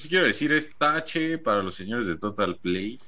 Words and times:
sí 0.00 0.08
quiero 0.08 0.26
decir 0.26 0.52
es 0.52 0.70
tache 0.76 1.38
para 1.38 1.62
los 1.62 1.74
señores 1.74 2.06
de 2.06 2.16
Total 2.16 2.56
Play. 2.56 3.00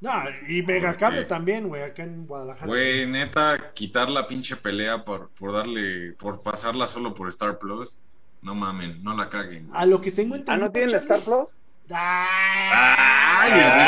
No, 0.00 0.12
y 0.48 0.62
Megacable 0.62 1.24
también, 1.24 1.66
güey, 1.68 1.82
acá 1.82 2.04
en 2.04 2.24
Guadalajara. 2.26 2.66
Güey, 2.66 3.06
neta, 3.06 3.72
quitar 3.74 4.08
la 4.08 4.28
pinche 4.28 4.54
pelea 4.56 5.04
por, 5.04 5.30
por 5.30 5.52
darle, 5.52 6.12
por 6.12 6.40
pasarla 6.40 6.86
solo 6.86 7.14
por 7.14 7.28
Star 7.28 7.58
Plus. 7.58 8.00
No 8.40 8.54
mamen, 8.54 9.02
no 9.02 9.16
la 9.16 9.28
caguen. 9.28 9.68
A 9.72 9.84
lo 9.84 10.00
que 10.00 10.12
tengo 10.12 10.34
¿Ah, 10.34 10.38
entendido. 10.38 10.66
no 10.66 10.72
tienen 10.72 10.94
Star 10.94 11.20
Plus? 11.20 11.48
¡Ay! 11.90 13.87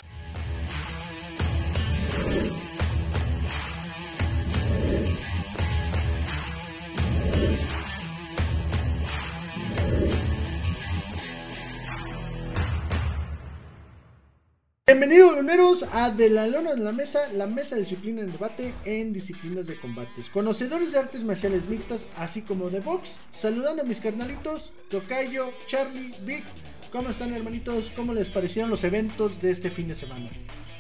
Bienvenidos, 14.91 15.37
luneros, 15.37 15.85
a 15.93 16.11
De 16.11 16.29
la 16.29 16.49
Lona 16.49 16.73
en 16.73 16.83
la 16.83 16.91
Mesa, 16.91 17.21
la 17.35 17.47
mesa 17.47 17.77
de 17.77 17.83
disciplina 17.83 18.23
en 18.23 18.33
debate 18.33 18.75
en 18.85 19.13
disciplinas 19.13 19.69
de 19.69 19.79
combates. 19.79 20.29
Conocedores 20.29 20.91
de 20.91 20.99
artes 20.99 21.23
marciales 21.23 21.69
mixtas, 21.69 22.07
así 22.17 22.43
como 22.43 22.71
de 22.71 22.81
box. 22.81 23.21
Saludando 23.33 23.83
a 23.83 23.85
mis 23.85 24.01
carnalitos, 24.01 24.73
Tocayo, 24.91 25.53
Charlie, 25.69 26.13
Vic. 26.23 26.43
¿Cómo 26.91 27.09
están, 27.11 27.33
hermanitos? 27.33 27.93
¿Cómo 27.95 28.13
les 28.13 28.31
parecieron 28.31 28.69
los 28.69 28.83
eventos 28.83 29.41
de 29.41 29.53
este 29.53 29.71
fin 29.71 29.87
de 29.87 29.95
semana? 29.95 30.29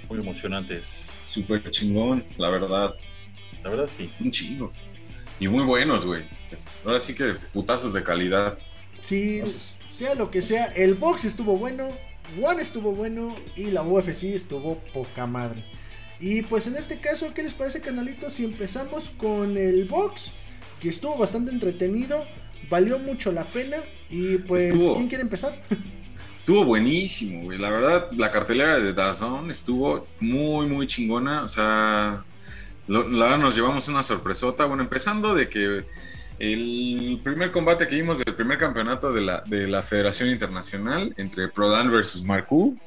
Muy 0.08 0.18
emocionantes. 0.18 1.12
Súper 1.24 1.70
chingón, 1.70 2.24
la 2.36 2.50
verdad. 2.50 2.90
La 3.62 3.70
verdad, 3.70 3.86
sí. 3.86 4.10
Un 4.18 4.32
chingo. 4.32 4.72
Y 5.38 5.46
muy 5.46 5.62
buenos, 5.62 6.04
güey. 6.04 6.24
Ahora 6.84 6.98
sí 6.98 7.14
que 7.14 7.34
putazos 7.52 7.92
de 7.92 8.02
calidad. 8.02 8.58
Sí, 9.02 9.40
sea 9.88 10.16
lo 10.16 10.32
que 10.32 10.42
sea, 10.42 10.64
el 10.74 10.94
box 10.94 11.26
estuvo 11.26 11.56
bueno, 11.56 11.90
One 12.40 12.62
estuvo 12.62 12.92
bueno 12.92 13.36
y 13.56 13.70
la 13.70 13.82
UFC 13.82 14.24
estuvo 14.24 14.78
poca 14.92 15.26
madre. 15.26 15.64
Y 16.20 16.42
pues 16.42 16.66
en 16.66 16.76
este 16.76 17.00
caso, 17.00 17.32
¿qué 17.34 17.42
les 17.42 17.54
parece, 17.54 17.80
canalitos? 17.80 18.34
Si 18.34 18.44
empezamos 18.44 19.10
con 19.10 19.56
el 19.56 19.86
box, 19.86 20.32
que 20.80 20.90
estuvo 20.90 21.16
bastante 21.16 21.50
entretenido, 21.50 22.24
valió 22.68 22.98
mucho 22.98 23.32
la 23.32 23.44
pena. 23.44 23.78
Y 24.10 24.36
pues, 24.38 24.64
Estuvo. 24.64 24.96
¿quién 24.96 25.08
quiere 25.08 25.22
empezar? 25.22 25.62
Estuvo 26.36 26.64
buenísimo, 26.64 27.44
güey. 27.44 27.58
La 27.58 27.70
verdad, 27.70 28.10
la 28.12 28.30
cartelera 28.30 28.78
de 28.78 28.94
Dazón 28.94 29.50
estuvo 29.50 30.06
muy, 30.20 30.66
muy 30.66 30.86
chingona. 30.86 31.42
O 31.42 31.48
sea, 31.48 32.24
la 32.88 32.98
verdad 32.98 33.38
nos 33.38 33.54
llevamos 33.54 33.88
una 33.88 34.02
sorpresota. 34.02 34.64
Bueno, 34.64 34.82
empezando 34.82 35.34
de 35.34 35.50
que 35.50 35.84
el 36.40 37.20
primer 37.22 37.52
combate 37.52 37.86
que 37.86 37.96
vimos 37.96 38.18
del 38.18 38.34
primer 38.34 38.58
campeonato 38.58 39.12
de 39.12 39.20
la, 39.20 39.42
de 39.46 39.68
la 39.68 39.82
Federación 39.82 40.30
Internacional 40.30 41.12
entre 41.18 41.48
Prodan 41.48 41.92
versus 41.92 42.24
Marcú, 42.24 42.78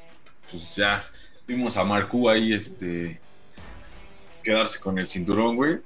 pues 0.50 0.74
ya 0.74 1.04
vimos 1.46 1.76
a 1.76 1.84
Marcú 1.84 2.28
ahí 2.28 2.52
este, 2.52 3.20
quedarse 4.42 4.80
con 4.80 4.98
el 4.98 5.06
cinturón, 5.06 5.54
güey. 5.54 5.78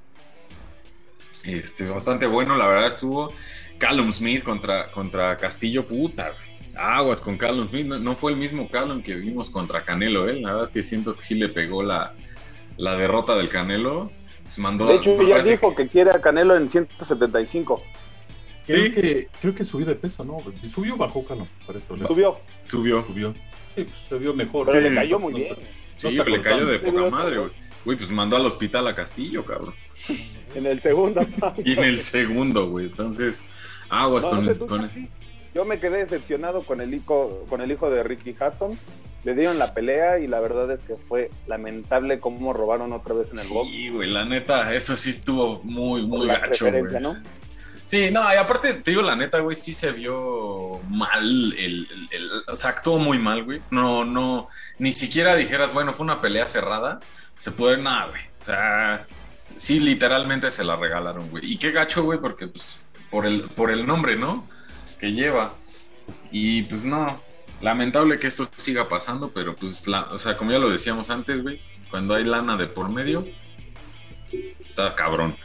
Este, 1.44 1.86
bastante 1.86 2.26
bueno, 2.26 2.56
la 2.56 2.66
verdad 2.66 2.88
estuvo 2.88 3.34
Callum 3.76 4.10
Smith 4.12 4.42
contra, 4.42 4.90
contra 4.90 5.36
Castillo, 5.36 5.84
puta, 5.84 6.30
güey. 6.30 6.58
Aguas 6.74 7.20
con 7.20 7.36
Callum 7.36 7.68
Smith, 7.68 7.86
no, 7.86 8.16
fue 8.16 8.32
el 8.32 8.38
mismo 8.38 8.70
Callum 8.70 9.02
que 9.02 9.14
vimos 9.14 9.50
contra 9.50 9.84
Canelo, 9.84 10.26
¿eh? 10.26 10.40
La 10.40 10.52
verdad 10.52 10.64
es 10.64 10.70
que 10.70 10.82
siento 10.82 11.14
que 11.14 11.20
sí 11.20 11.34
le 11.34 11.50
pegó 11.50 11.82
la, 11.82 12.14
la 12.78 12.94
derrota 12.94 13.36
del 13.36 13.50
Canelo. 13.50 14.10
Se 14.48 14.60
mandó, 14.60 14.86
De 14.86 14.96
hecho, 14.96 15.14
ya 15.22 15.30
parece 15.30 15.50
dijo 15.52 15.74
que 15.74 15.88
quiere 15.88 16.10
a 16.10 16.20
Canelo 16.20 16.56
en 16.56 16.68
175. 16.68 17.82
Creo, 18.66 18.84
Sí. 18.86 18.92
que, 18.92 19.28
creo 19.40 19.54
que 19.54 19.64
subió 19.64 19.86
de 19.86 19.94
peso, 19.94 20.24
¿no? 20.24 20.38
¿Subió 20.62 20.94
o 20.94 20.96
bajó, 20.98 21.24
Cano? 21.24 21.46
Para 21.66 21.78
eso. 21.78 21.96
¿no? 21.96 22.06
Subió, 22.08 22.34
que 22.62 22.68
subió. 22.68 23.04
Subió. 23.04 23.34
Sí, 23.74 23.84
pues 23.84 23.96
se 24.08 24.18
vio 24.18 24.34
mejor. 24.34 24.66
pero 24.66 24.80
Sí, 24.82 24.88
le 24.88 24.94
cayó 24.94 25.18
no 25.18 25.30
muy 25.30 25.42
está- 25.42 25.54
bien. 25.54 25.68
Sí, 25.96 26.06
no 26.06 26.10
está 26.10 26.24
le 26.24 26.42
cayó 26.42 26.66
de 26.66 26.78
poca 26.80 27.10
madre, 27.10 27.38
güey. 27.38 27.50
Güey, 27.84 27.96
pues 27.96 28.10
mandó 28.10 28.36
al 28.36 28.44
hospital 28.44 28.86
a 28.88 28.94
Castillo, 28.94 29.44
cabrón. 29.44 29.72
En 30.54 30.66
el 30.66 30.80
segundo. 30.80 31.22
Y 31.64 31.72
en 31.78 31.84
el 31.84 32.00
segundo, 32.02 32.68
güey. 32.68 32.86
Entonces, 32.86 33.40
aguas 33.88 34.24
No, 34.24 34.30
con, 34.30 34.44
no 34.46 34.52
sé 34.52 34.58
con. 34.58 35.08
Yo 35.54 35.64
me 35.64 35.80
quedé 35.80 35.98
decepcionado 35.98 36.62
con 36.62 36.80
el 36.80 36.92
hijo, 36.92 37.44
con 37.48 37.60
el 37.62 37.72
hijo 37.72 37.88
de 37.90 38.02
Ricky 38.02 38.34
Hatton. 38.38 38.78
Le 39.28 39.34
dieron 39.34 39.58
la 39.58 39.74
pelea 39.74 40.18
y 40.20 40.26
la 40.26 40.40
verdad 40.40 40.70
es 40.72 40.80
que 40.80 40.96
fue 40.96 41.30
lamentable 41.46 42.18
cómo 42.18 42.54
robaron 42.54 42.94
otra 42.94 43.14
vez 43.14 43.30
en 43.30 43.38
el 43.38 43.46
box. 43.48 43.70
Sí, 43.70 43.90
güey, 43.90 44.08
la 44.10 44.24
neta, 44.24 44.74
eso 44.74 44.96
sí 44.96 45.10
estuvo 45.10 45.60
muy, 45.64 46.06
muy 46.06 46.26
la 46.26 46.38
gacho, 46.38 46.70
güey. 46.70 46.82
¿no? 47.02 47.14
Sí, 47.84 48.10
no, 48.10 48.22
y 48.32 48.36
aparte, 48.38 48.72
te 48.72 48.90
digo 48.90 49.02
la 49.02 49.16
neta, 49.16 49.40
güey, 49.40 49.54
sí 49.54 49.74
se 49.74 49.92
vio 49.92 50.80
mal, 50.88 51.52
el, 51.58 51.86
el- 51.90 52.08
el- 52.10 52.30
o 52.46 52.56
sea, 52.56 52.70
actuó 52.70 52.96
muy 52.98 53.18
mal, 53.18 53.44
güey. 53.44 53.60
No, 53.70 54.06
no, 54.06 54.48
ni 54.78 54.92
siquiera 54.92 55.36
dijeras, 55.36 55.74
bueno, 55.74 55.92
fue 55.92 56.04
una 56.04 56.22
pelea 56.22 56.46
cerrada, 56.46 57.00
se 57.36 57.50
puede, 57.50 57.76
nada, 57.82 58.06
güey. 58.08 58.22
O 58.40 58.44
sea, 58.46 59.06
sí, 59.56 59.78
literalmente 59.78 60.50
se 60.50 60.64
la 60.64 60.76
regalaron, 60.76 61.28
güey. 61.28 61.52
Y 61.52 61.58
qué 61.58 61.70
gacho, 61.70 62.02
güey, 62.02 62.18
porque, 62.18 62.46
pues, 62.46 62.82
por 63.10 63.26
el, 63.26 63.42
por 63.42 63.70
el 63.70 63.84
nombre, 63.84 64.16
¿no? 64.16 64.46
Que 64.98 65.12
lleva. 65.12 65.52
Y, 66.30 66.62
pues, 66.62 66.86
no, 66.86 67.20
lamentable 67.60 68.18
que 68.18 68.26
esto 68.26 68.48
siga 68.56 68.88
pasando, 68.88 69.30
pero, 69.32 69.54
pues, 69.56 69.86
la, 69.88 70.02
o 70.04 70.18
sea, 70.18 70.36
como 70.36 70.52
ya 70.52 70.58
lo 70.58 70.70
decíamos 70.70 71.10
antes, 71.10 71.42
güey, 71.42 71.60
cuando 71.90 72.14
hay 72.14 72.24
lana 72.24 72.56
de 72.56 72.66
por 72.66 72.88
medio, 72.90 73.26
está 74.64 74.94
cabrón. 74.94 75.36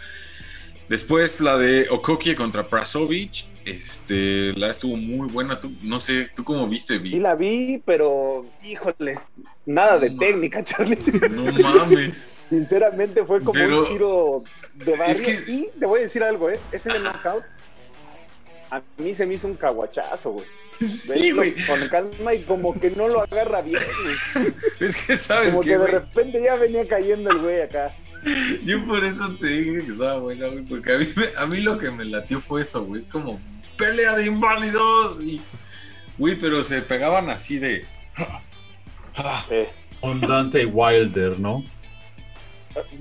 Después 0.89 1.39
la 1.41 1.57
de 1.57 1.87
Okokie 1.89 2.35
contra 2.35 2.67
Prasovic. 2.67 3.45
Este, 3.65 4.51
la 4.57 4.69
estuvo 4.69 4.97
muy 4.97 5.29
buena. 5.29 5.61
Tú, 5.61 5.71
no 5.81 5.97
sé, 5.97 6.29
¿tú 6.35 6.43
cómo 6.43 6.67
viste, 6.67 6.97
Vi? 6.97 7.11
Sí 7.11 7.19
la 7.21 7.33
vi, 7.33 7.81
pero 7.85 8.45
híjole, 8.61 9.17
nada 9.65 9.97
de 9.99 10.09
técnica, 10.11 10.61
Charlie. 10.63 10.97
No 11.31 11.49
mames. 11.53 12.29
Sinceramente 12.49 13.23
fue 13.25 13.39
como 13.39 13.53
Pero- 13.53 13.83
un 13.83 13.87
tiro 13.87 14.43
de 14.73 14.91
barrio. 14.97 15.05
Es 15.05 15.21
que- 15.21 15.51
Y 15.51 15.69
te 15.79 15.85
voy 15.85 16.01
a 16.01 16.03
decir 16.03 16.21
algo, 16.23 16.49
¿eh? 16.49 16.59
Ese 16.73 16.91
de 16.91 16.99
knockout 16.99 17.45
a 18.69 18.81
mí 18.97 19.13
se 19.13 19.25
me 19.25 19.35
hizo 19.35 19.47
un 19.47 19.55
caguachazo, 19.55 20.31
güey. 20.31 20.45
Sí, 20.81 21.31
güey. 21.31 21.55
Con 21.65 21.87
calma 21.89 22.33
y 22.33 22.41
como 22.43 22.77
que 22.79 22.89
no 22.91 23.07
lo 23.07 23.21
agarra 23.23 23.61
bien, 23.61 23.81
güey. 24.33 24.53
Es 24.79 25.01
que 25.05 25.15
sabes 25.17 25.51
Como 25.51 25.61
que, 25.63 25.69
que 25.69 25.77
de 25.77 25.77
güey, 25.79 25.91
repente 25.91 26.41
ya 26.43 26.55
venía 26.55 26.87
cayendo 26.87 27.29
el 27.31 27.37
güey 27.39 27.61
acá. 27.61 27.93
yo 28.65 28.85
por 28.85 29.03
eso 29.03 29.35
te 29.37 29.47
dije 29.47 29.85
que 29.85 29.91
estaba 29.91 30.17
buena, 30.19 30.47
güey, 30.47 30.63
porque 30.63 30.93
a 30.93 30.97
mí, 30.97 31.07
me- 31.15 31.31
a 31.37 31.45
mí 31.45 31.61
lo 31.61 31.77
que 31.77 31.91
me 31.91 32.05
latió 32.05 32.39
fue 32.39 32.61
eso, 32.61 32.83
güey. 32.85 32.99
Es 32.99 33.05
como 33.05 33.39
pelea 33.77 34.15
de 34.15 34.25
inválidos 34.25 35.21
y, 35.21 35.41
güey, 36.17 36.37
pero 36.37 36.63
se 36.63 36.81
pegaban 36.81 37.29
así 37.29 37.59
de. 37.59 37.85
Sí. 39.49 39.65
Con 40.01 40.19
Dante 40.21 40.65
Wilder, 40.65 41.39
¿no? 41.39 41.63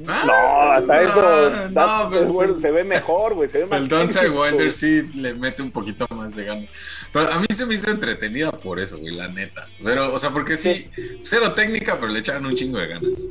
Ah, 0.08 0.24
No, 0.26 0.72
hasta 0.72 1.02
eso 1.02 1.68
no, 1.70 2.54
sí. 2.54 2.60
se 2.60 2.70
ve 2.70 2.84
mejor, 2.84 3.34
güey. 3.34 3.48
Se 3.48 3.58
ve 3.60 3.66
más 3.66 3.80
El 3.82 3.88
técnico, 3.88 4.40
Wilder 4.42 4.54
güey. 4.54 4.70
sí 4.70 5.02
le 5.14 5.34
mete 5.34 5.62
un 5.62 5.70
poquito 5.70 6.06
más 6.10 6.34
de 6.36 6.44
ganas. 6.44 6.68
Pero 7.12 7.32
a 7.32 7.38
mí 7.40 7.46
se 7.50 7.64
me 7.66 7.74
hizo 7.74 7.90
entretenida 7.90 8.52
por 8.52 8.78
eso, 8.80 8.98
güey, 8.98 9.14
la 9.14 9.28
neta. 9.28 9.66
Pero, 9.82 10.12
o 10.12 10.18
sea, 10.18 10.30
porque 10.30 10.56
sí, 10.56 10.88
cero 11.22 11.54
técnica, 11.54 11.96
pero 11.98 12.08
le 12.12 12.18
echaron 12.20 12.46
un 12.46 12.54
chingo 12.54 12.78
de 12.78 12.88
ganas. 12.88 13.28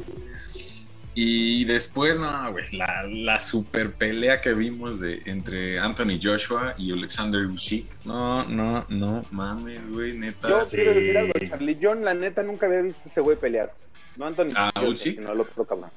Y 1.13 1.65
después, 1.65 2.19
no, 2.21 2.51
güey, 2.53 2.63
la, 2.77 3.03
la 3.05 3.39
super 3.41 3.91
pelea 3.91 4.39
que 4.39 4.53
vimos 4.53 5.01
de, 5.01 5.21
entre 5.25 5.77
Anthony 5.77 6.17
Joshua 6.23 6.73
y 6.77 6.93
Alexander 6.93 7.45
Usyk. 7.47 8.05
No, 8.05 8.45
no, 8.45 8.85
no, 8.87 9.25
mames, 9.31 9.89
güey, 9.91 10.13
neta. 10.17 10.47
Yo 10.47 10.61
Sí. 10.61 10.77
quiero 10.77 10.93
decir 10.93 11.17
algo, 11.17 11.33
Charlie. 11.49 11.77
Yo, 11.81 11.93
la 11.95 12.13
neta, 12.13 12.43
nunca 12.43 12.65
había 12.67 12.81
visto 12.81 13.01
a 13.03 13.07
este 13.09 13.19
güey 13.19 13.35
pelear. 13.37 13.73
No 14.15 14.25
Anthony, 14.25 14.47
Ah, 14.55 14.71
Joshua, 14.73 14.89
Usyk. 14.89 15.15
sino 15.19 15.33
el 15.33 15.41
otro 15.41 15.65
cabrón. 15.65 15.89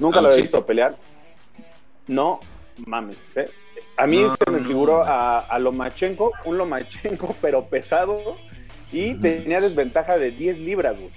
Nunca 0.00 0.18
Ah, 0.18 0.22
lo 0.22 0.28
había 0.28 0.42
visto 0.42 0.66
pelear. 0.66 0.96
No 2.08 2.40
mames, 2.86 3.16
¿eh? 3.36 3.48
A 3.96 4.06
mí 4.06 4.22
No, 4.22 4.34
se 4.36 4.50
me 4.50 4.60
no. 4.60 4.66
figuró 4.66 5.04
a, 5.04 5.40
a 5.40 5.58
Lomachenko, 5.58 6.32
un 6.44 6.58
Lomachenko, 6.58 7.36
pero 7.42 7.66
pesado, 7.66 8.36
y 8.90 9.14
tenía 9.14 9.60
desventaja 9.60 10.18
de 10.18 10.30
10 10.32 10.58
libras, 10.58 10.98
güey. 10.98 11.10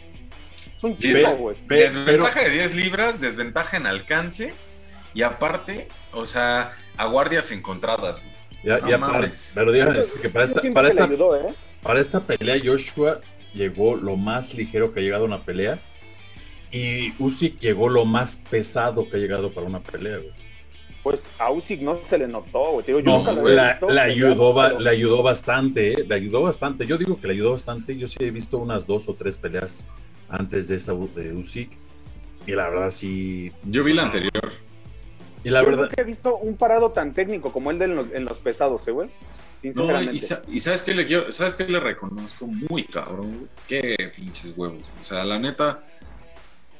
Es 0.77 0.83
un 0.83 0.97
chico, 0.97 1.31
güey. 1.37 1.57
Desventaja 1.67 2.41
de 2.43 2.49
10 2.49 2.75
libras, 2.75 3.19
desventaja 3.21 3.77
en 3.77 3.87
alcance. 3.87 4.53
Y 5.15 5.21
aparte, 5.23 5.87
o 6.11 6.25
sea, 6.25 6.73
a 6.97 7.05
guardias 7.05 7.51
encontradas, 7.51 8.19
güey. 8.19 8.33
Ya, 8.63 8.79
No 8.79 8.89
ya 8.89 8.99
para, 8.99 9.31
pero 9.53 9.71
díganme, 9.71 9.99
es 9.99 10.13
que 10.13 10.29
para 10.29 10.45
esta, 10.45 10.61
para, 10.73 10.87
esta, 10.87 11.03
ayudó, 11.05 11.35
¿eh? 11.35 11.53
para 11.81 11.99
esta 11.99 12.21
pelea 12.21 12.55
Joshua 12.63 13.19
llegó 13.53 13.95
lo 13.95 14.15
más 14.15 14.53
ligero 14.53 14.93
que 14.93 15.01
ha 15.01 15.03
llegado 15.03 15.23
a 15.23 15.27
una 15.27 15.43
pelea 15.43 15.79
y 16.73 17.13
Usyk 17.19 17.59
llegó 17.59 17.87
lo 17.87 18.03
más 18.05 18.37
pesado 18.49 19.07
que 19.07 19.17
ha 19.17 19.19
llegado 19.19 19.51
para 19.51 19.67
una 19.67 19.79
pelea, 19.79 20.17
güey. 20.17 20.31
Pues 21.03 21.21
a 21.37 21.51
Usyk 21.51 21.81
no 21.81 21.99
se 22.03 22.17
le 22.17 22.27
notó, 22.27 22.71
güey. 22.71 22.85
Yo 22.87 23.01
No, 23.01 23.17
nunca 23.19 23.33
la, 23.33 23.71
visto 23.71 23.89
la 23.89 24.03
ayudó, 24.03 24.55
pero- 24.55 24.79
la 24.79 24.89
ayudó 24.91 25.21
bastante, 25.21 25.91
¿eh? 25.93 26.05
le 26.07 26.15
ayudó 26.15 26.41
bastante. 26.41 26.87
Yo 26.87 26.97
digo 26.97 27.19
que 27.19 27.27
le 27.27 27.33
ayudó 27.33 27.51
bastante. 27.51 27.97
Yo 27.97 28.07
sí 28.07 28.17
he 28.21 28.31
visto 28.31 28.57
unas 28.57 28.87
dos 28.87 29.07
o 29.09 29.13
tres 29.13 29.37
peleas 29.37 29.85
antes 30.29 30.67
de 30.69 30.75
esa 30.77 30.93
de 30.93 31.33
Usyk 31.33 31.69
y 32.47 32.51
la 32.53 32.69
verdad 32.69 32.89
sí. 32.89 33.51
Yo 33.63 33.83
vi 33.83 33.93
la 33.93 34.03
anterior. 34.03 34.51
Y 35.43 35.49
la 35.49 35.59
Yo 35.59 35.65
verdad, 35.67 35.83
nunca 35.83 36.01
he 36.01 36.05
visto 36.05 36.37
un 36.37 36.55
parado 36.55 36.91
tan 36.91 37.13
técnico 37.13 37.51
como 37.51 37.69
el 37.69 37.77
de 37.79 37.85
en 37.85 37.95
los, 37.97 38.05
en 38.13 38.23
los 38.25 38.37
pesados, 38.37 38.87
¿eh, 38.87 38.91
güey. 38.91 39.09
No, 39.09 39.71
Sinceramente. 39.73 40.15
y, 40.15 40.19
sa- 40.19 40.41
y 40.47 40.59
sabes 40.61 40.81
qué 40.83 40.93
le 40.95 41.05
quiero, 41.05 41.31
sabes 41.33 41.55
qué 41.57 41.67
le 41.67 41.79
reconozco 41.81 42.47
muy 42.47 42.83
cabrón? 42.83 43.49
Qué 43.67 44.11
pinches 44.15 44.53
huevos. 44.57 44.89
O 45.01 45.05
sea, 45.05 45.23
la 45.25 45.37
neta, 45.39 45.83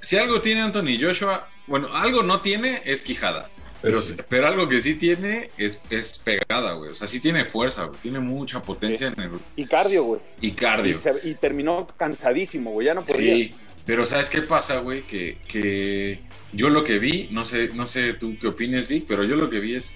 si 0.04 0.18
algo 0.18 0.40
tiene 0.42 0.62
Anthony 0.62 0.98
Joshua, 1.02 1.50
bueno, 1.68 1.88
algo 1.96 2.22
no 2.24 2.42
tiene 2.42 2.82
es 2.86 3.02
quijada. 3.02 3.50
Pero, 3.82 4.00
Sí. 4.00 4.16
pero 4.30 4.48
algo 4.48 4.70
que 4.70 4.80
sí 4.80 4.96
tiene 4.96 5.50
es, 5.58 5.82
es 5.90 6.18
pegada, 6.20 6.72
güey. 6.74 6.92
O 6.92 6.94
sea, 6.94 7.06
sí 7.08 7.20
tiene 7.20 7.44
fuerza, 7.44 7.84
güey. 7.86 8.00
Tiene 8.02 8.20
mucha 8.20 8.62
potencia 8.62 9.08
en 9.08 9.20
el 9.20 9.32
Y 9.58 9.66
cardio, 9.66 10.04
güey. 10.04 10.22
y 10.40 10.48
Y, 10.48 10.52
cardio. 10.52 10.98
se- 10.98 11.20
y 11.24 11.34
terminó 11.34 11.88
cansadísimo, 11.98 12.72
güey. 12.72 12.88
Ya 12.88 12.94
no 12.94 13.04
podía. 13.04 13.36
Sí, 13.36 13.54
pero 13.86 14.06
¿sabes 14.06 14.30
qué 14.30 14.42
pasa, 14.42 14.78
güey? 14.80 15.02
Que, 15.02 15.38
que 15.50 16.22
yo 16.54 16.70
lo 16.70 16.86
que 16.86 16.98
vi, 17.00 17.28
no 17.32 17.44
sé, 17.44 17.72
no 17.74 17.86
sé 17.86 18.14
tú 18.14 18.38
qué 18.40 18.48
opines, 18.48 18.88
Vic, 18.88 19.04
pero 19.06 19.26
yo 19.26 19.36
lo 19.36 19.50
que 19.50 19.60
vi 19.60 19.76
es 19.76 19.94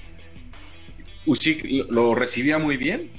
Usyk 1.26 1.64
lo, 1.70 1.86
lo 1.92 2.16
recibía 2.16 2.58
muy 2.58 2.76
bien. 2.78 3.10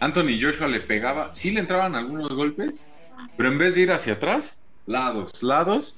Anthony 0.00 0.38
Joshua 0.40 0.68
le 0.68 0.80
pegaba, 0.80 1.34
sí 1.34 1.50
le 1.52 1.60
entraban 1.60 1.94
algunos 1.94 2.32
golpes, 2.32 2.88
pero 3.36 3.48
en 3.50 3.58
vez 3.58 3.74
de 3.74 3.82
ir 3.82 3.92
hacia 3.92 4.14
atrás, 4.14 4.61
lados, 4.86 5.42
lados, 5.42 5.96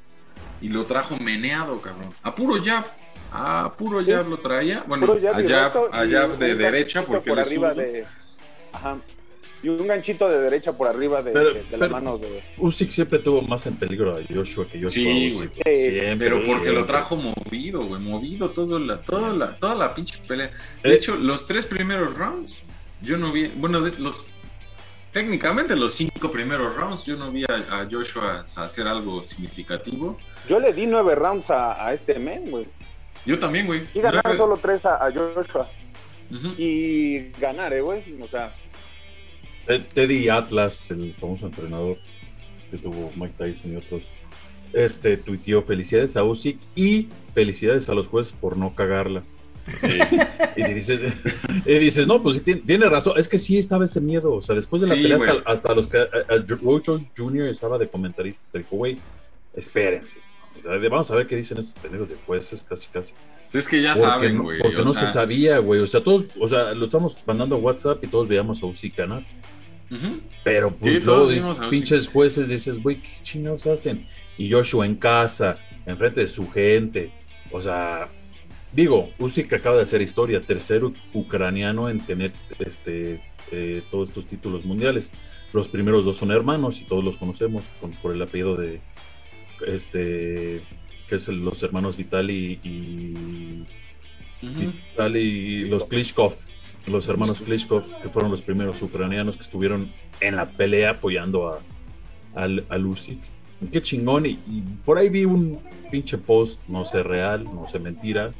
y 0.61 0.69
lo 0.69 0.85
trajo 0.87 1.17
meneado, 1.19 1.81
cabrón. 1.81 2.11
A 2.23 2.35
puro 2.35 2.63
jab, 2.63 2.85
a 3.33 3.73
puro 3.77 4.03
Sí. 4.05 4.11
jab 4.11 4.29
lo 4.29 4.39
traía. 4.39 4.85
Bueno, 4.87 5.13
a 5.13 5.19
jab, 5.49 5.89
a 5.93 6.07
jab 6.07 6.39
de 6.39 6.55
derecha 6.55 7.05
porque 7.05 7.31
por 7.31 7.41
arriba 7.41 7.75
de. 7.75 8.05
Ajá. 8.73 8.99
Y 9.63 9.69
un 9.71 9.87
ganchito 9.87 10.29
de 10.29 10.39
derecha 10.41 10.73
por 10.77 10.89
arriba 10.89 11.23
de, 11.23 11.33
Pero- 11.33 11.55
de- 11.55 11.63
de 11.63 11.77
la 11.79 11.89
mano 11.89 12.19
de. 12.19 12.43
Usyk 12.59 12.91
siempre 12.91 13.19
tuvo 13.21 13.41
más 13.41 13.65
en 13.67 13.77
peligro 13.77 14.15
a 14.15 14.21
Joshua 14.29 14.67
que 14.67 14.77
Joshua. 14.77 14.91
Sí, 14.91 15.31
Usyk. 15.31 15.55
güey. 15.65 15.77
Siempre, 15.77 16.17
Pero 16.19 16.43
porque 16.45 16.71
lo 16.71 16.85
trajo 16.85 17.17
movido, 17.17 17.83
güey, 17.83 17.99
movido 18.03 18.51
todo 18.51 18.79
la, 18.79 19.01
toda, 19.01 19.33
la, 19.33 19.57
toda 19.57 19.75
la 19.75 19.95
pinche 19.95 20.19
pelea. 20.29 20.51
De 20.83 20.91
Eh. 20.91 20.95
hecho, 20.97 21.17
los 21.17 21.47
tres 21.47 21.65
primeros 21.65 22.15
rounds, 22.15 22.63
yo 23.01 23.17
no 23.17 23.33
vi, 23.33 23.47
bueno, 23.57 23.81
de- 23.81 23.99
los 24.03 24.27
técnicamente 25.15 25.75
los 25.77 25.95
cinco 25.95 26.31
primeros 26.31 26.77
rounds, 26.77 27.05
yo 27.07 27.17
no 27.17 27.31
vi 27.33 27.45
a, 27.45 27.81
a 27.81 27.89
Joshua 27.91 28.45
hacer 28.57 28.87
algo 28.87 29.25
significativo. 29.25 30.19
Yo 30.49 30.61
le 30.61 30.73
di 30.75 30.85
nueve 30.87 31.15
rounds 31.15 31.49
a, 31.51 31.87
a 31.87 31.95
este 31.95 32.19
men, 32.19 32.51
güey. 32.51 32.67
Yo 33.25 33.39
también, 33.39 33.65
güey. 33.67 33.87
Y 33.95 34.01
ganar 34.01 34.23
Nueve- 34.25 34.37
solo 34.37 34.57
tres 34.59 34.85
a, 34.85 34.97
a 35.07 35.11
Joshua. 35.13 35.71
Y 36.59 37.31
ganar, 37.41 37.73
eh, 37.73 37.81
güey. 37.81 38.03
O 38.21 38.27
sea, 38.27 38.53
Ted- 39.67 39.87
Teddy 39.95 40.29
Atlas, 40.29 40.91
el 40.91 41.15
famoso 41.15 41.47
entrenador 41.47 41.97
que 42.71 42.77
tuvo 42.77 43.13
Mike 43.17 43.35
Tyson 43.39 43.73
y 43.73 43.77
otros, 43.77 44.11
este 44.73 45.17
tuiteó 45.17 45.63
felicidades 45.63 46.17
a 46.17 46.25
Usyk 46.25 46.59
y 46.75 47.09
felicidades 47.33 47.89
a 47.89 47.95
los 47.95 48.09
jueces 48.09 48.33
por 48.33 48.57
no 48.57 48.75
cagarla. 48.75 49.23
Sí. 49.79 49.99
Y 50.57 50.75
dices, 50.75 51.01
y 51.67 51.75
dices, 51.79 52.07
no, 52.07 52.23
pues 52.23 52.37
sí, 52.37 52.43
tiene, 52.43 52.61
tiene 52.61 52.87
razón, 52.89 53.15
es 53.17 53.29
que 53.29 53.39
sí 53.39 53.57
estaba 53.59 53.85
ese 53.87 54.01
miedo, 54.01 54.33
o 54.35 54.41
sea, 54.43 54.55
después 54.55 54.83
de 54.83 54.89
la 54.89 54.95
Sí, 54.95 55.03
pelea 55.03 55.17
hasta, 55.17 55.51
hasta 55.51 55.75
los 55.75 55.87
que, 55.87 55.99
a- 55.99 56.03
a- 56.03 56.37
Roy 56.63 56.83
Jones 56.85 57.13
Jr. 57.17 57.49
estaba 57.49 57.79
de 57.79 57.89
comentarista, 57.89 58.45
se 58.45 58.59
dijo, 58.59 58.77
güey, 58.77 58.99
espérense, 59.55 60.19
O 60.59 60.63
sea, 60.63 60.77
vamos 60.89 61.11
a 61.11 61.17
ver 61.17 61.27
qué 61.27 61.37
dicen 61.37 61.59
estos 61.59 61.81
pendejos 61.83 62.09
de 62.11 62.17
jueces, 62.27 62.63
casi, 62.63 62.89
casi. 62.89 63.13
Sí, 63.49 63.59
es 63.59 63.69
que 63.69 63.83
ya 63.83 63.95
Porque 63.95 64.07
saben, 64.09 64.37
no- 64.37 64.43
güey. 64.45 64.61
Porque 64.61 64.77
o 64.77 64.85
no 64.85 64.93
sea, 64.93 65.07
se 65.07 65.13
sabía, 65.13 65.59
güey, 65.59 65.81
o 65.81 65.87
sea, 65.87 66.03
todos, 66.03 66.27
o 66.39 66.47
sea, 66.49 66.73
lo 66.75 66.85
estamos 66.87 67.19
mandando 67.27 67.57
a 67.57 67.59
WhatsApp 67.59 68.03
y 68.05 68.07
todos 68.07 68.29
veíamos 68.29 68.63
a 68.63 68.67
ganar. 68.97 69.23
ujú. 69.91 70.21
Pero 70.43 70.71
pues 70.75 70.99
Sí, 70.99 71.05
todos 71.05 71.33
Usyk. 71.33 71.69
pinches 71.71 72.09
jueces 72.09 72.49
dices, 72.49 72.83
güey, 72.83 72.97
¿qué 73.01 73.11
chingados 73.23 73.67
hacen? 73.67 74.07
Y 74.39 74.51
Joshua 74.51 74.87
en 74.87 74.97
casa, 74.97 75.59
enfrente 75.87 76.21
de 76.21 76.27
su 76.27 76.51
gente. 76.51 77.11
O 77.53 77.61
sea, 77.63 78.09
digo, 78.75 79.11
Usyk 79.19 79.53
acaba 79.53 79.77
de 79.77 79.83
hacer 79.83 80.03
historia, 80.03 80.41
tercero 80.41 80.93
ucraniano 81.13 81.89
en 81.89 82.01
tener 82.01 82.33
este 82.59 83.21
eh, 83.53 83.83
todos 83.91 84.09
estos 84.09 84.27
títulos 84.27 84.65
mundiales. 84.65 85.13
Los 85.53 85.69
primeros 85.69 86.05
dos 86.05 86.17
son 86.17 86.31
hermanos 86.31 86.81
y 86.81 86.85
todos 86.85 87.05
los 87.05 87.17
conocemos 87.17 87.65
con- 87.81 87.93
por 87.93 88.13
el 88.13 88.23
apellido 88.23 88.57
de 88.57 88.81
este 89.67 90.63
que 91.09 91.17
es 91.17 91.29
el- 91.29 91.45
los 91.45 91.63
hermanos 91.63 91.97
Vitali 91.97 92.59
y 92.63 93.65
Ujú. 94.43 94.73
Vitali 94.91 95.21
y 95.21 95.65
los 95.69 95.85
Klitschkov, 95.85 96.35
los 96.87 97.09
hermanos 97.09 97.41
Klitschkov, 97.43 98.03
que 98.03 98.09
fueron 98.09 98.31
los 98.31 98.43
primeros 98.43 98.81
ucranianos 98.83 99.37
que 99.37 99.43
estuvieron 99.43 99.93
en 100.21 100.37
la 100.37 100.49
pelea 100.49 100.91
apoyando 100.91 101.49
a, 101.53 101.61
al, 102.35 102.65
a 102.69 102.77
Usyk. 102.79 103.19
Qué 103.71 103.81
chingón. 103.83 104.27
Y, 104.27 104.31
y 104.49 104.63
por 104.85 104.99
ahí 104.99 105.09
vi 105.11 105.25
un 105.25 105.59
pinche 105.91 106.19
post, 106.19 106.61
no 106.69 106.85
sé 106.85 107.03
real, 107.03 107.45
no 107.45 107.67
sé 107.67 107.79
mentira, 107.79 108.33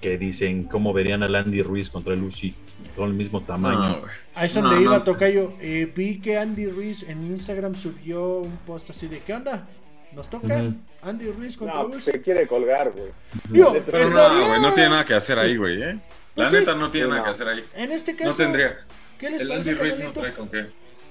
que 0.00 0.16
dicen 0.18 0.64
cómo 0.64 0.92
verían 0.92 1.22
a 1.22 1.26
Andy 1.26 1.62
Ruiz 1.62 1.90
contra 1.90 2.14
el 2.14 2.22
Usyk, 2.22 2.54
con 2.96 3.08
el 3.08 3.14
mismo 3.14 3.42
tamaño. 3.42 3.78
No. 4.00 4.02
A 4.34 4.44
eso 4.44 4.62
No, 4.62 4.72
le 4.72 4.80
iba 4.82 4.90
no. 4.92 4.96
a 4.96 5.04
Tocayo. 5.04 5.52
Eh, 5.60 5.90
vi 5.94 6.20
que 6.20 6.38
Andy 6.38 6.66
Ruiz 6.66 7.08
en 7.08 7.24
Instagram 7.26 7.74
subió 7.74 8.38
un 8.38 8.56
post 8.66 8.90
así 8.90 9.08
de 9.08 9.18
¿qué 9.20 9.34
onda? 9.34 9.66
¿Nos 10.12 10.28
toca? 10.28 10.62
Andy 11.02 11.30
Ruiz 11.30 11.56
contra 11.56 11.76
no, 11.82 11.88
Usyk. 11.88 12.00
se 12.00 12.22
quiere 12.22 12.46
colgar, 12.46 12.90
güey. 12.92 13.10
No, 13.50 13.72
bien. 13.72 13.84
güey, 13.84 14.60
no 14.60 14.72
tiene 14.72 14.90
nada 14.90 15.04
que 15.04 15.14
hacer 15.14 15.38
ahí, 15.38 15.56
güey, 15.56 15.82
¿eh? 15.82 15.94
La 15.94 16.00
Pues 16.34 16.48
sí. 16.50 16.54
neta 16.56 16.74
no 16.74 16.90
tiene 16.90 17.08
nada 17.08 17.24
que 17.24 17.30
hacer 17.30 17.48
ahí. 17.48 17.64
En 17.74 17.92
este 17.92 18.16
caso, 18.16 18.30
No 18.30 18.36
tendría. 18.36 18.78
¿qué 19.18 19.30
les 19.30 19.42
El 19.42 19.52
Andy 19.52 19.74
Ruiz 19.74 20.00
no 20.00 20.12
trae 20.12 20.32
con 20.32 20.48
qué. 20.48 20.66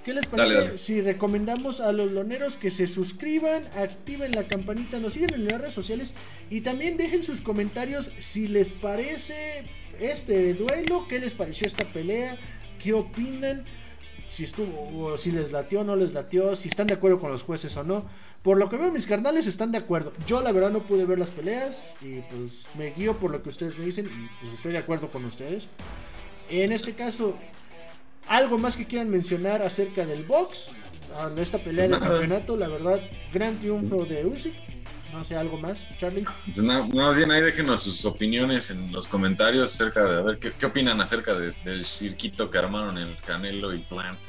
¿Qué 0.10 0.16
les 0.16 0.26
parece 0.26 0.56
dale. 0.56 0.78
si 0.80 1.02
recomendamos 1.02 1.82
a 1.82 1.92
los 1.92 2.12
loneros 2.12 2.58
que 2.58 2.72
se 2.72 2.88
suscriban, 2.88 3.68
activen 3.78 4.32
la 4.32 4.48
campanita, 4.48 4.98
nos 4.98 5.14
siguen 5.14 5.36
en 5.36 5.44
las 5.44 5.62
redes 5.62 5.74
sociales 5.74 6.16
y 6.50 6.62
también 6.62 6.98
dejen 6.98 7.24
sus 7.24 7.42
comentarios 7.42 8.12
si 8.18 8.48
les 8.48 8.72
parece 8.72 9.66
este 10.00 10.56
duelo, 10.56 11.06
qué 11.08 11.20
les 11.20 11.36
pareció 11.36 11.68
esta 11.68 11.86
pelea, 11.94 12.40
qué 12.82 12.94
opinan, 12.94 13.66
si 14.28 14.46
estuvo, 14.46 15.16
si 15.16 15.30
les 15.30 15.52
latió 15.52 15.82
o 15.82 15.84
no 15.84 15.96
les 15.96 16.14
latió, 16.14 16.56
si 16.56 16.70
están 16.70 16.88
de 16.88 16.96
acuerdo 16.96 17.20
con 17.20 17.32
los 17.32 17.44
jueces 17.44 17.78
o 17.78 17.84
no. 17.84 18.06
Por 18.42 18.58
lo 18.58 18.68
que 18.68 18.78
veo, 18.78 18.92
mis 18.92 19.06
carnales 19.06 19.46
están 19.46 19.72
de 19.72 19.78
acuerdo. 19.78 20.12
Yo, 20.26 20.42
la 20.42 20.52
verdad, 20.52 20.72
no 20.72 20.80
pude 20.80 21.06
ver 21.06 21.20
las 21.20 21.30
peleas 21.30 21.94
y 22.02 22.22
pues 22.22 22.64
me 22.76 22.90
guío 22.96 23.20
por 23.20 23.30
lo 23.30 23.44
que 23.44 23.50
ustedes 23.50 23.78
me 23.78 23.86
dicen 23.86 24.08
y 24.08 24.44
pues 24.44 24.56
estoy 24.56 24.72
de 24.72 24.80
acuerdo 24.80 25.12
con 25.12 25.24
ustedes. 25.26 25.68
En 26.50 26.72
este 26.72 26.94
caso, 26.94 27.38
algo 28.28 28.58
más 28.58 28.76
que 28.78 28.86
quieran 28.86 29.10
mencionar 29.10 29.62
acerca 29.62 30.06
del 30.06 30.24
box, 30.24 30.72
a 31.18 31.30
esta 31.42 31.58
pelea 31.58 31.88
Pues 31.88 32.00
de 32.02 32.08
campeonato, 32.08 32.56
la 32.58 32.68
verdad, 32.68 33.00
gran 33.34 33.58
triunfo 33.58 34.06
de 34.06 34.26
Usyk. 34.26 34.54
No 35.12 35.24
sé, 35.24 35.36
algo 35.36 35.58
más, 35.58 35.88
Charlie. 35.98 36.24
Pues 36.46 36.62
na- 36.62 36.84
más 36.86 37.18
bien 37.18 37.32
ahí 37.32 37.42
déjenos 37.42 37.82
sus 37.82 38.06
opiniones 38.06 38.70
en 38.70 38.92
los 38.92 39.08
comentarios 39.08 39.74
acerca 39.74 40.04
de 40.04 40.20
a 40.20 40.22
ver 40.22 40.38
qué, 40.38 40.52
qué 40.52 40.66
opinan 40.68 41.02
acerca 41.02 41.34
de- 41.34 41.54
del 41.66 41.84
cirquito 41.84 42.52
que 42.52 42.60
armaron 42.60 42.96
el 43.00 43.16
Canelo 43.26 43.74
y 43.74 43.80
Plant 43.80 44.20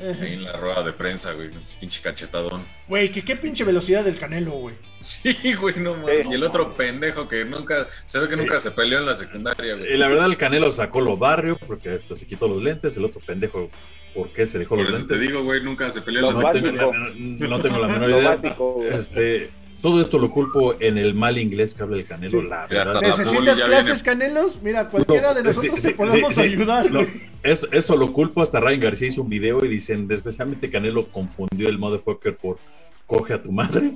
ahí 0.00 0.34
en 0.34 0.44
la 0.44 0.52
rueda 0.52 0.82
de 0.82 0.92
prensa, 0.92 1.32
güey, 1.32 1.50
ese 1.56 1.76
pinche 1.78 2.00
cachetadón. 2.02 2.62
Güey, 2.88 3.10
que 3.12 3.22
qué 3.24 3.36
pinche 3.36 3.64
velocidad 3.64 4.04
del 4.04 4.18
Canelo, 4.18 4.52
güey. 4.52 4.74
Sí, 5.00 5.36
güey, 5.60 5.76
no 5.76 5.94
mames. 5.96 6.22
Sí. 6.26 6.32
Y 6.32 6.34
el 6.34 6.42
otro 6.44 6.74
pendejo 6.74 7.28
que 7.28 7.44
nunca, 7.44 7.86
se 8.04 8.18
ve 8.18 8.28
que 8.28 8.36
nunca 8.36 8.58
se 8.58 8.70
peleó 8.70 8.98
en 9.00 9.06
la 9.06 9.14
secundaria, 9.14 9.74
Y 9.74 9.78
güey. 9.78 9.96
la 9.98 10.08
verdad, 10.08 10.26
el 10.26 10.36
Canelo 10.36 10.72
sacó 10.72 11.00
lo 11.00 11.16
barrio 11.16 11.58
porque 11.66 11.90
hasta 11.90 12.14
se 12.14 12.26
quitó 12.26 12.48
los 12.48 12.62
lentes. 12.62 12.96
El 12.96 13.04
otro 13.04 13.20
pendejo, 13.20 13.68
¿por 14.14 14.30
qué 14.30 14.46
se 14.46 14.58
dejó 14.58 14.76
Por 14.76 14.86
los 14.86 14.90
eso 14.90 14.98
lentes? 15.00 15.18
te 15.18 15.22
digo, 15.26 15.42
güey, 15.44 15.62
nunca 15.62 15.90
se 15.90 16.00
peleó 16.00 16.20
en 16.20 16.26
la 16.26 16.32
no, 16.32 16.42
básico. 16.46 16.64
tengo, 16.66 16.78
secundaria. 16.92 17.38
la- 17.40 17.48
no 17.48 17.60
tengo 17.62 17.78
la 17.78 17.88
menor 17.88 18.08
Lo 18.08 18.18
idea. 18.18 18.28
básico, 18.30 18.72
güey. 18.72 18.94
Este, 18.94 19.50
todo 19.84 20.00
esto 20.00 20.18
lo 20.18 20.30
culpo 20.30 20.80
en 20.80 20.96
el 20.96 21.12
mal 21.12 21.36
inglés 21.36 21.74
que 21.74 21.82
habla 21.82 21.98
el 21.98 22.06
Canelo, 22.06 22.40
Sí. 22.40 22.46
la 22.48 22.66
verdad. 22.66 23.02
¿Necesitas 23.02 23.60
clases, 23.60 24.02
viene. 24.02 24.02
Canelos? 24.02 24.58
Mira, 24.62 24.88
cualquiera 24.88 25.34
de 25.34 25.42
No, 25.42 25.48
nosotros 25.50 25.76
sí, 25.76 25.82
te 25.82 25.88
sí, 25.88 25.94
podemos 25.94 26.34
sí, 26.34 26.40
sí. 26.40 26.46
ayudar, 26.48 26.90
No, 26.90 27.00
esto 27.42 27.94
lo 27.94 28.10
culpo 28.10 28.40
hasta 28.40 28.60
Ryan 28.60 28.80
García 28.80 29.08
hizo 29.08 29.20
un 29.20 29.28
video 29.28 29.62
y 29.62 29.68
dicen, 29.68 30.08
desgraciadamente 30.08 30.70
Canelo 30.70 31.06
confundió 31.08 31.68
el 31.68 31.76
motherfucker 31.76 32.34
por 32.34 32.56
coge 33.06 33.34
a 33.34 33.42
tu 33.42 33.52
madre. 33.52 33.92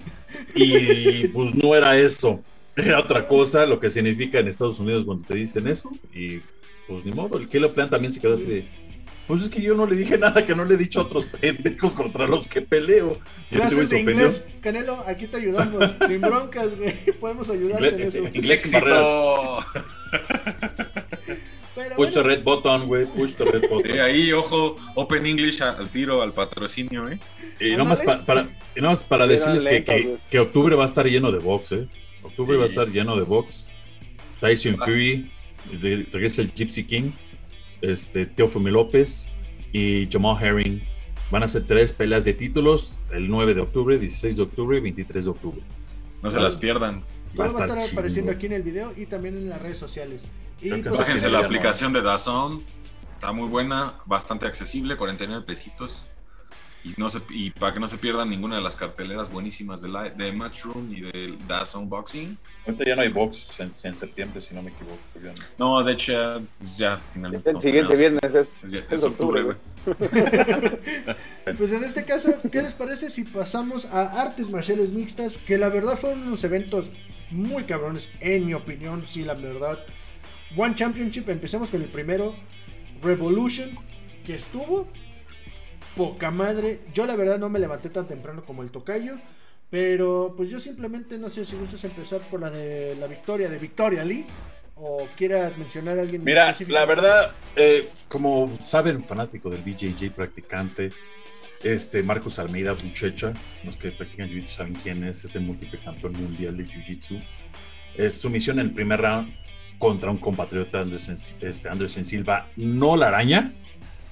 Y 0.54 1.26
pues 1.28 1.54
no 1.54 1.74
era 1.74 1.98
eso. 1.98 2.44
Era 2.76 3.00
otra 3.00 3.26
cosa, 3.26 3.64
lo 3.64 3.80
que 3.80 3.88
significa 3.88 4.38
en 4.40 4.48
Estados 4.48 4.78
Unidos 4.80 5.06
cuando 5.06 5.24
te 5.26 5.36
dicen 5.36 5.66
eso. 5.68 5.90
Y 6.14 6.40
pues 6.86 7.02
ni 7.06 7.12
modo, 7.12 7.38
el 7.38 7.48
Kilo 7.48 7.72
Plan 7.72 7.88
también 7.88 8.12
se 8.12 8.20
quedó 8.20 8.34
así 8.34 8.44
de. 8.46 8.64
Pues 9.28 9.42
es 9.42 9.48
que 9.50 9.60
yo 9.62 9.74
no 9.74 9.86
le 9.86 9.94
dije 9.94 10.16
nada 10.18 10.44
que 10.44 10.54
no 10.54 10.64
le 10.64 10.74
he 10.74 10.78
dicho 10.78 11.00
a 11.00 11.02
otros 11.04 11.26
pendejos 11.26 11.94
contra 11.94 12.26
los 12.26 12.48
que 12.48 12.62
peleo. 12.62 13.18
Clases 13.50 13.90
se 13.90 13.96
de 13.96 14.00
inglés, 14.00 14.42
Canelo, 14.62 15.04
aquí 15.06 15.26
te 15.26 15.36
ayudamos. 15.36 15.84
Sin 16.08 16.20
broncas, 16.22 16.74
güey. 16.76 16.94
Podemos 17.20 17.50
ayudarte 17.50 17.88
en 17.88 18.02
eso. 18.02 18.18
Inglés 18.32 18.62
sin. 18.62 18.80
Pero 21.74 21.96
Push 21.96 22.14
the 22.14 22.22
red 22.22 22.42
button, 22.42 22.86
güey. 22.88 23.06
Push 23.06 23.34
the 23.34 23.44
red 23.44 23.68
button. 23.70 23.90
Eh, 23.94 24.00
ahí, 24.00 24.32
ojo, 24.32 24.76
Open 24.94 25.26
English 25.26 25.62
al 25.62 25.88
tiro, 25.90 26.22
al 26.22 26.32
patrocinio, 26.32 27.08
¿eh? 27.08 27.18
Y 27.60 27.72
nada 27.72 27.84
más 27.84 28.02
pa- 28.02 28.24
para, 28.24 28.42
y 28.74 28.80
nada 28.80 28.94
más 28.94 29.04
para 29.04 29.26
decirles 29.26 29.64
que, 29.84 30.16
que- 30.30 30.38
octubre 30.40 30.74
va 30.74 30.84
a 30.84 30.86
estar 30.86 31.06
lleno 31.06 31.30
de 31.30 31.38
box, 31.38 31.72
¿eh? 31.72 31.86
Octubre 32.22 32.52
Sí. 32.54 32.58
va 32.58 32.62
a 32.64 32.66
estar 32.66 32.86
lleno 32.88 33.16
de 33.16 33.22
box. 33.24 33.66
Tyson. 34.40 34.76
Fury, 34.78 35.30
regresa 36.12 36.42
el 36.42 36.52
Gypsy 36.52 36.84
King, 36.84 37.10
este, 37.82 38.26
Teofimo 38.26 38.68
López 38.68 39.28
y 39.72 40.08
Jamal 40.10 40.42
Herring. 40.42 40.82
Van 41.30 41.42
a 41.42 41.48
ser 41.48 41.64
tres 41.66 41.92
peleas 41.92 42.24
de 42.24 42.32
títulos 42.32 42.98
el 43.12 43.28
9 43.28 43.54
de 43.54 43.60
octubre, 43.60 43.98
16 43.98 44.36
de 44.36 44.42
octubre 44.42 44.78
y 44.78 44.80
23 44.80 45.24
de 45.24 45.30
octubre. 45.30 45.62
No 46.22 46.30
se 46.30 46.40
las 46.40 46.56
pierdan. 46.56 47.02
Va 47.38 47.44
a 47.44 47.48
estar 47.48 47.70
apareciendo 47.70 48.32
aquí 48.32 48.46
en 48.46 48.52
el 48.52 48.62
video 48.62 48.92
y 48.96 49.06
también 49.06 49.36
en 49.36 49.48
las 49.48 49.60
redes 49.60 49.78
sociales. 49.78 50.24
Y 50.60 50.70
pues. 50.70 50.98
Bájense 50.98 51.28
la 51.28 51.40
aplicación 51.40 51.92
de 51.92 52.02
Dazón. 52.02 52.62
Está 53.14 53.32
muy 53.32 53.48
buena, 53.48 53.96
bastante 54.06 54.46
accesible, 54.46 54.96
49 54.96 55.44
pesitos. 55.44 56.08
Y, 56.84 56.94
no 56.96 57.08
se, 57.10 57.20
y 57.30 57.50
para 57.50 57.74
que 57.74 57.80
no 57.80 57.88
se 57.88 57.98
pierdan 57.98 58.30
ninguna 58.30 58.56
de 58.56 58.62
las 58.62 58.76
carteleras 58.76 59.30
buenísimas 59.32 59.82
de, 59.82 59.88
la, 59.88 60.10
de 60.10 60.32
Matchroom 60.32 60.92
y 60.92 61.00
de 61.00 61.34
Dazón 61.48 61.88
Boxing. 61.88 62.38
Ahorita 62.66 62.84
ya 62.86 62.94
no 62.96 63.02
hay 63.02 63.08
box 63.08 63.58
en, 63.60 63.72
en 63.82 63.98
septiembre, 63.98 64.40
si 64.40 64.54
no 64.54 64.62
me 64.62 64.70
equivoco. 64.70 64.96
no. 65.58 65.78
No, 65.78 65.82
de 65.84 65.92
hecho, 65.94 66.12
ya, 66.12 66.40
pues 66.58 66.78
ya 66.78 66.96
finalmente. 67.12 67.50
El 67.50 67.60
siguiente 67.60 67.94
primeros- 67.96 68.20
viernes 68.22 68.34
es, 68.64 68.70
ya- 68.70 68.78
es 68.78 68.92
Es 68.92 69.04
octubre, 69.04 69.42
octubre, 69.42 69.58
güey. 69.86 70.78
Pues 71.58 71.72
en 71.72 71.82
este 71.84 72.04
caso, 72.04 72.34
¿qué 72.52 72.62
les 72.62 72.74
parece 72.74 73.10
si 73.10 73.24
pasamos 73.24 73.86
a 73.86 74.20
artes 74.22 74.50
marciales 74.50 74.92
mixtas? 74.92 75.36
Que 75.38 75.58
la 75.58 75.68
verdad 75.70 75.96
fueron 75.96 76.22
unos 76.28 76.44
eventos 76.44 76.90
muy 77.30 77.64
cabrones, 77.64 78.10
en 78.20 78.46
mi 78.46 78.54
opinión, 78.54 79.04
sí, 79.06 79.24
la 79.24 79.34
verdad. 79.34 79.78
One 80.56 80.74
Championship, 80.74 81.28
empecemos 81.28 81.70
con 81.70 81.82
el 81.82 81.88
primero. 81.88 82.34
Revolution, 83.02 83.70
que 84.24 84.34
estuvo 84.34 84.88
poca 85.98 86.30
madre. 86.30 86.78
Yo 86.94 87.06
la 87.06 87.16
verdad 87.16 87.40
no 87.40 87.48
me 87.48 87.58
levanté 87.58 87.90
tan 87.90 88.06
temprano 88.06 88.44
como 88.44 88.62
el 88.62 88.70
tocayo. 88.70 89.16
Pero 89.68 90.32
pues 90.36 90.48
yo 90.48 90.60
simplemente 90.60 91.18
no 91.18 91.28
sé 91.28 91.44
si 91.44 91.56
gustas 91.56 91.84
empezar 91.84 92.20
por 92.30 92.40
la 92.40 92.50
de 92.50 92.94
la 92.94 93.08
victoria 93.08 93.50
de 93.50 93.58
Victoria 93.58 94.04
Lee. 94.04 94.24
O 94.76 95.08
quieras 95.16 95.58
mencionar 95.58 95.98
a 95.98 96.02
alguien 96.02 96.22
Mira, 96.22 96.54
la 96.68 96.84
verdad, 96.84 97.32
eh, 97.56 97.88
como 98.06 98.56
saben, 98.62 99.02
fanático 99.02 99.50
del 99.50 99.62
BJJ 99.62 100.12
practicante, 100.12 100.92
este 101.64 102.00
Marcos 102.04 102.38
Almeida 102.38 102.74
Buchecha, 102.74 103.32
los 103.64 103.76
que 103.76 103.90
practican 103.90 104.28
Jiu-Jitsu 104.28 104.46
saben 104.46 104.74
quién 104.74 105.02
es, 105.02 105.24
este 105.24 105.40
múltiple 105.40 105.80
campeón 105.80 106.12
mundial 106.12 106.56
de 106.56 106.64
Jiu-Jitsu. 106.64 107.20
Es 107.96 108.20
su 108.20 108.30
misión 108.30 108.60
en 108.60 108.66
el 108.66 108.72
primer 108.72 109.00
round 109.00 109.34
contra 109.80 110.12
un 110.12 110.18
compatriota 110.18 110.78
Anderson, 110.78 111.16
este, 111.40 111.68
Anderson 111.68 112.04
Silva, 112.04 112.46
no 112.54 112.96
la 112.96 113.08
araña, 113.08 113.52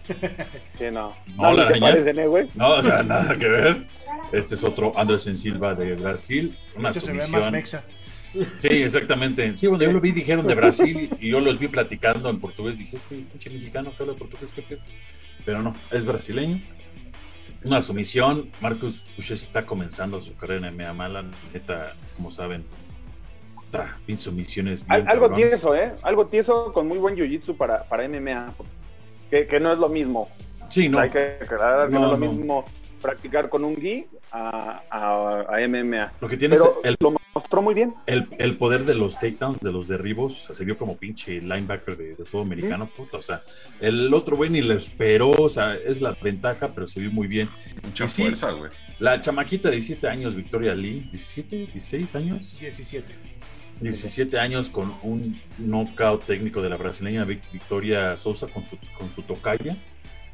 Sí, 0.78 0.84
no. 0.92 1.14
No, 1.36 1.42
No, 1.42 1.50
ni 1.52 1.56
la 1.58 1.62
se 1.64 1.68
araña. 1.74 1.80
parecen, 1.90 2.18
eh, 2.18 2.26
güey. 2.26 2.46
no, 2.54 2.68
o 2.70 2.82
sea, 2.82 3.02
nada 3.04 3.36
que 3.36 3.48
ver. 3.48 3.86
Este 4.32 4.54
es 4.54 4.64
otro 4.64 4.92
Anderson 4.98 5.36
Silva 5.36 5.74
de 5.74 5.94
Brasil, 5.94 6.56
una 6.76 6.90
Este 6.90 7.00
se 7.00 7.12
ve 7.12 7.18
más 7.18 7.26
sumisión. 7.26 7.52
mexa. 7.52 7.84
Sí, 8.60 8.68
exactamente. 8.68 9.56
Sí, 9.56 9.66
cuando 9.66 9.84
yo 9.86 9.92
lo 9.92 10.00
vi, 10.00 10.12
dijeron 10.12 10.46
de 10.46 10.54
Brasil 10.60 11.08
y 11.20 11.30
yo 11.30 11.40
los 11.40 11.58
vi 11.58 11.68
platicando 11.68 12.28
en 12.28 12.38
portugués. 12.40 12.78
Dije, 12.78 12.96
este 12.96 13.14
pinche 13.16 13.50
mexicano 13.50 13.92
que 13.96 14.02
habla 14.02 14.14
portugués, 14.14 14.52
¿qué 14.52 14.62
pedo? 14.62 14.80
Pero 15.44 15.62
no, 15.62 15.74
es 15.90 16.04
brasileño. 16.04 16.60
Una 17.64 17.80
sumisión. 17.80 18.50
Marcus 18.60 19.04
Puches 19.16 19.42
está 19.42 19.64
comenzando 19.64 20.20
su 20.20 20.36
carrera 20.36 20.68
en 20.68 20.74
MMA 20.76 20.92
mala. 20.92 21.24
Neta, 21.54 21.94
como 22.16 22.30
saben, 22.30 22.64
está 23.64 23.96
sumisiones. 24.18 24.86
bien 24.86 25.00
Al- 25.02 25.08
algo 25.08 25.28
cabrones. 25.28 25.48
tieso, 25.50 25.74
¿eh? 25.74 25.92
Algo 26.02 26.26
tieso 26.26 26.72
con 26.72 26.86
muy 26.88 26.98
buen 26.98 27.16
jiu-jitsu 27.16 27.56
para, 27.56 27.84
para 27.84 28.06
MMA. 28.08 28.54
Que, 29.30 29.46
que 29.46 29.60
no 29.60 29.72
es 29.72 29.78
lo 29.78 29.88
mismo. 29.88 30.28
Sí, 30.68 30.88
no. 30.88 30.98
Hay 30.98 31.10
que 31.10 31.38
aclarar 31.40 31.88
que 31.88 31.94
no, 31.94 32.00
No, 32.00 32.14
es 32.14 32.20
lo 32.20 32.26
no. 32.26 32.32
mismo 32.32 32.64
practicar 33.00 33.48
con 33.48 33.64
un 33.64 33.76
gi 33.76 34.06
a, 34.32 34.82
a, 34.90 35.40
a 35.56 35.68
MMA. 35.68 36.12
Lo 36.20 36.28
que 36.28 36.36
tiene 36.36 36.54
es 36.56 36.60
Pero 36.62 36.80
el, 36.82 36.96
lo 36.98 37.14
mostró 37.34 37.62
muy 37.62 37.74
bien. 37.74 37.94
el, 38.06 38.26
el 38.38 38.56
poder 38.56 38.84
de 38.84 38.94
los 38.94 39.14
takedowns, 39.18 39.60
de 39.60 39.70
los 39.70 39.86
derribos. 39.88 40.36
O 40.36 40.40
sea, 40.40 40.54
se 40.56 40.64
vio 40.64 40.76
como 40.76 40.96
pinche 40.96 41.40
linebacker 41.40 41.96
de, 41.96 42.16
de 42.16 42.24
fútbol 42.24 42.46
americano. 42.46 42.88
Puta, 42.96 43.18
o 43.18 43.22
sea, 43.22 43.42
el 43.80 44.12
otro 44.12 44.36
güey 44.36 44.50
ni 44.50 44.60
lo 44.62 44.74
esperó. 44.74 45.30
O 45.30 45.48
sea, 45.48 45.74
es 45.76 46.00
la 46.02 46.16
ventaja, 46.20 46.68
pero 46.74 46.86
se 46.86 46.98
vio 47.00 47.10
muy 47.12 47.28
bien. 47.28 47.48
Mucha 47.84 48.08
Sí. 48.08 48.22
fuerza, 48.22 48.50
güey. 48.50 48.70
La 48.98 49.20
chamaquita 49.20 49.68
de 49.68 49.76
17 49.76 50.08
años, 50.08 50.34
Victoria 50.34 50.74
Lee, 50.74 51.00
17, 51.10 51.56
16 51.72 52.14
años, 52.16 52.58
17. 52.58 53.12
17 53.80 54.38
años 54.38 54.70
con 54.70 54.94
un 55.02 55.38
knockout 55.58 56.24
técnico 56.24 56.62
de 56.62 56.68
la 56.70 56.76
brasileña 56.76 57.24
Vic- 57.24 57.50
Victoria 57.52 58.16
Sosa 58.16 58.46
con 58.46 58.64
su, 58.64 58.78
con 58.98 59.10
su 59.10 59.22
tocaya. 59.22 59.76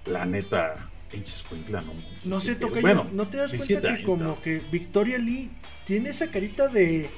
La 0.06 0.24
neta, 0.24 0.90
pinche 1.10 1.32
escuincla, 1.34 1.80
no 1.80 1.92
No 2.24 2.40
pedo. 2.40 2.54
toca 2.68 2.80
Bueno, 2.80 3.08
¿no 3.12 3.26
te 3.28 3.36
das 3.38 3.50
17 3.50 3.80
cuenta 3.80 3.96
que 3.98 4.04
como 4.04 4.40
que 4.42 4.58
Victoria 4.70 5.18
Lee 5.18 5.50
tiene 5.84 6.10
esa 6.10 6.28
carita 6.30 6.68
de 6.68 7.08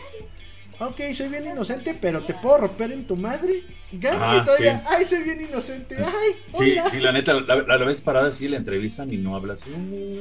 ok, 0.80 1.00
soy 1.12 1.28
bien 1.28 1.46
inocente, 1.46 1.96
pero 2.00 2.22
te 2.22 2.34
puedo 2.34 2.58
romper 2.58 2.92
en 2.92 3.06
tu 3.06 3.16
madre? 3.16 3.62
Gana 3.92 4.18
Ah, 4.40 4.42
todavía, 4.44 4.80
sí. 4.80 4.86
ay, 4.90 5.04
soy 5.04 5.22
bien 5.22 5.40
inocente, 5.42 5.96
ay, 5.98 6.32
Sí, 6.54 6.72
hola. 6.72 6.90
sí, 6.90 6.98
la 7.00 7.12
neta, 7.12 7.34
la, 7.40 7.54
la, 7.56 7.76
la 7.78 7.84
vez 7.84 8.00
parada 8.00 8.32
sí 8.32 8.48
la 8.48 8.56
entrevistan 8.56 9.12
y 9.12 9.18
no 9.18 9.36
habla 9.36 9.54
así. 9.54 9.70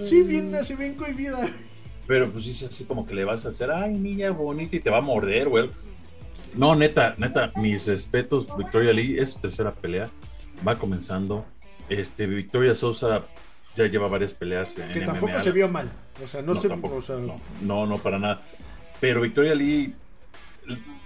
Sí, 0.07 0.21
bien, 0.21 0.53
así 0.55 0.75
bien 0.75 0.93
cohibida. 0.95 1.49
Pero 2.05 2.29
pues 2.31 2.45
dices 2.45 2.69
así 2.69 2.83
como 2.83 3.05
que 3.05 3.15
le 3.15 3.23
vas 3.23 3.45
a 3.45 3.49
hacer, 3.49 3.71
ay, 3.71 3.93
niña 3.93 4.29
bonita, 4.31 4.75
y 4.75 4.79
te 4.79 4.89
va 4.89 4.97
a 4.99 5.01
morder, 5.01 5.49
güey. 5.49 5.69
No, 6.55 6.75
neta, 6.75 7.15
neta, 7.17 7.51
mis 7.55 7.87
respetos, 7.87 8.47
Victoria 8.57 8.93
Lee, 8.93 9.17
es 9.19 9.31
su 9.31 9.39
tercera 9.39 9.73
pelea, 9.73 10.09
va 10.67 10.77
comenzando. 10.77 11.45
Este, 11.89 12.25
Victoria 12.27 12.73
Sosa 12.75 13.23
ya 13.75 13.87
lleva 13.87 14.07
varias 14.07 14.33
peleas 14.33 14.77
en 14.77 14.93
Que 14.93 15.01
tampoco 15.01 15.31
MMA. 15.33 15.43
se 15.43 15.51
vio 15.51 15.67
mal. 15.67 15.91
O 16.23 16.27
sea, 16.27 16.41
no, 16.41 16.53
No, 16.53 16.59
se 16.59 16.69
tampoco, 16.69 16.95
o 16.95 17.01
sea, 17.01 17.17
no, 17.17 17.39
no, 17.61 17.85
no, 17.85 17.97
para 17.97 18.19
nada. 18.19 18.41
Pero 18.99 19.21
Victoria 19.21 19.53
Lee, 19.55 19.93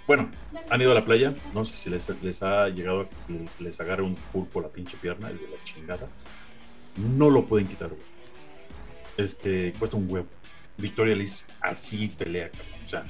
bueno, 0.05 0.29
han 0.69 0.81
ido 0.81 0.91
a 0.91 0.95
la 0.95 1.03
playa, 1.05 1.33
no 1.53 1.65
sé 1.65 1.75
si 1.75 1.89
les, 1.89 2.09
les 2.21 2.43
ha 2.43 2.69
llegado 2.69 3.01
a 3.01 3.09
que 3.09 3.19
se 3.19 3.33
les 3.59 3.79
agarre 3.81 4.03
un 4.03 4.15
pulpo 4.15 4.61
la 4.61 4.67
pinche 4.69 4.97
pierna, 4.97 5.29
es 5.31 5.39
de 5.41 5.47
la 5.47 5.63
chingada. 5.63 6.07
No 6.97 7.29
lo 7.29 7.45
pueden 7.45 7.67
quitar, 7.67 7.89
güey. 7.89 8.01
Este, 9.17 9.73
cuesta 9.79 9.97
un 9.97 10.09
huevo. 10.09 10.27
Victoria 10.77 11.15
Lee 11.15 11.29
así 11.61 12.07
pelea, 12.09 12.49
cabrón. 12.49 12.67
O 12.85 12.87
sea, 12.87 13.05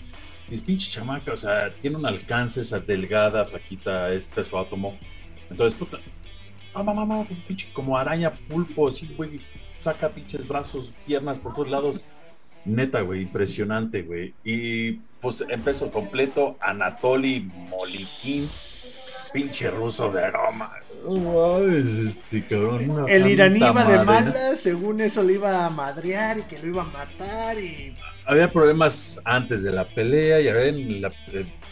es 0.50 0.62
pinche 0.62 0.90
chamaca, 0.90 1.34
o 1.34 1.38
sea, 1.38 1.70
tiene 1.72 1.98
un 1.98 2.06
alcance, 2.06 2.62
esa 2.62 2.80
delgada, 2.80 3.44
flaquita, 3.46 4.12
es 4.14 4.28
peso 4.28 4.60
átomo. 4.60 4.98
Entonces, 5.50 5.78
puta, 5.78 6.00
mamá, 6.74 6.94
mamá, 6.94 7.28
pinche 7.48 7.72
como 7.74 7.98
araña 7.98 8.32
pulpo, 8.32 8.88
así, 8.88 9.14
güey, 9.18 9.42
saca 9.78 10.10
pinches 10.10 10.48
brazos, 10.48 10.94
piernas 11.06 11.40
por 11.40 11.54
todos 11.54 11.70
lados. 11.70 12.06
Neta, 12.66 13.02
güey, 13.02 13.22
impresionante, 13.22 14.02
güey. 14.02 14.34
Y 14.44 14.94
pues 15.22 15.44
empezó 15.48 15.90
completo 15.90 16.58
Anatoly 16.60 17.50
Molikin, 17.70 18.48
pinche 19.34 19.70
ruso 19.70 20.12
de 20.12 20.26
aroma. 20.26 20.74
Mames, 21.08 21.86
este 21.86 22.46
cabrón. 22.46 22.90
una 22.90 23.06
el 23.06 23.28
iraní 23.28 23.60
iba 23.60 23.86
de 23.86 24.04
mala, 24.04 24.56
según 24.56 25.00
eso 25.00 25.24
lo 25.24 25.32
iba 25.32 25.66
a 25.66 25.70
madrear 25.70 26.40
y 26.40 26.42
que 26.44 26.60
lo 26.60 26.68
iba 26.68 26.82
a 26.82 26.86
matar 26.86 27.58
y 27.58 27.96
Había 28.30 28.52
problemas 28.52 29.22
antes 29.24 29.64
de 29.64 29.72
la 29.72 29.86
pelea 29.86 30.42
y 30.42 30.50
a 30.50 30.54
ver 30.54 30.68
en 30.68 31.02
la, 31.02 31.14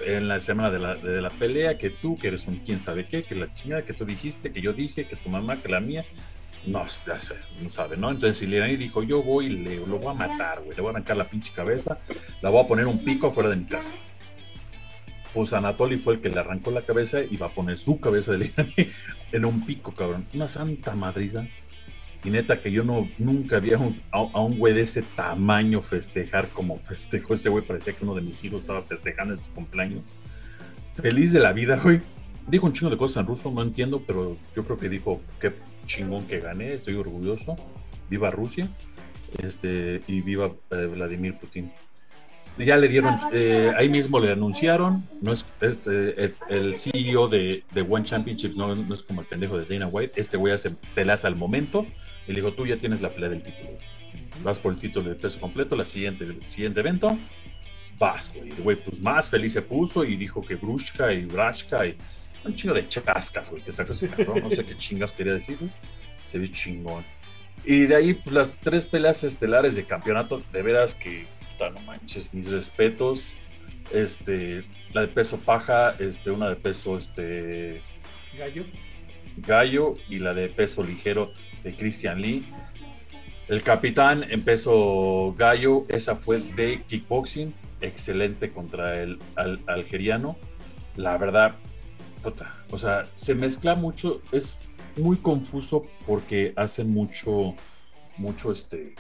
en 0.06 0.28
la 0.30 0.40
semana 0.40 0.72
de 0.72 0.80
la, 0.80 0.96
de 0.96 1.22
la 1.22 1.30
pelea 1.30 1.78
que 1.78 1.90
tú, 1.90 2.18
que 2.18 2.30
eres 2.30 2.48
un 2.48 2.60
quién 2.60 2.80
sabe 2.80 3.06
qué, 3.06 3.24
que 3.24 3.36
la 3.36 3.54
chingada 3.54 3.84
que 3.84 3.92
tú 3.92 4.06
dijiste, 4.06 4.54
que 4.54 4.62
yo 4.62 4.72
dije, 4.72 5.06
que 5.06 5.18
tu 5.18 5.28
mamá, 5.28 5.58
que 5.58 5.68
la 5.68 5.82
mía. 5.82 6.06
No, 6.66 6.86
ya 7.06 7.20
sé, 7.20 7.36
no 7.62 7.68
sabe, 7.68 7.98
¿no? 7.98 8.10
Entonces 8.10 8.42
iraní 8.42 8.78
dijo, 8.78 9.04
yo 9.04 9.22
voy 9.22 9.48
y 9.48 9.50
le, 9.50 9.76
lo 9.86 10.00
voy 10.00 10.12
a 10.12 10.14
matar, 10.14 10.62
güey. 10.62 10.78
Le 10.78 10.82
voy 10.82 10.88
a 10.88 10.92
arrancar 10.92 11.18
la 11.18 11.28
pinche 11.28 11.52
cabeza, 11.54 12.00
la 12.42 12.50
voy 12.50 12.64
a 12.64 12.68
poner 12.68 12.88
un 12.88 13.04
pico 13.04 13.28
afuera 13.28 13.50
de 13.50 13.58
mi 13.58 13.66
casa. 13.66 13.94
Pues 15.34 15.52
Anatoly 15.52 15.98
fue 15.98 16.14
el 16.14 16.22
que 16.22 16.30
le 16.30 16.40
arrancó 16.40 16.72
la 16.72 16.84
cabeza 16.84 17.20
y 17.22 17.36
va 17.36 17.48
a 17.48 17.50
poner 17.50 17.78
su 17.78 18.00
cabeza 18.00 18.32
del 18.32 18.44
iraní 18.56 18.90
en 19.34 19.44
un 19.44 19.66
pico, 19.66 19.94
cabrón. 19.94 20.26
Una 20.34 20.48
santa 20.48 20.96
madriza. 20.96 21.46
Neta 22.32 22.58
que 22.62 22.72
yo 22.72 22.84
no 22.84 23.08
nunca 23.18 23.60
un- 23.60 24.02
a, 24.12 24.18
a 24.20 24.42
un 24.42 24.58
güey 24.58 24.74
de 24.74 24.82
ese 24.82 25.02
tamaño 25.02 25.82
festejar 25.82 26.50
como 26.50 26.80
festejó 26.80 27.34
ese 27.34 27.50
güey. 27.50 27.64
Parecía 27.66 27.94
que 27.94 28.04
uno 28.04 28.16
de 28.16 28.22
mis 28.22 28.44
hijos 28.44 28.62
estaba 28.62 28.82
festejando 28.84 29.34
en 29.36 29.44
su 29.44 29.52
cumpleaños. 29.52 30.16
Feliz 30.96 31.34
de 31.34 31.40
la 31.40 31.52
vida, 31.54 31.80
güey. 31.84 32.02
Dijo 32.48 32.66
un 32.68 32.74
chingo 32.74 32.92
de 32.92 32.98
cosas 32.98 33.22
en 33.22 33.28
ruso, 33.28 33.52
no 33.52 33.62
entiendo, 33.64 34.04
pero 34.06 34.38
yo 34.56 34.64
creo 34.64 34.78
que 34.78 34.88
dijo 34.88 35.22
qué 35.40 35.54
chingón 35.88 36.26
que 36.28 36.40
gané, 36.40 36.74
estoy 36.74 36.96
orgulloso. 36.96 37.56
Viva 38.10 38.30
Rusia. 38.32 38.70
Este, 39.42 40.02
y 40.08 40.22
viva 40.22 40.52
eh, 40.72 40.86
Vladimir 40.94 41.36
Putin. 41.38 41.72
Ya 42.58 42.78
le 42.78 42.88
dieron, 42.88 43.20
eh, 43.34 43.74
ahí 43.78 43.90
mismo 43.90 44.20
le 44.20 44.32
anunciaron, 44.32 45.04
no 45.22 45.34
es 45.34 45.46
este, 45.60 46.24
el, 46.24 46.36
el 46.50 46.78
CEO 46.78 47.28
de, 47.28 47.64
de 47.74 47.82
One 47.82 48.06
Championship, 48.06 48.54
no, 48.56 48.74
no 48.74 48.94
es 48.94 49.04
como 49.04 49.22
el 49.22 49.28
pendejo 49.28 49.58
de 49.58 49.66
Dana 49.66 49.88
White, 49.88 50.20
este 50.22 50.38
güey 50.38 50.54
hace 50.54 50.72
peleas 50.94 51.26
al 51.26 51.36
momento, 51.36 51.86
y 52.26 52.32
le 52.32 52.42
dijo, 52.42 52.54
tú 52.54 52.66
ya 52.66 52.78
tienes 52.78 53.02
la 53.02 53.10
pelea 53.10 53.30
del 53.30 53.44
título, 53.44 53.72
vas 54.42 54.58
por 54.58 54.72
el 54.72 54.80
título 54.80 55.10
de 55.10 55.16
peso 55.16 55.40
completo, 55.42 55.76
la 55.76 55.84
siguiente, 55.84 56.24
el 56.24 56.48
siguiente 56.48 56.80
evento, 56.80 57.18
vas, 58.00 58.32
güey, 58.34 58.50
el 58.50 58.62
güey 58.62 58.78
pues 58.78 59.02
más 59.02 59.30
feliz 59.30 59.52
se 59.52 59.62
puso 59.62 60.06
y 60.06 60.16
dijo 60.16 60.42
que 60.42 60.56
Brushka 60.56 61.12
y 61.12 61.26
Brashka 61.26 61.86
y 61.86 61.98
un 62.46 62.56
chingo 62.56 62.74
de 62.74 62.88
chascas, 62.88 63.52
güey, 63.52 63.64
que 63.64 63.72
sacó 63.74 63.92
ese 63.92 64.08
cabrón, 64.08 64.44
no 64.44 64.50
sé 64.50 64.64
qué 64.64 64.78
chingas 64.78 65.12
quería 65.12 65.34
decir, 65.34 65.58
güey. 65.60 65.72
se 66.28 66.38
vio 66.38 66.48
chingón. 66.48 67.04
Y 67.66 67.88
de 67.88 67.96
ahí 67.96 68.14
pues, 68.14 68.34
las 68.34 68.54
tres 68.54 68.86
peleas 68.86 69.24
estelares 69.24 69.76
de 69.76 69.86
campeonato, 69.86 70.42
de 70.54 70.62
veras 70.62 70.94
que 70.94 71.26
puta, 71.58 71.70
no 71.70 71.80
manches, 71.82 72.34
mis 72.34 72.52
respetos. 72.52 73.36
Este, 73.92 74.64
la 74.94 75.02
de 75.02 75.08
peso 75.08 75.38
paja, 75.38 75.96
este, 76.00 76.32
una 76.32 76.50
de 76.50 76.56
peso 76.56 76.98
este 76.98 77.82
gallo. 78.38 78.64
gallo 79.38 79.96
y 80.10 80.20
la 80.20 80.34
de 80.34 80.50
peso 80.50 80.84
ligero 80.84 81.32
de 81.64 81.76
Christian 81.76 82.22
Lee. 82.22 82.46
El 83.48 83.62
capitán 83.62 84.26
en 84.30 84.44
peso 84.44 85.36
gallo, 85.38 85.86
esa 85.90 86.16
fue 86.16 86.40
de 86.40 86.84
kickboxing. 86.88 87.54
excelente 87.82 88.52
contra 88.52 89.04
el 89.04 89.20
al- 89.36 89.62
algeriano. 89.68 90.38
La 90.96 91.18
verdad, 91.18 91.56
puta, 92.24 92.56
o 92.72 92.78
sea, 92.80 93.08
se 93.12 93.36
mezcla 93.36 93.76
mucho, 93.76 94.22
es 94.32 94.58
muy 94.96 95.18
confuso 95.18 95.86
porque 96.08 96.54
hacen 96.56 96.90
mucho, 96.90 97.54
mucho 98.18 98.52
este. 98.52 98.96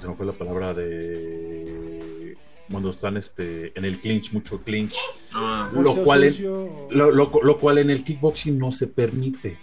Se 0.00 0.08
me 0.08 0.14
fue 0.14 0.26
la 0.26 0.32
palabra 0.32 0.72
de. 0.74 2.36
Cuando 2.70 2.90
están 2.90 3.16
este, 3.16 3.72
en 3.76 3.84
el 3.84 3.98
clinch, 3.98 4.32
mucho 4.32 4.62
clinch. 4.62 4.94
Ah, 5.34 5.68
Lo 5.74 5.94
cual 6.04 6.28
sucio, 6.30 6.64
o- 6.64 6.88
Lo, 6.90 7.10
lo- 7.10 7.30
lo 7.42 7.58
cual 7.58 7.78
en 7.78 7.90
el 7.90 8.04
kickboxing 8.04 8.56
no 8.58 8.70
se 8.70 8.86
permite. 8.86 9.56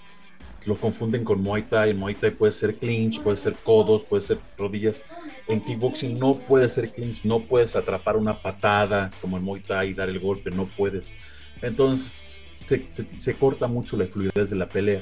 Lo 0.66 0.76
confunden 0.76 1.24
con 1.24 1.42
Muay 1.42 1.64
Thai. 1.64 1.92
En 1.92 1.98
Muay 2.00 2.16
Thai 2.16 2.32
puede 2.32 2.52
ser 2.52 2.76
clinch, 2.76 3.22
puede 3.22 3.38
ser 3.38 3.54
codos, 3.64 4.04
puede 4.04 4.22
ser 4.22 4.40
rodillas. 4.58 5.04
En 5.48 5.62
kickboxing 5.62 6.20
no 6.20 6.36
puede 6.36 6.68
ser 6.68 6.92
clinch, 6.92 7.24
no 7.24 7.40
puedes 7.40 7.78
atrapar 7.78 8.18
una 8.18 8.42
patada 8.42 9.10
como 9.22 9.38
en 9.38 9.44
Muay 9.44 9.62
Thai 9.62 9.92
y 9.92 9.94
dar 9.94 10.10
el 10.10 10.20
golpe, 10.20 10.52
no 10.52 10.66
puedes. 10.66 11.14
Entonces 11.62 12.46
se, 12.52 12.86
se- 12.92 13.20
se 13.20 13.34
corta 13.36 13.68
mucho 13.68 13.96
la 13.96 14.06
fluidez 14.08 14.50
de 14.50 14.56
la 14.58 14.68
pelea 14.68 15.02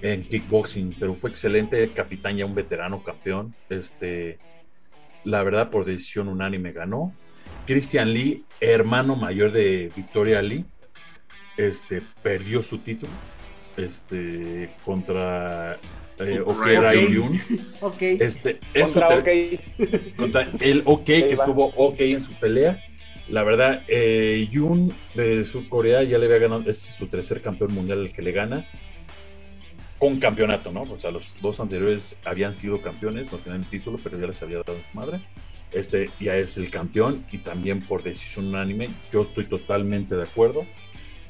en 0.00 0.22
kickboxing, 0.24 0.96
pero 0.98 1.14
fue 1.14 1.28
excelente. 1.28 1.82
El 1.82 1.92
capitán 1.92 2.36
ya 2.38 2.46
un 2.46 2.54
veterano 2.54 3.02
campeón. 3.04 3.54
Este, 3.68 4.38
la 5.26 5.42
verdad, 5.42 5.70
por 5.70 5.84
decisión 5.84 6.28
unánime 6.28 6.72
ganó. 6.72 7.12
Christian 7.66 8.14
Lee, 8.14 8.44
hermano 8.60 9.16
mayor 9.16 9.52
de 9.52 9.90
Victoria 9.94 10.40
Lee, 10.40 10.64
este, 11.56 12.02
perdió 12.22 12.62
su 12.62 12.78
título 12.78 13.12
este, 13.76 14.70
contra 14.84 15.76
eh. 16.18 16.40
Okera 16.44 16.90
Ok. 16.90 17.10
Yun. 17.10 17.40
Ok. 17.80 18.02
Este, 18.02 18.60
Contra 20.16 20.50
el 20.60 20.82
OK, 20.84 21.04
que 21.04 21.32
estuvo 21.32 21.66
OK 21.76 22.00
en 22.00 22.20
su 22.20 22.32
pelea. 22.34 22.82
La 23.28 23.42
verdad, 23.42 23.82
eh, 23.88 24.48
Yun 24.50 24.94
de 25.14 25.44
Sur 25.44 25.68
Corea 25.68 26.04
ya 26.04 26.16
le 26.16 26.26
había 26.26 26.38
ganado, 26.38 26.70
es 26.70 26.78
su 26.78 27.08
tercer 27.08 27.42
campeón 27.42 27.74
mundial 27.74 27.98
el 28.00 28.12
que 28.12 28.22
le 28.22 28.32
gana. 28.32 28.66
Con 29.98 30.20
campeonato, 30.20 30.70
¿no? 30.72 30.82
O 30.82 30.98
sea, 30.98 31.10
los 31.10 31.32
dos 31.40 31.58
anteriores 31.58 32.16
habían 32.24 32.52
sido 32.52 32.80
campeones, 32.82 33.32
no 33.32 33.38
tenían 33.38 33.64
título, 33.64 33.98
pero 34.02 34.18
ya 34.20 34.26
les 34.26 34.42
había 34.42 34.58
dado 34.58 34.76
su 34.90 34.96
madre. 34.96 35.20
Este 35.72 36.10
ya 36.20 36.36
es 36.36 36.58
el 36.58 36.70
campeón 36.70 37.24
y 37.32 37.38
también 37.38 37.80
por 37.80 38.02
decisión 38.02 38.48
unánime. 38.48 38.88
Yo 39.12 39.22
estoy 39.22 39.44
totalmente 39.46 40.14
de 40.14 40.22
acuerdo. 40.22 40.66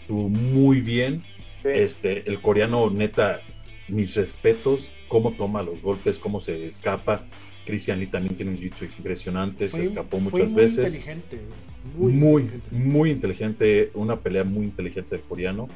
Estuvo 0.00 0.28
muy 0.28 0.80
bien. 0.80 1.23
Sí. 1.62 1.68
Este, 1.73 2.28
el 2.28 2.40
coreano, 2.40 2.90
neta, 2.90 3.40
mis 3.88 4.16
respetos, 4.16 4.92
cómo 5.08 5.32
toma 5.32 5.62
los 5.62 5.80
golpes, 5.80 6.18
cómo 6.18 6.40
se 6.40 6.66
escapa. 6.66 7.25
Christian 7.64 7.99
Lee 7.99 8.06
también 8.06 8.37
tiene 8.37 8.52
un 8.52 8.58
jiu 8.58 8.70
impresionante, 8.96 9.68
se 9.68 9.76
Fue- 9.78 9.85
escapó 9.85 10.20
fue 10.20 10.30
muchas 10.40 10.52
muy 10.52 10.62
veces. 10.62 10.96
inteligente, 10.96 11.40
Muy, 11.96 12.12
muy, 12.12 12.42
muy, 12.70 13.11
inteligente. 13.11 13.11
inteligente, 13.11 13.90
una 13.94 14.16
pelea 14.20 14.44
muy 14.44 14.64
inteligente 14.66 15.16
del 15.16 15.25
coreano. 15.25 15.66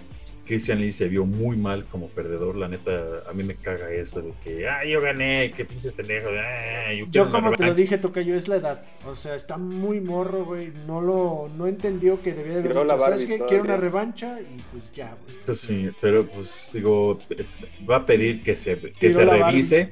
Christian 0.50 0.80
Lee 0.80 0.90
se 0.90 1.06
vio 1.06 1.24
muy 1.24 1.56
mal 1.56 1.86
como 1.86 2.08
perdedor, 2.08 2.56
la 2.56 2.66
neta, 2.66 3.22
a 3.30 3.32
mí 3.32 3.44
me 3.44 3.54
caga 3.54 3.92
eso 3.92 4.20
de 4.20 4.32
que, 4.42 4.68
ah, 4.68 4.84
yo 4.84 5.00
gané, 5.00 5.52
qué 5.56 5.64
pinches 5.64 5.92
pendejos, 5.92 6.32
ah, 6.36 6.92
yo, 6.92 7.30
como 7.30 7.50
te 7.50 7.50
lo 7.50 7.50
revancha". 7.50 7.74
dije, 7.74 7.98
Tocayo, 7.98 8.34
es 8.34 8.48
la 8.48 8.56
edad. 8.56 8.84
O 9.06 9.14
sea, 9.14 9.36
está 9.36 9.58
muy 9.58 10.00
morro, 10.00 10.44
güey. 10.44 10.72
No 10.88 11.00
lo, 11.00 11.48
no 11.56 11.68
entendió 11.68 12.20
que 12.20 12.32
debía 12.32 12.54
de 12.54 12.68
haber 12.68 12.82
dicho, 12.82 12.98
¿sabes 12.98 13.24
qué? 13.26 13.38
Quiero 13.46 13.62
una 13.62 13.76
revancha 13.76 14.40
y 14.40 14.60
pues 14.72 14.90
ya, 14.92 15.16
güey. 15.24 15.36
Pues 15.46 15.60
sí, 15.60 15.88
pero 16.00 16.26
pues 16.26 16.70
digo, 16.72 17.16
este, 17.30 17.56
va 17.88 17.98
a 17.98 18.06
pedir 18.06 18.42
que 18.42 18.56
se, 18.56 18.76
que 18.76 19.08
se 19.08 19.24
revise, 19.24 19.90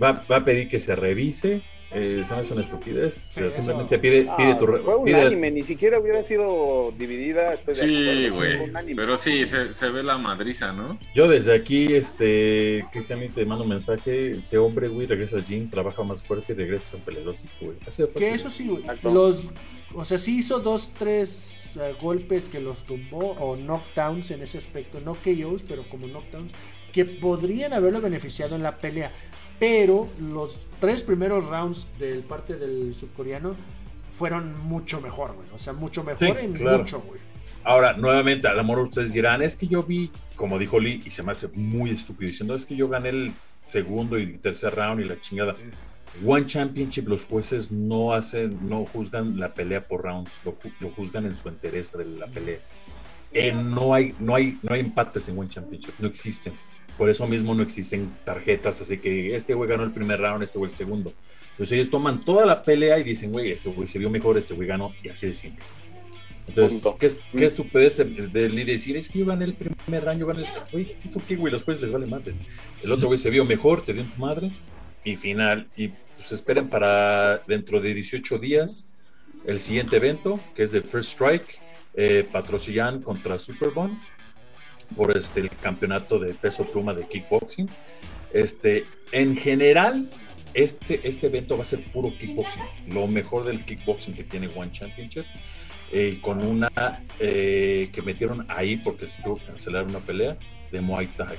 va, 0.00 0.24
va 0.30 0.36
a 0.36 0.44
pedir 0.44 0.68
que 0.68 0.78
se 0.78 0.94
revise, 0.94 1.62
eh, 1.92 2.22
se 2.26 2.34
me 2.34 2.40
hace 2.40 2.52
una 2.52 2.62
estupidez, 2.62 3.30
o 3.30 3.32
sea, 3.32 3.50
simplemente 3.50 3.98
pide, 3.98 4.22
pide 4.36 4.52
Ah, 4.52 4.58
tu... 4.58 4.66
re- 4.66 4.80
fue 4.80 4.96
un 4.96 5.04
pide- 5.04 5.26
anime, 5.26 5.50
ni 5.52 5.62
siquiera 5.62 5.98
hubiera 6.00 6.22
sido 6.24 6.92
dividida. 6.98 7.54
Estoy 7.54 7.74
sí, 7.74 8.28
güey. 8.34 8.94
Pero 8.96 9.16
sí, 9.16 9.46
se, 9.46 9.72
se 9.72 9.88
ve 9.90 10.02
la 10.02 10.18
madriza, 10.18 10.72
¿no? 10.72 10.98
Yo 11.14 11.28
desde 11.28 11.54
aquí, 11.54 11.94
este, 11.94 12.84
Cristian, 12.92 13.20
te 13.32 13.44
mando 13.44 13.64
un 13.64 13.70
mensaje, 13.70 14.32
ese 14.38 14.58
hombre, 14.58 14.88
güey, 14.88 15.06
regresa 15.06 15.36
al 15.36 15.44
gym, 15.44 15.70
trabaja 15.70 16.02
más 16.02 16.22
fuerte 16.22 16.52
y 16.52 16.56
regresa 16.56 16.90
con 16.90 17.00
peleador, 17.00 17.34
güey. 17.60 17.76
Que 18.16 18.30
eso 18.30 18.50
sí, 18.50 18.66
güey. 18.68 18.84
Los, 19.02 19.48
o 19.94 20.04
sea, 20.04 20.18
sí 20.18 20.38
hizo 20.38 20.58
dos, 20.60 20.90
tres 20.98 21.76
eh, 21.80 21.94
golpes 22.00 22.48
que 22.48 22.60
los 22.60 22.84
tumbó, 22.84 23.32
o 23.38 23.56
knockdowns 23.56 24.30
en 24.32 24.42
ese 24.42 24.58
aspecto, 24.58 25.00
no 25.00 25.14
KOs, 25.14 25.62
pero 25.62 25.84
como 25.88 26.06
knockdowns, 26.08 26.52
que 26.92 27.04
podrían 27.04 27.72
haberlo 27.74 28.00
beneficiado 28.00 28.56
en 28.56 28.62
la 28.62 28.76
pelea. 28.78 29.12
Pero 29.58 30.08
los 30.20 30.65
tres 30.80 31.02
primeros 31.02 31.46
rounds 31.46 31.86
del 31.98 32.20
parte 32.20 32.56
del 32.56 32.94
surcoreano 32.94 33.54
fueron 34.10 34.58
mucho 34.66 35.00
mejor, 35.00 35.34
güey. 35.34 35.48
O 35.54 35.58
sea, 35.58 35.72
mucho 35.72 36.02
mejor 36.04 36.36
Sí, 36.38 36.44
en 36.44 36.52
claro. 36.54 36.78
mucho, 36.78 37.00
güey. 37.00 37.20
Ahora, 37.64 37.94
nuevamente, 37.94 38.46
a 38.46 38.54
lo 38.54 38.62
mejor 38.62 38.84
ustedes 38.84 39.12
dirán, 39.12 39.42
es 39.42 39.56
que 39.56 39.66
yo 39.66 39.82
vi, 39.82 40.10
como 40.36 40.58
dijo 40.58 40.78
Lee, 40.78 41.02
y 41.04 41.10
se 41.10 41.22
me 41.22 41.32
hace 41.32 41.48
muy 41.48 41.90
estúpido 41.90 42.28
diciendo, 42.28 42.54
es 42.54 42.64
que 42.64 42.76
yo 42.76 42.88
gané 42.88 43.08
el 43.08 43.32
segundo 43.64 44.18
y 44.18 44.38
tercer 44.38 44.74
round 44.74 45.00
y 45.00 45.04
la 45.04 45.20
chingada. 45.20 45.56
One 46.24 46.46
Championship, 46.46 47.08
los 47.08 47.24
jueces 47.24 47.70
no 47.72 48.12
hacen, 48.12 48.68
no 48.68 48.84
juzgan 48.86 49.38
la 49.38 49.48
pelea 49.52 49.86
por 49.86 50.02
rounds, 50.04 50.40
lo, 50.44 50.52
ju- 50.58 50.72
lo 50.80 50.90
juzgan 50.90 51.26
en 51.26 51.34
su 51.36 51.48
interés 51.48 51.92
de 51.92 52.04
la 52.04 52.26
pelea. 52.28 52.58
Eh, 53.32 53.52
no, 53.52 53.92
hay, 53.92 54.14
no, 54.20 54.34
hay, 54.36 54.58
no 54.62 54.72
hay 54.72 54.80
empates 54.80 55.28
en 55.28 55.36
One 55.38 55.50
Championship, 55.50 55.94
no 55.98 56.06
existen. 56.06 56.54
Por 56.96 57.10
eso 57.10 57.26
mismo 57.26 57.54
no 57.54 57.62
existen 57.62 58.10
tarjetas, 58.24 58.80
así 58.80 58.98
que 58.98 59.36
este 59.36 59.54
güey 59.54 59.68
ganó 59.68 59.84
el 59.84 59.90
primer 59.90 60.20
round, 60.20 60.42
este 60.42 60.58
güey 60.58 60.70
el 60.70 60.76
segundo. 60.76 61.12
Entonces 61.52 61.72
ellos 61.72 61.90
toman 61.90 62.24
toda 62.24 62.46
la 62.46 62.62
pelea 62.62 62.98
y 62.98 63.02
dicen, 63.02 63.32
güey, 63.32 63.52
este 63.52 63.68
güey 63.70 63.86
se 63.86 63.98
vio 63.98 64.08
mejor, 64.10 64.38
este 64.38 64.54
güey 64.54 64.66
ganó, 64.66 64.92
y 65.02 65.08
así 65.08 65.26
de 65.26 65.34
simple. 65.34 65.64
Entonces, 66.46 66.82
Punto. 66.82 66.98
¿qué, 66.98 67.10
qué 67.36 67.44
estupidez 67.44 67.96
de, 67.98 68.48
decir? 68.48 68.96
Es 68.96 69.08
que 69.08 69.18
yo 69.18 69.26
gané 69.26 69.44
el 69.46 69.54
primer 69.54 70.04
round, 70.04 70.20
yo 70.20 70.26
gané 70.26 70.40
el... 70.42 70.46
Güey, 70.70 70.96
¿eso 71.04 71.20
qué, 71.26 71.36
güey? 71.36 71.52
Los 71.52 71.64
jueces 71.64 71.82
les 71.82 71.92
vale 71.92 72.06
madres. 72.06 72.40
El 72.82 72.92
otro 72.92 73.08
güey 73.08 73.18
se 73.18 73.30
vio 73.30 73.44
mejor, 73.44 73.84
te 73.84 73.92
dio 73.92 74.04
tu 74.04 74.20
madre, 74.20 74.50
y 75.04 75.16
final. 75.16 75.66
Y 75.76 75.88
pues 76.16 76.32
esperen 76.32 76.68
para 76.68 77.38
dentro 77.46 77.80
de 77.80 77.94
18 77.94 78.38
días 78.38 78.88
el 79.46 79.60
siguiente 79.60 79.96
evento, 79.96 80.40
que 80.54 80.64
es 80.64 80.72
de 80.72 80.82
First 80.82 81.12
Strike, 81.12 81.58
eh, 81.94 82.28
Patrocian 82.30 83.00
contra 83.00 83.38
Superbone, 83.38 83.98
por 84.94 85.16
este, 85.16 85.40
el 85.40 85.50
campeonato 85.50 86.18
de 86.18 86.34
peso 86.34 86.64
pluma 86.64 86.94
de 86.94 87.06
kickboxing. 87.06 87.68
Este, 88.32 88.84
en 89.12 89.36
general, 89.36 90.10
este, 90.54 91.00
este 91.04 91.26
evento 91.26 91.56
va 91.56 91.62
a 91.62 91.64
ser 91.64 91.80
puro 91.92 92.12
kickboxing, 92.16 92.62
lo 92.94 93.06
mejor 93.06 93.44
del 93.44 93.64
kickboxing 93.64 94.14
que 94.14 94.24
tiene 94.24 94.48
One 94.54 94.70
Championship. 94.72 95.24
eh, 95.92 96.18
con 96.20 96.44
una 96.44 96.70
eh, 97.18 97.90
que 97.92 98.02
metieron 98.02 98.44
ahí 98.48 98.76
porque 98.76 99.06
se 99.06 99.22
tuvo 99.22 99.36
que 99.36 99.44
cancelar 99.44 99.84
una 99.84 100.00
pelea 100.00 100.36
de 100.72 100.80
Muay 100.80 101.08
Thai. 101.08 101.36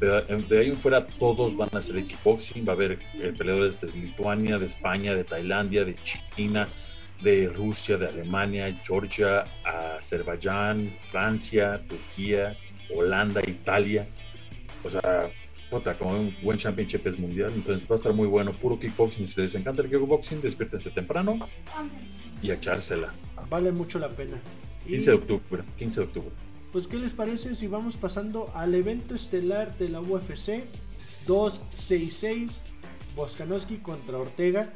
De, 0.00 0.36
de 0.48 0.58
ahí 0.58 0.68
en 0.68 0.76
fuera 0.76 1.06
todos 1.06 1.56
van 1.56 1.68
a 1.72 1.78
de 1.78 2.02
kickboxing, 2.02 2.66
va 2.66 2.72
a 2.72 2.76
haber 2.76 2.98
eh, 3.20 3.32
peleadores 3.36 3.80
de 3.82 3.92
Lituania, 3.92 4.58
de 4.58 4.66
España, 4.66 5.14
de 5.14 5.24
Tailandia, 5.24 5.84
de 5.84 5.94
China, 6.34 6.68
de 7.22 7.48
Rusia, 7.48 7.96
de 7.96 8.08
Alemania, 8.08 8.74
Georgia, 8.82 9.44
Azerbaiyán, 9.64 10.90
Francia, 11.10 11.80
Turquía, 11.88 12.56
Holanda, 12.94 13.40
Italia. 13.46 14.06
O 14.84 14.90
sea, 14.90 15.30
puta, 15.70 15.94
como 15.96 16.10
un 16.12 16.34
buen 16.42 16.58
championship 16.58 17.06
es 17.06 17.18
mundial, 17.18 17.52
entonces 17.54 17.86
va 17.88 17.94
a 17.94 17.96
estar 17.96 18.12
muy 18.12 18.26
bueno. 18.26 18.52
Puro 18.52 18.78
kickboxing. 18.78 19.26
Si 19.26 19.40
les 19.40 19.54
encanta 19.54 19.82
el 19.82 19.88
kickboxing, 19.90 20.40
despiértense 20.42 20.90
temprano 20.90 21.38
y 22.42 22.50
a 22.50 22.54
echársela. 22.54 23.12
Vale 23.48 23.72
mucho 23.72 23.98
la 23.98 24.08
pena. 24.08 24.38
Y, 24.86 24.90
15 24.92 25.10
de 25.10 25.16
octubre, 25.16 25.62
15 25.78 26.00
de 26.00 26.06
octubre. 26.06 26.30
pues, 26.72 26.86
¿qué 26.88 26.96
les 26.96 27.12
parece 27.12 27.54
si 27.54 27.68
vamos 27.68 27.96
pasando 27.96 28.50
al 28.54 28.74
evento 28.74 29.14
estelar 29.14 29.76
de 29.78 29.88
la 29.90 30.00
UFC 30.00 30.64
266? 31.26 32.62
Boskanowski 33.14 33.76
contra 33.76 34.18
Ortega. 34.18 34.70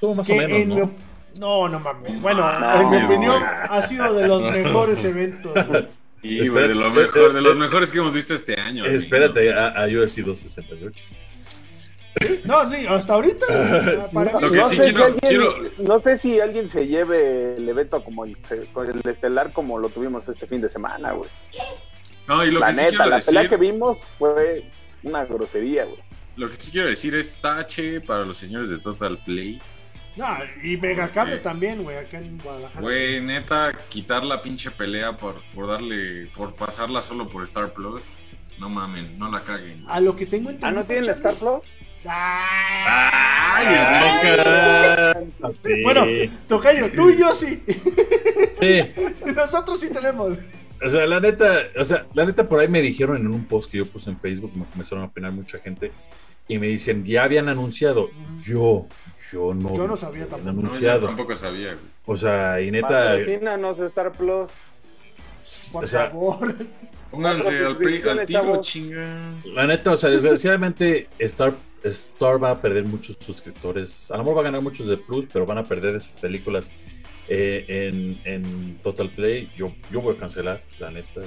Todo 0.00 0.14
más 0.14 0.26
que 0.26 0.34
o 0.34 0.36
menos, 0.36 0.58
en 0.58 0.68
mi 0.68 0.74
¿no? 0.76 0.90
no, 1.38 1.68
no 1.68 1.80
mames. 1.80 2.20
Bueno, 2.20 2.58
No, 2.60 2.80
en 2.82 2.90
mi 2.90 3.06
opinión, 3.06 3.42
ha 3.42 3.82
sido 3.82 4.12
de 4.14 4.28
los 4.28 4.42
mejores 4.52 5.04
eventos. 5.04 5.66
güey. 5.66 5.86
Y, 6.22 6.48
güey, 6.48 6.68
de 6.68 6.74
lo 6.74 6.90
mejor, 6.90 7.32
de 7.32 7.40
los 7.40 7.56
mejores 7.56 7.90
que 7.90 7.98
hemos 7.98 8.12
visto 8.12 8.34
este 8.34 8.60
año. 8.60 8.84
Espérate, 8.84 9.52
a, 9.52 9.68
a 9.68 9.86
UFC 9.86 10.18
268. 10.18 11.04
No, 12.44 12.68
sí, 12.68 12.84
hasta 12.88 13.14
ahorita. 13.14 14.10
para 14.12 14.32
No, 14.32 14.40
mí- 14.40 14.50
que 14.50 14.56
no 14.56 14.64
sí 14.66 14.76
sé 14.76 14.82
quiero- 14.82 14.98
si 14.98 15.02
alguien, 15.04 15.18
quiero- 15.20 15.70
no 15.78 15.98
sé 16.00 16.18
si 16.18 16.40
alguien 16.40 16.68
se 16.68 16.86
lleve 16.86 17.56
el 17.56 17.68
evento 17.68 18.02
como 18.04 18.24
el, 18.24 18.36
el 18.50 19.10
estelar 19.10 19.52
como 19.52 19.78
lo 19.78 19.88
tuvimos 19.88 20.28
este 20.28 20.46
fin 20.46 20.60
de 20.60 20.68
semana, 20.68 21.12
güey. 21.12 21.30
No, 22.28 22.44
y 22.44 22.50
lo 22.50 22.60
La 22.60 22.68
que 22.68 22.74
sí 22.74 22.80
neta, 22.82 22.90
quiero 22.90 23.10
la 23.10 23.20
pelea 23.20 23.42
decir, 23.42 23.50
que 23.50 23.56
vimos 23.56 24.02
fue 24.18 24.64
una 25.02 25.24
grosería, 25.24 25.84
güey. 25.84 25.98
lo 26.36 26.50
que 26.50 26.56
sí 26.58 26.70
quiero 26.70 26.88
decir 26.88 27.14
es 27.14 27.32
tache 27.40 28.00
para 28.00 28.24
los 28.24 28.36
señores 28.36 28.68
de 28.68 28.78
Total 28.78 29.16
Play. 29.24 29.60
No, 30.16 30.26
y 30.62 30.76
Megacable 30.76 31.36
Ok. 31.36 31.42
también, 31.42 31.82
güey, 31.82 31.96
acá 31.96 32.18
en 32.18 32.36
Guadalajara. 32.38 32.80
Güey, 32.80 33.20
neta, 33.22 33.72
quitar 33.88 34.24
la 34.24 34.42
pinche 34.42 34.70
pelea 34.70 35.16
por, 35.16 35.36
por 35.54 35.68
darle, 35.68 36.26
por 36.36 36.54
pasarla 36.54 37.00
solo 37.00 37.28
por 37.28 37.42
Star 37.44 37.72
Plus. 37.72 38.10
No 38.58 38.68
mamen, 38.68 39.18
no 39.18 39.30
la 39.30 39.40
caguen. 39.42 39.84
A 39.88 40.00
lo 40.00 40.14
que 40.14 40.26
tengo 40.26 40.50
Ah, 40.50 40.52
entendido. 40.52 40.80
¿no 40.80 40.84
tienen 40.86 41.04
Charlie- 41.04 41.16
Star 41.16 41.34
Plus? 41.34 41.62
Ah, 42.06 43.54
Ay, 43.56 43.66
Ah, 43.68 44.20
tengan. 45.42 45.54
Sí. 45.64 45.82
Bueno, 45.82 46.04
Tocayo, 46.48 46.90
tú 46.94 47.10
y 47.10 47.18
yo 47.18 47.34
sí. 47.34 47.62
Sí. 48.58 48.82
Nosotros 49.34 49.80
sí 49.80 49.90
tenemos. 49.90 50.38
O 50.82 50.88
sea, 50.88 51.06
la 51.06 51.20
neta, 51.20 51.58
o 51.78 51.84
sea, 51.84 52.06
la 52.14 52.24
neta 52.24 52.48
por 52.48 52.60
ahí 52.60 52.68
me 52.68 52.80
dijeron 52.80 53.16
en 53.18 53.28
un 53.28 53.44
post 53.44 53.70
que 53.70 53.78
yo 53.78 53.86
puse 53.86 54.10
en 54.10 54.18
Facebook, 54.18 54.52
me 54.56 54.64
comenzaron 54.64 55.04
a 55.04 55.08
opinar 55.08 55.30
mucha 55.32 55.58
gente 55.58 55.92
y 56.48 56.58
me 56.58 56.68
dicen, 56.68 57.04
ya 57.04 57.24
habían 57.24 57.48
anunciado. 57.48 58.10
Yo, 58.44 58.86
yo 59.32 59.54
no. 59.54 59.74
Yo 59.74 59.86
no 59.86 59.96
sabía 59.96 60.26
tampoco. 60.26 60.44
No, 60.52 60.52
yo 60.54 60.60
anunciado. 60.68 61.06
tampoco 61.06 61.34
sabía, 61.34 61.68
güey. 61.74 61.86
O 62.06 62.16
sea, 62.16 62.60
y 62.60 62.70
neta, 62.70 62.88
Patrocínanos 62.88 63.78
Star 63.80 64.12
Plus. 64.12 64.50
Por 65.72 65.84
O 65.84 65.86
sea, 65.86 66.10
favor. 66.10 66.54
Pónganse 67.10 67.48
al, 67.58 67.76
al 68.08 68.24
tiro, 68.26 68.60
chinga. 68.60 69.34
la 69.46 69.66
neta, 69.66 69.92
o 69.92 69.96
sea, 69.96 70.10
desgraciadamente 70.10 71.08
Star, 71.18 71.54
Star 71.82 72.42
va 72.42 72.50
a 72.52 72.60
perder 72.60 72.84
muchos 72.84 73.16
suscriptores. 73.18 74.10
A 74.12 74.16
lo 74.16 74.22
mejor 74.22 74.36
va 74.36 74.40
a 74.42 74.44
ganar 74.44 74.62
muchos 74.62 74.86
de 74.86 74.96
Plus, 74.96 75.26
pero 75.32 75.44
van 75.44 75.58
a 75.58 75.64
perder 75.64 76.00
sus 76.00 76.12
películas 76.20 76.70
eh, 77.32 77.64
en, 77.68 78.20
en 78.24 78.78
Total 78.82 79.08
Play. 79.08 79.50
Yo, 79.56 79.68
yo 79.92 80.00
voy 80.00 80.16
a 80.16 80.18
cancelar, 80.18 80.62
la 80.80 80.90
neta. 80.90 81.20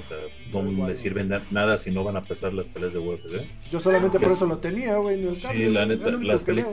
no 0.52 0.62
me 0.62 0.94
sirven 0.94 1.30
na- 1.30 1.42
nada 1.50 1.78
si 1.78 1.90
no 1.90 2.04
van 2.04 2.16
a 2.18 2.22
pesar 2.22 2.52
las 2.52 2.68
peleas 2.68 2.92
de 2.92 2.98
UFC. 2.98 3.46
Yo 3.70 3.80
solamente 3.80 4.20
por 4.20 4.30
eso 4.32 4.46
lo 4.46 4.58
tenía, 4.58 4.96
güey. 4.98 5.34
Sí, 5.34 5.64
la 5.70 5.86
neta, 5.86 6.10
las 6.10 6.44
peli-. 6.44 6.64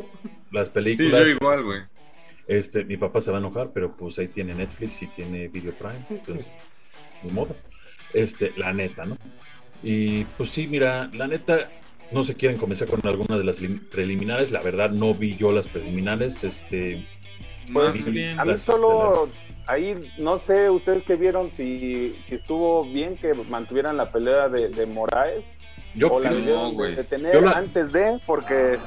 Las 0.51 0.67
Sí, 0.67 0.73
películas. 0.73 1.27
yo 1.29 1.33
igual, 1.35 1.63
güey. 1.63 1.79
Este, 2.47 2.83
mi 2.83 2.97
papá 2.97 3.21
se 3.21 3.31
va 3.31 3.37
a 3.37 3.39
enojar, 3.39 3.71
pero 3.73 3.95
pues 3.95 4.19
ahí 4.19 4.27
tiene 4.27 4.53
Netflix 4.53 5.01
y 5.03 5.07
tiene 5.07 5.47
Video 5.47 5.71
Prime. 5.73 6.05
Entonces, 6.09 6.51
ni 7.23 7.31
modo. 7.31 7.55
Este, 8.13 8.51
la 8.57 8.73
neta, 8.73 9.05
¿no? 9.05 9.17
Y 9.81 10.25
pues 10.37 10.49
sí, 10.49 10.67
mira, 10.67 11.09
la 11.13 11.27
neta, 11.27 11.69
no 12.11 12.23
se 12.23 12.35
quieren 12.35 12.57
comenzar 12.57 12.89
con 12.89 12.99
alguna 13.07 13.37
de 13.37 13.45
las 13.45 13.61
lim- 13.61 13.79
preliminares. 13.89 14.51
La 14.51 14.61
verdad, 14.61 14.89
no 14.91 15.13
vi 15.13 15.37
yo 15.37 15.53
las 15.53 15.69
preliminares. 15.69 16.43
Este, 16.43 17.05
Vi 17.67 18.11
bien. 18.11 18.39
A 18.39 18.45
mí 18.45 18.57
solo 18.57 19.29
ahí, 19.67 19.95
no 20.17 20.37
sé, 20.39 20.69
ustedes 20.69 21.03
que 21.03 21.15
vieron 21.15 21.51
si, 21.51 22.15
si 22.25 22.35
estuvo 22.35 22.83
bien 22.83 23.15
que 23.15 23.33
mantuvieran 23.49 23.97
la 23.97 24.11
pelea 24.11 24.49
de, 24.49 24.69
de 24.69 24.85
Moraes 24.85 25.43
Yo 25.95 26.07
o 26.09 26.19
la 26.19 26.31
no, 26.31 26.71
de 26.71 27.03
tener 27.03 27.41
la- 27.43 27.51
antes 27.51 27.91
de, 27.91 28.19
porque 28.25 28.77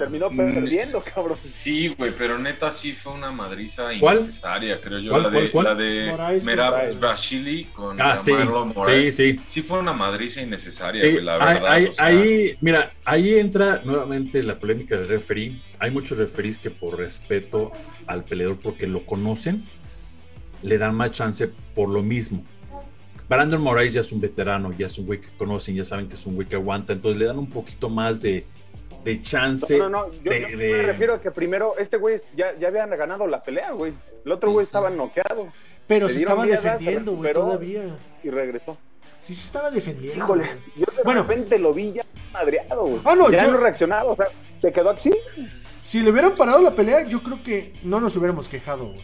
terminó 0.00 0.30
Mm. 0.30 0.36
perdiendo, 0.36 1.00
cabrón. 1.02 1.36
Sí, 1.48 1.88
güey, 1.88 2.12
pero 2.16 2.38
neta 2.38 2.72
sí 2.72 2.92
fue 2.92 3.12
una 3.12 3.30
madriza 3.30 3.90
¿Cuál? 4.00 4.16
innecesaria, 4.18 4.80
creo 4.80 4.98
yo. 4.98 5.10
¿Cuál, 5.10 5.22
la, 5.24 5.28
de, 5.30 5.50
cuál, 5.50 5.50
cuál? 5.50 5.64
la 5.66 5.74
de 5.74 6.10
Moraes, 6.10 6.44
Merab 6.44 6.72
Moraes. 6.72 7.00
Rashili 7.00 7.64
con 7.66 8.00
Ah, 8.00 8.16
sí, 8.18 8.32
Marlon 8.32 8.68
sí, 8.70 8.74
Moraes. 8.78 9.16
Sí, 9.16 9.40
sí. 9.46 9.62
fue 9.62 9.78
una 9.78 9.92
madriza 9.92 10.40
innecesaria, 10.40 11.02
Sí, 11.02 11.12
güey, 11.12 11.24
la 11.24 11.34
ahí- 11.36 11.54
verdad. 11.54 11.72
ahí, 11.72 11.84
o 11.86 11.92
sea, 11.92 12.04
ahí, 12.06 12.56
mira, 12.60 12.92
ahí 13.04 13.38
entra 13.38 13.82
nuevamente 13.84 14.42
la 14.42 14.58
polémica 14.58 14.96
del 14.96 15.06
referee. 15.08 15.60
Hay 15.78 15.90
muchos 15.90 16.18
referees 16.18 16.56
que 16.58 16.70
por 16.70 16.98
respeto 16.98 17.70
al 18.06 18.24
peleador, 18.24 18.58
porque 18.60 18.86
lo 18.86 19.04
conocen, 19.06 19.62
le 20.62 20.78
dan 20.78 20.94
más 20.94 21.12
chance 21.12 21.48
por 21.74 21.88
lo 21.88 22.02
mismo. 22.02 22.44
Brandon 23.28 23.60
Moraes 23.62 23.92
ya 23.92 24.00
es 24.00 24.10
un 24.10 24.20
veterano, 24.20 24.70
ya 24.76 24.86
es 24.86 24.98
un 24.98 25.06
güey 25.06 25.20
que 25.20 25.28
conocen, 25.38 25.76
ya 25.76 25.84
saben 25.84 26.08
que 26.08 26.14
es 26.16 26.26
un 26.26 26.34
güey 26.34 26.48
que 26.48 26.56
aguanta, 26.56 26.92
entonces 26.92 27.18
le 27.20 27.26
dan 27.26 27.38
un 27.38 27.48
poquito 27.48 27.88
más 27.88 28.20
de, 28.20 28.44
de 29.04 29.20
chance. 29.22 29.78
No, 29.78 29.88
no, 29.88 30.06
no, 30.06 30.12
yo, 30.12 30.30
de- 30.30 30.40
yo 30.52 30.58
de- 30.58 30.72
me 30.72 30.82
refiero 30.82 31.14
a 31.14 31.20
que 31.20 31.30
primero 31.30 31.76
este 31.78 31.96
güey 31.96 32.18
ya, 32.36 32.54
ya 32.58 32.68
habían 32.68 32.90
ganado 32.90 33.26
la 33.26 33.42
pelea, 33.42 33.70
güey. 33.72 33.92
El 34.24 34.32
otro 34.32 34.50
güey 34.52 34.64
estaba 34.64 34.90
noqueado 34.90 35.48
Pero 35.86 36.08
se 36.08 36.18
estaba 36.20 36.46
defendiendo, 36.46 37.12
güey, 37.12 37.32
todavía. 37.32 37.82
y 38.22 38.30
regresó. 38.30 38.76
Sí, 39.18 39.34
se 39.34 39.44
estaba 39.46 39.70
defendiendo. 39.70 40.24
Híjole, 40.24 40.44
yo 40.76 40.86
de 40.96 41.02
Bueno. 41.04 41.22
repente 41.22 41.58
lo 41.58 41.74
vi 41.74 41.92
ya 41.92 42.04
madreado, 42.32 42.84
güey. 42.86 43.02
Ah, 43.04 43.14
no, 43.14 43.30
ya 43.30 43.44
yo- 43.44 43.52
no 43.52 43.58
reaccionaba, 43.58 44.10
o 44.10 44.16
sea, 44.16 44.26
se 44.56 44.72
quedó 44.72 44.90
así. 44.90 45.12
Si 45.82 46.00
le 46.00 46.10
hubieran 46.10 46.34
parado 46.34 46.60
la 46.62 46.74
pelea, 46.74 47.06
yo 47.06 47.22
creo 47.22 47.42
que 47.42 47.74
no 47.82 48.00
nos 48.00 48.16
hubiéramos 48.16 48.48
quejado, 48.48 48.86
güey. 48.92 49.02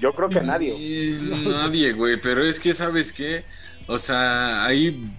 Yo 0.00 0.12
creo 0.12 0.28
que 0.28 0.40
nadie. 0.42 0.74
Eh, 0.78 1.18
Nadie, 1.46 1.92
güey, 1.92 2.20
pero 2.20 2.44
es 2.44 2.60
que, 2.60 2.74
¿sabes 2.74 3.12
qué? 3.14 3.44
O 3.86 3.96
sea, 3.96 4.64
ahí 4.66 5.10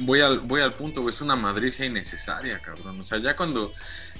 voy 0.00 0.20
al, 0.20 0.40
voy 0.40 0.60
al 0.60 0.74
punto, 0.74 1.00
güey, 1.02 1.10
es 1.10 1.20
una 1.20 1.36
madriza 1.36 1.84
innecesaria, 1.84 2.58
cabrón. 2.60 3.00
O 3.00 3.04
sea, 3.04 3.18
ya 3.18 3.36
cuando 3.36 3.72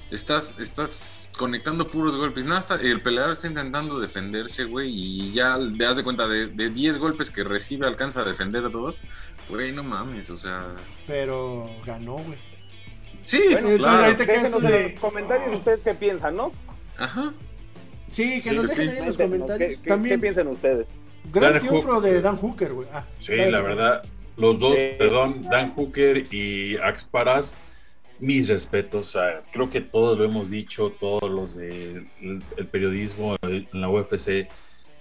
estás, 0.09 0.59
estás 0.59 1.29
conectando 1.37 1.87
puros 1.89 2.15
golpes, 2.15 2.45
nada, 2.45 2.59
está- 2.59 2.75
el 2.81 3.01
peleador 3.01 3.31
está 3.31 3.47
intentando 3.47 3.99
defenderse, 3.99 4.63
güey, 4.65 4.89
y 4.93 5.31
ya 5.31 5.57
te 5.57 5.83
das 5.83 5.97
de 5.97 6.03
cuenta 6.03 6.27
de, 6.27 6.47
de 6.47 6.69
10 6.69 6.97
golpes 6.97 7.29
que 7.31 7.43
recibe, 7.43 7.87
alcanza 7.87 8.21
a 8.21 8.25
defender 8.25 8.69
dos, 8.71 9.01
güey, 9.49 9.71
no 9.71 9.83
mames, 9.83 10.29
o 10.29 10.37
sea... 10.37 10.67
Pero 11.07 11.69
ganó, 11.85 12.13
güey. 12.15 12.37
Sí, 13.23 13.39
Bueno, 13.51 13.69
entonces 13.69 13.77
claro. 13.79 14.03
ahí 14.03 14.13
te 14.15 14.25
Déjenos 14.25 14.63
en 14.63 14.69
de- 14.71 14.89
los 14.91 14.99
comentarios 14.99 15.53
ustedes 15.55 15.79
qué 15.83 15.93
piensan, 15.93 16.35
¿no? 16.35 16.51
Ajá. 16.97 17.31
Sí, 18.09 18.41
que 18.41 18.49
Sí, 18.49 18.55
nos 18.55 18.71
sí. 18.71 18.77
dejen 18.81 18.89
ahí 18.93 18.99
en 18.99 19.05
los 19.05 19.17
comentarios. 19.17 19.69
¿Qué, 19.75 19.81
qué- 19.81 19.89
También, 19.89 20.15
qué 20.17 20.21
piensan 20.21 20.47
ustedes? 20.47 20.87
gran 21.31 21.59
triunfo 21.59 22.01
de 22.01 22.19
Dan 22.19 22.35
Hooker, 22.35 22.73
güey. 22.73 22.87
Ah, 22.91 23.05
Sí, 23.19 23.35
la 23.35 23.61
verdad, 23.61 24.01
los 24.37 24.59
dos, 24.59 24.75
Eh, 24.77 24.95
perdón, 24.97 25.43
Dan 25.43 25.73
Hooker 25.73 26.33
y 26.33 26.77
Ax 26.77 27.05
Paras, 27.05 27.55
mis 28.19 28.49
respetos. 28.49 29.07
o 29.07 29.11
sea, 29.11 29.41
creo 29.51 29.69
que 29.69 29.81
todos 29.81 30.17
lo 30.17 30.25
hemos 30.25 30.49
dicho, 30.49 30.91
todos 30.99 31.29
los 31.29 31.55
del 31.55 32.07
el 32.21 32.67
periodismo 32.67 33.35
en 33.41 33.67
la 33.73 33.89
UFC. 33.89 34.47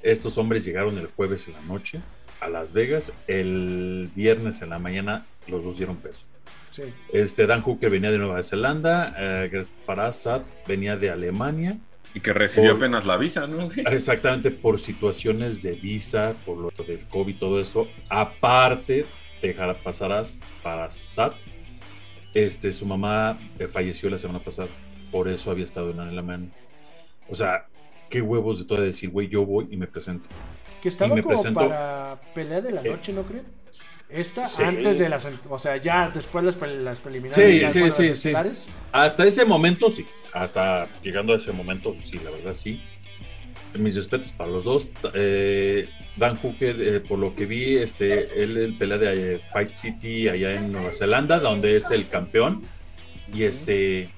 Estos 0.03 0.39
hombres 0.39 0.65
llegaron 0.65 0.97
el 0.99 1.07
jueves 1.07 1.47
en 1.49 1.55
la 1.55 1.61
noche 1.63 2.01
a 2.41 2.49
Las 2.49 2.73
Vegas, 2.73 3.13
el 3.27 4.11
viernes 4.15 4.63
en 4.63 4.71
la 4.71 4.79
mañana 4.79 5.27
los 5.47 5.65
dos 5.65 5.77
dieron 5.77 5.97
peso. 5.97 6.27
Sí. 6.71 6.85
Este 7.13 7.47
Dan 7.47 7.61
Hooker 7.63 7.91
venía 7.91 8.11
de 8.11 8.19
Nueva 8.19 8.43
Zelanda, 8.43 9.15
eh, 9.19 9.67
Parasat 9.85 10.43
venía 10.67 10.97
de 10.97 11.11
Alemania, 11.11 11.79
Y 12.15 12.21
que 12.21 12.33
recibió 12.33 12.71
Por- 12.73 12.79
apenas 12.83 13.07
la 13.07 13.17
visa, 13.17 13.47
¿no? 13.47 13.69
exactamente 13.91 14.51
por 14.51 14.81
situaciones 14.81 15.63
de 15.63 15.73
visa, 15.73 16.35
por 16.45 16.57
lo 16.59 16.71
del 16.85 17.07
COVID, 17.07 17.37
todo 17.37 17.61
eso. 17.61 17.87
Aparte, 18.09 19.07
dejar 19.41 19.77
pasar 19.83 20.13
a 20.13 20.23
Parasat, 20.63 21.35
este, 22.35 22.71
su 22.73 22.87
mamá 22.87 23.39
eh, 23.59 23.67
falleció 23.69 24.11
la 24.11 24.19
semana 24.19 24.41
pasada, 24.41 24.69
por 25.11 25.29
eso 25.29 25.51
había 25.51 25.65
estado 25.65 25.91
en 25.91 26.01
Alemania. 26.01 26.51
O 27.29 27.35
sea, 27.37 27.67
qué 28.09 28.21
huevos 28.21 28.59
de 28.59 28.65
todo 28.65 28.81
decir, 28.83 29.11
güey, 29.11 29.29
yo 29.29 29.45
voy 29.47 29.69
y 29.71 29.77
me 29.77 29.87
presento. 29.87 30.29
Que 30.83 30.89
estaba 30.89 31.13
Y 31.13 31.17
me 31.17 31.23
como 31.23 31.35
presentó- 31.37 31.61
para 31.69 32.21
pelea 32.35 32.61
de 32.61 32.73
la 32.73 32.83
Eh, 32.83 32.91
noche, 32.91 33.13
¿no 33.13 33.23
creen? 33.23 33.45
Esta 34.13 34.47
sí. 34.47 34.63
antes 34.63 34.99
de 34.99 35.09
las. 35.09 35.29
O 35.49 35.59
sea, 35.59 35.77
ya 35.77 36.11
después 36.11 36.45
las, 36.45 36.61
las 36.61 37.01
preliminares. 37.01 37.73
Sí, 37.73 37.91
sí, 37.91 38.15
sí. 38.15 38.33
Hasta 38.93 39.25
ese 39.25 39.45
momento 39.45 39.91
sí, 39.91 40.05
hasta 40.33 40.89
llegando 41.03 41.33
a 41.33 41.37
ese 41.37 41.53
momento 41.53 41.95
sí, 41.95 42.19
la 42.23 42.31
verdad 42.31 42.55
sí. 42.55 42.83
Mis 43.75 43.95
respetos 43.95 44.33
para 44.33 44.51
los 44.51 44.65
dos. 44.65 44.91
Eh, 45.15 45.89
Dan 46.17 46.37
Hooker, 46.37 46.77
eh, 46.81 47.01
por 47.01 47.21
lo 47.21 47.37
que 47.37 47.47
vi, 47.47 47.77
este, 47.77 48.43
él, 48.43 48.57
él 48.57 48.75
pelea 48.77 48.99
de 48.99 49.35
eh, 49.35 49.41
Fight 49.53 49.75
City 49.75 50.29
allá 50.29 50.55
en 50.55 50.73
Nueva 50.73 50.93
Zelanda, 50.93 51.39
donde 51.39 51.77
es 51.77 51.91
el 51.93 52.09
campeón. 52.09 52.63
Y 53.33 53.45
este 53.45 54.11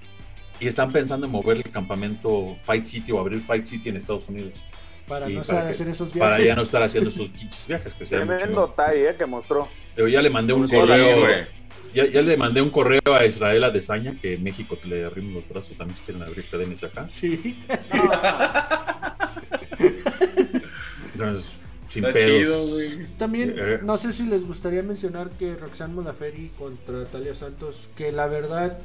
y 0.63 0.69
están 0.69 0.93
pensando 0.93 1.27
en 1.27 1.33
mover 1.33 1.57
el 1.57 1.71
campamento 1.71 2.57
Fight 2.65 2.85
City 2.85 3.11
o 3.11 3.19
abrir 3.19 3.41
Fight 3.41 3.67
City 3.67 3.89
en 3.89 3.97
Estados 3.97 4.29
Unidos. 4.29 4.65
Para 5.13 5.29
Y 5.31 5.35
no 5.35 5.43
estar 5.43 5.67
hacer 5.67 5.89
esos 5.89 6.11
viajes. 6.15 6.33
Para 6.33 6.43
ya 6.45 6.55
no 6.55 6.63
estar 6.63 6.83
haciendo 6.83 7.11
esos 7.11 7.29
pinches 7.29 7.67
viajes 7.69 7.93
que 7.95 8.07
Tremendo 8.07 8.75
tie, 8.75 9.11
eh, 9.11 9.15
que 9.17 9.27
mostró. 9.27 9.69
Pero 9.95 10.09
ya 10.09 10.23
le 10.23 10.31
mandé 10.31 10.55
un 10.55 10.67
Sí, 10.67 10.75
correo. 10.75 11.21
güey. 11.21 11.45
Ya, 11.93 12.07
ya 12.07 12.23
le 12.23 12.39
mandé 12.39 12.63
un 12.63 12.71
correo 12.71 13.03
a 13.15 13.27
Israel 13.27 13.63
Adesanya 13.65 14.19
que 14.19 14.33
en 14.37 14.43
México 14.43 14.79
te 14.81 14.89
le 14.89 15.05
arrimos 15.05 15.35
los 15.35 15.47
brazos 15.51 15.77
también 15.77 15.99
si 15.99 16.05
quieren 16.05 16.23
abrir 16.23 16.43
academias 16.49 16.83
acá. 16.83 17.05
Sí. 17.11 17.63
Entonces, 21.13 21.51
sin 21.89 22.05
Está 22.07 22.19
pedos. 22.19 22.39
chido, 22.39 22.67
güey. 22.69 23.07
También, 23.19 23.55
Eh. 23.59 23.79
no 23.83 23.99
sé 23.99 24.13
si 24.13 24.25
les 24.27 24.47
gustaría 24.47 24.83
mencionar 24.83 25.31
que 25.39 25.55
Roxanne 25.57 25.95
Modaferi 25.95 26.51
contra 26.59 27.05
Talia 27.05 27.35
Santos, 27.35 27.91
que 27.97 28.13
la 28.13 28.27
verdad. 28.27 28.79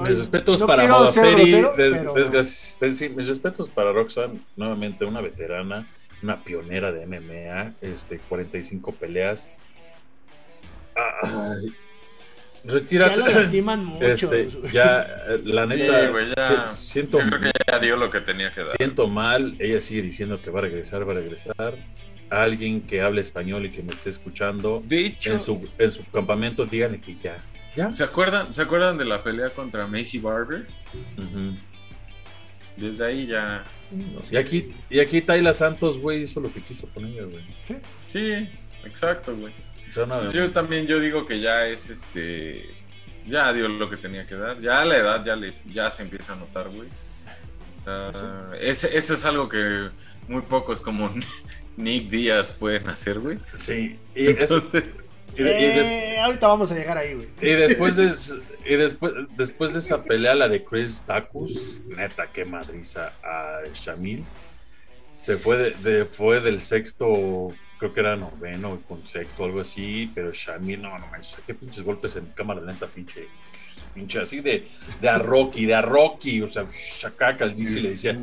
Mis 0.00 0.18
respetos 0.18 0.60
no 0.60 0.66
para 0.66 0.86
Modaferi, 0.88 1.50
des- 1.52 1.66
pero- 1.76 3.16
mis 3.16 3.28
respetos 3.28 3.68
para 3.70 3.92
Roxanne, 3.92 4.40
nuevamente 4.56 5.04
una 5.04 5.20
veterana, 5.20 5.86
una 6.22 6.42
pionera 6.42 6.90
de 6.92 7.06
MMA, 7.06 7.72
este, 7.80 8.18
45 8.18 8.92
peleas. 8.92 9.50
Ay, 10.96 11.74
retira, 12.64 13.08
Ya 13.10 13.16
la 13.16 13.28
lastiman 13.28 13.84
mucho. 13.84 14.04
este, 14.06 14.48
ya, 14.72 15.06
la 15.44 15.66
Sí, 15.66 15.74
neta, 15.76 16.08
güey, 16.08 16.26
ya. 16.36 16.66
si- 16.68 16.86
siento, 16.92 17.20
Yo 17.20 17.26
creo 17.28 17.40
que 17.40 17.50
ya 17.70 17.78
dio 17.78 17.96
lo 17.96 18.10
que 18.10 18.20
tenía 18.20 18.50
que 18.52 18.62
dar. 18.62 18.76
siento 18.76 19.06
mal, 19.08 19.56
ella 19.58 19.80
sigue 19.80 20.02
diciendo 20.02 20.40
que 20.42 20.50
va 20.50 20.60
a 20.60 20.62
regresar, 20.62 21.06
va 21.06 21.12
a 21.12 21.16
regresar. 21.16 21.74
Alguien 22.30 22.80
que 22.80 23.00
hable 23.02 23.20
español 23.20 23.66
y 23.66 23.70
que 23.70 23.82
me 23.82 23.92
esté 23.92 24.08
escuchando 24.10 24.82
De 24.84 25.06
hecho, 25.06 25.32
en 25.34 25.40
su, 25.40 25.70
en 25.78 25.90
su 25.90 26.04
campamento, 26.10 26.64
díganle 26.64 26.98
que 27.00 27.14
ya, 27.16 27.36
ya. 27.76 27.92
¿se 27.92 28.04
acuerdan, 28.04 28.52
¿se 28.52 28.62
acuerdan 28.62 28.98
de 28.98 29.04
la 29.04 29.22
pelea 29.22 29.50
contra 29.50 29.86
Macy 29.86 30.18
Barber? 30.18 30.66
Desde 32.76 33.06
ahí 33.06 33.26
ya. 33.26 33.64
Y 34.30 34.36
aquí, 34.36 34.66
y 34.90 34.98
aquí 35.00 35.20
Tayla 35.20 35.52
Santos, 35.54 35.98
güey, 35.98 36.22
hizo 36.22 36.40
lo 36.40 36.52
que 36.52 36.60
quiso 36.60 36.88
con 36.88 37.04
ella, 37.04 37.22
güey. 37.24 37.44
Sí, 38.06 38.48
exacto, 38.84 39.36
güey. 39.36 39.52
O 39.88 39.92
sea, 39.92 40.06
nada, 40.06 40.32
Yo 40.32 40.50
también 40.50 40.86
yo 40.86 40.98
digo 40.98 41.24
que 41.26 41.40
ya 41.40 41.66
es 41.66 41.88
este. 41.90 42.68
Ya 43.26 43.52
dio 43.52 43.68
lo 43.68 43.88
que 43.88 43.96
tenía 43.96 44.26
que 44.26 44.34
dar. 44.34 44.60
Ya 44.60 44.80
a 44.82 44.84
la 44.84 44.96
edad 44.96 45.24
ya 45.24 45.36
le 45.36 45.54
ya 45.66 45.90
se 45.90 46.02
empieza 46.02 46.32
a 46.32 46.36
notar, 46.36 46.68
güey. 46.70 46.88
sea, 47.84 48.50
ese- 48.60 48.96
eso 48.98 49.14
es 49.14 49.24
algo 49.24 49.48
que 49.48 49.90
muy 50.26 50.42
pocos 50.42 50.80
como 50.80 51.10
Nick 51.76 52.08
Díaz 52.08 52.50
pueden 52.52 52.88
hacer, 52.88 53.20
güey. 53.20 53.38
Sí, 53.54 53.96
y, 54.14 54.34
y 55.36 55.42
de- 55.42 55.60
y 55.60 55.64
des- 55.66 55.86
Eh, 55.86 56.18
ahorita 56.20 56.46
vamos 56.46 56.70
a 56.72 56.74
llegar 56.74 56.96
ahí, 56.98 57.14
güey. 57.14 57.28
y 57.40 57.50
después 57.50 57.96
de, 57.96 58.12
y 58.66 58.76
después, 58.76 59.12
después 59.36 59.72
de 59.74 59.80
esa 59.80 60.02
pelea, 60.02 60.34
la 60.34 60.48
de 60.48 60.64
Chris 60.64 61.02
Tacus, 61.06 61.80
neta, 61.86 62.26
qué 62.32 62.44
madriza 62.44 63.12
a 63.22 63.60
Shamil. 63.74 64.24
Se 65.12 65.36
fue, 65.36 65.56
de, 65.56 65.70
de- 65.90 66.04
fue 66.04 66.40
del 66.40 66.60
sexto, 66.60 67.52
creo 67.78 67.92
que 67.94 68.00
era 68.00 68.16
noveno 68.16 68.80
con 68.88 69.06
sexto, 69.06 69.44
algo 69.44 69.60
así, 69.60 70.10
pero 70.14 70.32
Shamil, 70.32 70.82
no, 70.82 70.98
no 70.98 71.06
manches, 71.08 71.38
qué 71.46 71.54
pinches 71.54 71.82
golpes 71.84 72.16
en 72.16 72.26
cámara 72.34 72.60
lenta, 72.60 72.86
pinche, 72.86 73.26
pinche 73.94 74.18
así 74.18 74.40
de, 74.40 74.66
de 75.00 75.08
a 75.08 75.18
Rocky, 75.18 75.66
de 75.66 75.74
a 75.76 75.82
Rocky, 75.82 76.42
o 76.42 76.48
sea, 76.48 76.66
chacaca, 76.98 77.44
el 77.44 77.56
DC 77.56 77.80
le 77.80 77.90
decía, 77.90 78.14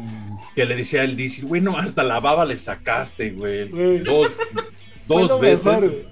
que 0.54 0.66
le 0.66 0.76
decía 0.76 1.02
al 1.04 1.16
DC, 1.16 1.44
güey, 1.44 1.62
no, 1.62 1.78
hasta 1.78 2.04
la 2.04 2.20
baba 2.20 2.44
le 2.46 2.58
sacaste, 2.58 3.30
güey, 3.32 3.70
dos, 4.00 4.30
dos 5.08 5.40
veces. 5.40 5.66
mejor. 5.66 6.11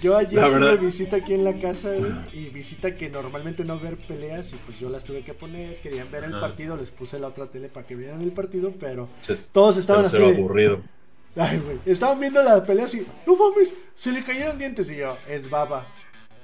Yo 0.00 0.16
ayer 0.16 0.40
tuve 0.40 0.76
visita 0.78 1.16
aquí 1.16 1.34
en 1.34 1.44
la 1.44 1.58
casa, 1.58 1.94
y 2.32 2.46
visita 2.48 2.96
que 2.96 3.10
normalmente 3.10 3.64
no 3.64 3.78
ver 3.78 3.96
peleas, 3.96 4.52
y 4.52 4.56
pues 4.56 4.78
yo 4.78 4.88
las 4.88 5.04
tuve 5.04 5.22
que 5.22 5.34
poner, 5.34 5.80
querían 5.82 6.10
ver 6.10 6.24
el 6.24 6.34
Ah. 6.34 6.40
partido, 6.40 6.76
les 6.76 6.90
puse 6.90 7.18
la 7.18 7.28
otra 7.28 7.46
tele 7.46 7.68
para 7.68 7.86
que 7.86 7.96
vieran 7.96 8.22
el 8.22 8.32
partido, 8.32 8.72
pero 8.78 9.08
todos 9.52 9.76
estaban 9.76 10.04
así 10.06 10.16
cero 10.16 10.28
de, 10.30 10.36
aburrido. 10.36 10.80
ay, 11.36 11.58
güey, 11.58 11.78
estaban 11.84 12.18
viendo 12.18 12.42
la 12.42 12.64
pelea 12.64 12.84
así, 12.84 13.06
no 13.26 13.36
mames, 13.36 13.74
se 13.96 14.12
le 14.12 14.24
cayeron 14.24 14.58
dientes, 14.58 14.90
y 14.90 14.96
yo, 14.96 15.16
es 15.28 15.50
baba, 15.50 15.86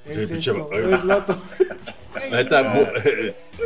es 0.08 0.14
Sí, 0.28 0.34
pinche 0.34 0.50
esto, 0.50 0.68
baba. 0.68 0.96
es 0.96 1.04
loto. 1.04 1.42
La 2.30 2.42
neta, 2.42 2.62
mu- 2.62 2.86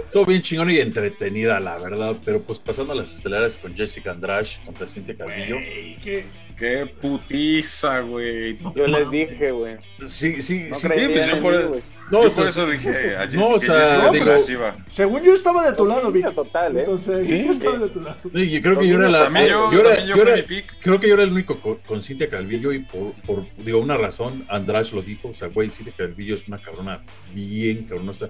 estuvo 0.06 0.26
bien 0.26 0.42
chingón 0.42 0.70
y 0.72 0.78
entretenida, 0.78 1.60
la 1.60 1.78
verdad. 1.78 2.16
Pero 2.24 2.42
pues 2.42 2.58
pasando 2.58 2.92
a 2.92 2.96
las 2.96 3.14
estelares 3.14 3.56
con 3.58 3.74
Jessica 3.76 4.10
Andrade 4.10 4.48
contra 4.64 4.86
Cintia 4.88 5.16
Calvillo. 5.16 5.54
Güey, 5.54 5.96
qué- 6.02 6.24
qué 6.58 6.86
putiza, 7.00 8.00
güey. 8.00 8.58
Yo 8.74 8.86
les 8.88 9.08
dije, 9.10 9.52
güey. 9.52 9.76
Sí, 10.06 10.42
sí, 10.42 10.64
No 10.68 10.74
sí. 10.74 10.88
creían 10.88 11.12
pues 11.12 11.28
yo 11.30 11.40
por- 11.40 11.56
mí, 11.58 11.64
güey. 11.68 11.82
No, 12.10 12.22
Yo 12.22 12.26
o 12.26 12.30
sea, 12.30 12.36
por 12.38 12.48
eso 12.48 12.66
dije 12.68 13.16
a 13.16 13.22
Jessica, 13.26 13.40
no, 13.42 13.48
o 13.50 13.60
sea, 13.60 14.10
digo-. 14.10 14.72
Según 14.90 15.22
yo 15.22 15.32
estaba 15.34 15.70
de 15.70 15.76
tu 15.76 15.86
lado, 15.86 16.10
Vic. 16.10 16.34
Total, 16.34 16.76
¿eh? 16.76 16.80
Entonces, 16.80 17.26
Sí. 17.26 17.42
yo 17.44 17.50
estaba 17.50 17.78
de 17.78 17.88
tu 17.88 18.00
lado. 18.00 18.16
Sí, 18.34 18.50
yo 18.50 18.60
creo 18.62 18.78
que 18.78 18.88
yo 18.88 18.96
era 18.96 19.08
la. 19.08 19.24
También 19.24 19.46
yo, 19.48 19.72
yo 19.72 19.80
era- 19.80 20.04
yo 20.04 20.14
era- 20.16 20.44
creo 20.80 20.98
que 21.00 21.08
yo 21.08 21.14
era 21.14 21.22
el 21.22 21.32
único 21.32 21.58
con, 21.60 21.76
con 21.86 22.00
Cintia 22.00 22.28
Calvillo 22.28 22.72
y 22.72 22.80
por, 22.80 23.12
por, 23.26 23.44
digo, 23.58 23.78
una 23.78 23.96
razón, 23.96 24.44
Andrade 24.48 24.88
lo 24.92 25.02
dijo, 25.02 25.28
o 25.28 25.32
sea, 25.32 25.48
güey, 25.48 25.70
Cintia 25.70 25.92
Calvillo 25.96 26.34
es 26.34 26.48
una 26.48 26.58
cabrona 26.58 27.00
bien 27.34 27.84
cabrona, 27.84 28.10
o 28.10 28.14
sea, 28.14 28.28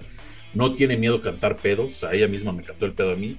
no 0.53 0.73
tiene 0.73 0.97
miedo 0.97 1.15
a 1.15 1.21
cantar 1.21 1.55
pedos, 1.55 1.87
o 1.87 1.95
sea, 1.95 2.13
ella 2.13 2.27
misma 2.27 2.51
me 2.51 2.61
cantó 2.63 2.85
el 2.85 2.93
pedo 2.93 3.13
a 3.13 3.15
mí, 3.15 3.37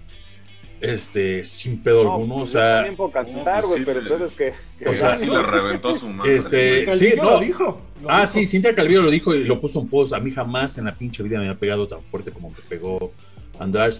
este, 0.83 1.45
sin 1.45 1.83
pedo 1.83 2.05
No, 2.05 2.12
alguno, 2.14 2.35
o 2.35 2.38
pues 2.40 2.53
yo 2.53 2.59
sea, 2.59 2.92
puedo 2.97 3.11
cantar, 3.12 3.35
no, 3.37 3.45
pues 3.45 3.66
güey, 3.66 3.79
sí, 3.79 3.85
pero 3.87 4.01
entonces 4.01 4.37
que... 4.37 4.53
que- 4.79 4.88
O 4.90 4.95
sea, 4.95 5.14
sí 5.14 5.27
le 5.27 5.42
reventó 5.42 5.95
su 5.95 6.09
madre. 6.09 6.37
Este, 6.37 6.97
sí, 6.99 7.11
no. 7.16 7.23
lo 7.25 7.38
dijo. 7.40 7.81
lo 8.03 8.11
Ah, 8.11 8.23
dijo. 8.23 8.33
sí, 8.33 8.47
Cintia 8.47 8.75
Calvillo 8.75 9.01
lo 9.03 9.11
dijo 9.11 9.35
y 9.35 9.45
lo 9.45 9.61
puso 9.61 9.81
en 9.81 9.88
post. 9.88 10.12
A 10.12 10.18
mí 10.21 10.31
jamás 10.33 10.77
en 10.79 10.85
la 10.87 10.95
pinche 10.95 11.23
vida 11.23 11.38
me 11.38 11.49
ha 11.49 11.55
pegado 11.55 11.87
tan 11.87 12.03
fuerte 12.03 12.31
como 12.33 12.51
me 12.51 12.57
pegó 12.68 13.12
Andrade. 13.59 13.95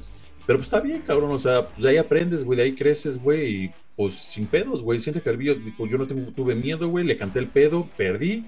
Pero 0.45 0.59
pues 0.59 0.67
está 0.67 0.81
bien, 0.81 1.03
cabrón. 1.07 1.31
O 1.31 1.39
sea, 1.39 1.63
pues 1.63 1.85
ahí 1.87 1.97
aprendes, 1.99 2.45
güey, 2.45 2.57
de 2.57 2.65
ahí 2.65 2.75
creces, 2.75 3.23
güey. 3.23 3.65
Y 3.67 3.71
pues 3.95 4.15
sin 4.15 4.47
pedos, 4.47 4.83
güey. 4.83 4.99
Cintia 4.99 5.23
Calvillo 5.23 5.55
dijo, 5.55 5.87
yo 5.87 5.97
no 5.99 6.07
tengo, 6.09 6.33
tuve 6.33 6.57
miedo, 6.57 6.89
güey. 6.89 7.05
Le 7.05 7.17
canté 7.17 7.39
el 7.39 7.47
pedo, 7.47 7.87
perdí. 7.97 8.45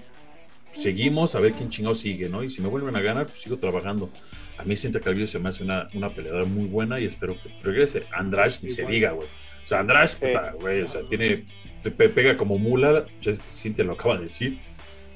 Seguimos 0.71 1.35
a 1.35 1.39
ver 1.39 1.53
quién 1.53 1.69
chingado 1.69 1.95
sigue, 1.95 2.27
¿no? 2.27 2.43
Y 2.43 2.49
si 2.49 2.61
me 2.61 2.67
vuelven 2.67 2.95
a 2.97 2.99
ganar, 3.01 3.27
pues 3.27 3.39
sigo 3.39 3.55
trabajando. 3.55 4.09
A 4.57 4.63
mí 4.63 4.75
Cintia 4.75 5.01
Calvillo 5.01 5.27
se 5.27 5.39
me 5.39 5.49
hace 5.49 5.63
una, 5.63 5.87
una 5.93 6.09
peleadora 6.09 6.45
muy 6.45 6.65
buena 6.67 6.99
y 6.99 7.05
espero 7.05 7.35
que 7.41 7.49
regrese. 7.61 8.03
Andrade 8.13 8.53
ni 8.63 8.69
se 8.69 8.85
diga, 8.85 9.11
güey. 9.11 9.27
O 9.27 9.67
sea, 9.67 9.79
Andrade, 9.79 10.09
puta, 10.19 10.53
güey, 10.59 10.81
o 10.81 10.87
sea, 10.87 11.01
tiene, 11.09 11.45
pega 11.83 12.37
como 12.37 12.57
mula, 12.57 13.05
Cintia 13.47 13.83
lo 13.83 13.93
acaba 13.93 14.17
de 14.17 14.25
decir, 14.25 14.59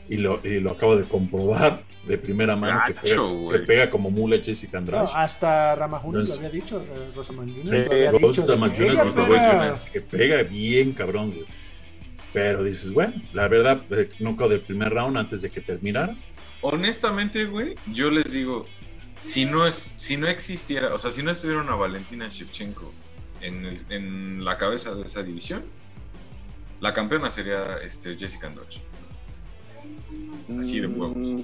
y 0.09 0.17
lo, 0.17 0.39
y 0.43 0.59
lo 0.59 0.71
acabo 0.71 0.95
de 0.95 1.03
comprobar 1.03 1.83
de 2.07 2.17
primera 2.17 2.55
mano, 2.55 2.81
que, 2.87 2.93
Gacho, 2.93 3.29
pega, 3.49 3.59
que 3.59 3.65
pega 3.67 3.89
como 3.91 4.09
mula 4.09 4.37
Jessica 4.43 4.73
No, 4.73 4.79
Andrade. 4.79 5.07
hasta 5.13 5.75
Ramajunas 5.75 6.27
lo 6.29 6.33
había 6.35 6.49
dicho, 6.49 6.81
eh, 6.81 7.11
Rosamund 7.15 7.49
Juniors 7.55 7.69
Sí, 7.69 7.85
lo 7.85 7.91
había 7.91 8.11
dicho. 8.11 8.45
pega- 8.47 9.91
que 9.91 10.01
pega 10.01 10.43
bien 10.43 10.93
cabrón, 10.93 11.31
güey. 11.31 11.45
Pero 12.33 12.63
dices, 12.63 12.91
bueno, 12.93 13.13
la 13.33 13.47
verdad, 13.47 13.81
eh, 13.91 14.09
no 14.19 14.35
quedó 14.35 14.49
del 14.49 14.61
primer 14.61 14.91
round 14.93 15.17
antes 15.17 15.41
de 15.43 15.49
que 15.49 15.61
terminara. 15.61 16.15
Honestamente, 16.61 17.45
güey, 17.45 17.75
yo 17.93 18.09
les 18.09 18.31
digo, 18.33 18.67
si 19.19 19.45
no 19.45 19.65
es, 19.67 19.91
si 19.97 20.17
no 20.17 20.27
existiera, 20.27 20.93
o 20.93 20.97
sea, 20.97 21.11
si 21.11 21.21
no 21.21 21.29
estuviera 21.31 21.61
una 21.61 21.75
Valentina 21.75 22.27
Shevchenko 22.27 22.91
en, 23.41 23.65
el- 23.65 23.85
en 23.89 24.45
la 24.45 24.57
cabeza 24.57 24.95
de 24.95 25.03
esa 25.05 25.21
división, 25.23 25.63
la 26.79 26.93
campeona 26.93 27.29
sería 27.29 27.77
este, 27.83 28.17
Jessica 28.17 28.47
Andrade. 28.47 28.69
Así 30.59 30.79
de 30.79 30.87
huevos. 30.87 31.17
Mm, 31.17 31.41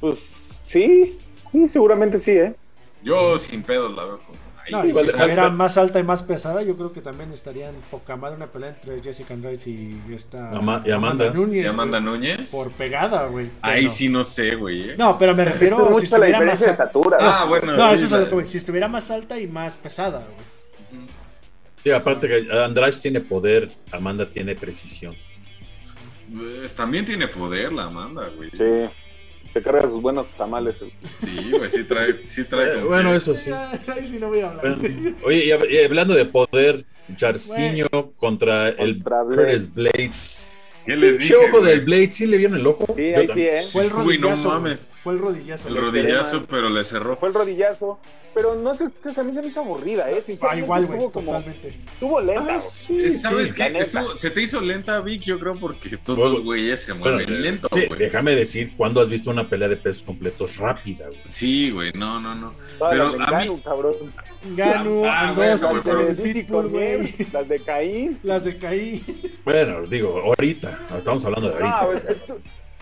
Pues 0.00 0.18
sí, 0.62 1.18
sí, 1.50 1.68
seguramente 1.68 2.18
sí, 2.18 2.32
¿eh? 2.32 2.54
Yo 3.02 3.36
sin 3.38 3.62
pedos 3.62 3.94
la 3.94 4.04
veo 4.04 4.18
como. 4.20 4.38
No, 4.70 4.84
y 4.84 4.92
si 4.92 5.00
estuviera 5.00 5.50
más 5.50 5.76
alta 5.76 5.98
y 5.98 6.02
más 6.04 6.22
pesada, 6.22 6.62
yo 6.62 6.76
creo 6.76 6.92
que 6.92 7.00
también 7.00 7.32
estarían 7.32 7.74
poca 7.90 8.16
madre 8.16 8.36
una 8.36 8.46
pelea 8.46 8.70
entre 8.70 9.02
Jessica 9.02 9.34
Andrade 9.34 9.58
y 9.66 10.00
esta 10.14 10.50
Ama- 10.50 10.82
y 10.86 10.90
Amanda. 10.92 11.30
Núñez, 11.30 11.64
Y 11.64 11.66
Amanda 11.66 11.98
güey, 12.00 12.12
Núñez. 12.12 12.50
por 12.50 12.70
pegada, 12.72 13.26
güey. 13.26 13.48
Ahí 13.60 13.80
Pero- 13.82 13.90
sí 13.92 14.08
no 14.08 14.22
sé, 14.24 14.54
güey. 14.54 14.90
¿eh? 14.90 14.94
No, 14.96 15.18
pero 15.18 15.34
me 15.34 15.42
Es 15.42 15.48
refiero 15.50 15.76
que 15.78 15.82
si 15.84 15.90
mucho 15.90 16.18
la 16.18 16.26
estuviera 16.26 16.38
más 16.38 16.58
diferencia 16.60 16.66
de 16.66 16.70
alta. 16.72 16.84
estatura. 16.84 17.16
Ah, 17.20 17.44
bueno, 17.46 17.72
No, 17.76 17.88
sí, 17.88 17.94
eso 17.94 18.04
es 18.04 18.10
la- 18.12 18.20
lo 18.20 18.38
que. 18.38 18.46
Si 18.46 18.58
estuviera 18.58 18.88
más 18.88 19.10
alta 19.10 19.38
y 19.38 19.46
más 19.46 19.76
pesada, 19.76 20.18
güey. 20.20 20.52
Sí, 21.82 21.90
aparte 21.90 22.28
que 22.28 22.52
Andrade 22.52 22.92
tiene 23.00 23.20
poder, 23.20 23.68
Amanda 23.90 24.28
tiene 24.30 24.54
precisión. 24.54 25.16
Pues, 26.32 26.74
también 26.74 27.04
tiene 27.04 27.28
poder 27.28 27.72
la 27.72 27.84
Amanda, 27.84 28.28
güey. 28.36 28.50
Sí, 28.50 28.88
se 29.50 29.62
carga 29.62 29.82
sus 29.88 30.00
buenos 30.02 30.26
tamales. 30.36 30.76
el- 30.82 30.92
Sí, 31.16 31.50
güey, 31.56 31.68
sí 31.70 31.84
trae, 31.84 32.24
sí 32.24 32.44
trae 32.44 32.76
Eh, 32.76 32.80
con 32.80 32.88
bueno, 32.88 33.14
eso 33.14 33.34
sí. 33.34 33.50
Ahí 33.52 34.04
sí 34.04 34.18
no 34.18 34.28
voy 34.28 34.40
a 34.40 34.50
hablar. 34.50 34.76
Bueno, 34.78 35.16
oye, 35.24 35.44
y 35.46 35.48
hab- 35.50 35.70
y 35.70 35.78
hablando 35.84 36.14
de 36.14 36.24
poder, 36.26 36.76
Jarcinho 37.18 37.88
contra 38.16 38.68
el 38.70 38.94
Contra 39.02 39.22
Blade. 39.22 39.42
Curtis 39.44 39.74
Blades. 39.74 40.58
¿Qué 40.84 40.96
les 40.96 41.18
dije, 41.18 41.36
ojo 41.36 41.60
güey? 41.60 41.64
del 41.64 41.80
Blade, 41.82 42.12
¿sí 42.12 42.26
le 42.26 42.38
vieron 42.38 42.58
el 42.58 42.66
ojo? 42.66 42.86
Sí, 42.96 43.02
ahí 43.14 43.28
sí, 43.28 43.40
¿eh? 43.42 43.60
Fue 43.72 43.86
el 43.86 43.92
Uy, 43.92 44.18
no 44.18 44.28
rodillazo. 44.28 44.42
güey. 44.48 44.54
mames. 44.60 44.92
Fue 45.00 45.12
el 45.14 45.18
rodillazo. 45.20 45.68
El 45.68 45.76
rodillazo, 45.76 46.46
pero 46.46 46.68
le 46.70 46.84
cerró. 46.84 47.16
Fue 47.16 47.28
el 47.28 47.34
rodillazo. 47.34 47.98
Pero 48.34 48.54
no 48.54 48.74
sé, 48.74 48.84
ustedes, 48.84 49.18
a 49.18 49.22
mí 49.24 49.30
se 49.32 49.42
me 49.42 49.48
hizo 49.48 49.60
aburrida, 49.60 50.10
¿eh? 50.10 50.22
Ah, 50.40 50.56
igual, 50.56 50.86
güey, 50.86 51.00
totalmente. 51.12 51.68
estuvo 51.92 52.18
lenta. 52.18 52.56
Ah, 52.56 52.60
sí, 52.62 53.10
¿Sabes 53.10 53.50
sí. 53.50 53.56
qué? 53.56 53.78
Estuvo- 53.78 54.16
se 54.16 54.30
te 54.30 54.42
hizo 54.42 54.58
lenta, 54.62 54.98
Vic, 55.00 55.20
yo 55.20 55.38
creo, 55.38 55.54
porque 55.60 55.90
estos 55.90 56.16
Bueno, 56.16 56.30
dos 56.32 56.40
güeyes 56.42 56.82
se 56.82 56.92
Bueno, 56.94 57.16
mueven 57.16 57.42
lento, 57.42 57.68
sí, 57.70 57.84
güey. 57.86 58.00
déjame 58.00 58.34
decir, 58.34 58.72
¿cuándo 58.74 59.02
has 59.02 59.10
visto 59.10 59.28
una 59.30 59.46
pelea 59.50 59.68
de 59.68 59.76
pesos 59.76 60.02
completos 60.02 60.56
rápida, 60.56 61.08
güey? 61.08 61.20
Sí, 61.26 61.70
güey, 61.72 61.92
no, 61.92 62.20
no, 62.20 62.34
no. 62.34 62.54
Pero 62.90 63.08
a 63.22 63.38
mí-. 63.38 63.60
Ganu, 64.56 65.04
Ah, 65.06 65.28
Andrade, 65.28 65.56
bueno, 65.56 65.72
Las 65.72 66.70
güey, 66.70 67.12
de 67.12 67.28
las 67.32 67.62
Caín. 67.64 68.18
Las 68.22 68.44
de 68.44 68.58
Caí. 68.58 69.04
Bueno, 69.44 69.82
digo, 69.86 70.20
ahorita, 70.24 70.80
estamos 70.98 71.24
hablando 71.24 71.50
de 71.50 71.64
Ah, 71.64 71.80
ahorita. 71.80 71.86
güey, 72.06 72.16
esto- 72.16 72.38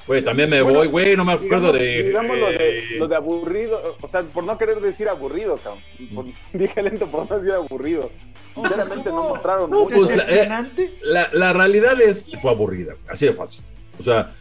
Güey, 0.07 0.25
también 0.25 0.49
me 0.51 0.63
Bueno, 0.63 0.79
voy, 0.79 0.89
güey, 0.89 1.17
no 1.17 1.25
me 1.25 1.33
acuerdo 1.35 1.73
digamos, 1.73 1.79
de... 1.79 2.03
digamos 2.05 2.39
lo, 2.39 2.47
de, 2.47 2.79
eh, 2.79 2.85
lo 2.99 3.07
de 3.07 3.17
aburrido, 3.17 3.97
o 4.01 4.09
sea, 4.09 4.23
por 4.23 4.43
no 4.45 4.57
querer 4.59 4.81
decir 4.81 5.09
aburrido, 5.09 5.57
cabrón. 5.59 5.83
Por- 6.15 6.25
dije 6.59 6.83
lento 6.83 7.07
por 7.07 7.31
no 7.31 7.39
decir 7.39 7.53
aburrido. 7.55 8.11
O 8.55 8.63
sea, 8.63 8.71
Sinceramente 8.71 9.09
estuvo 9.11 9.23
no 9.23 9.29
mostraron 9.29 9.71
No, 9.71 9.83
mucho. 9.85 9.97
pues, 9.97 10.17
la- 10.17 10.25
Decepcionante. 10.25 10.95
la, 11.03 11.29
la 11.33 11.53
realidad 11.53 12.01
es 12.01 12.25
que 12.25 12.39
fue 12.39 12.51
aburrida, 12.51 12.95
así 13.09 13.27
de 13.27 13.35
fácil. 13.35 13.63
O 13.99 14.03
sea, 14.03 14.33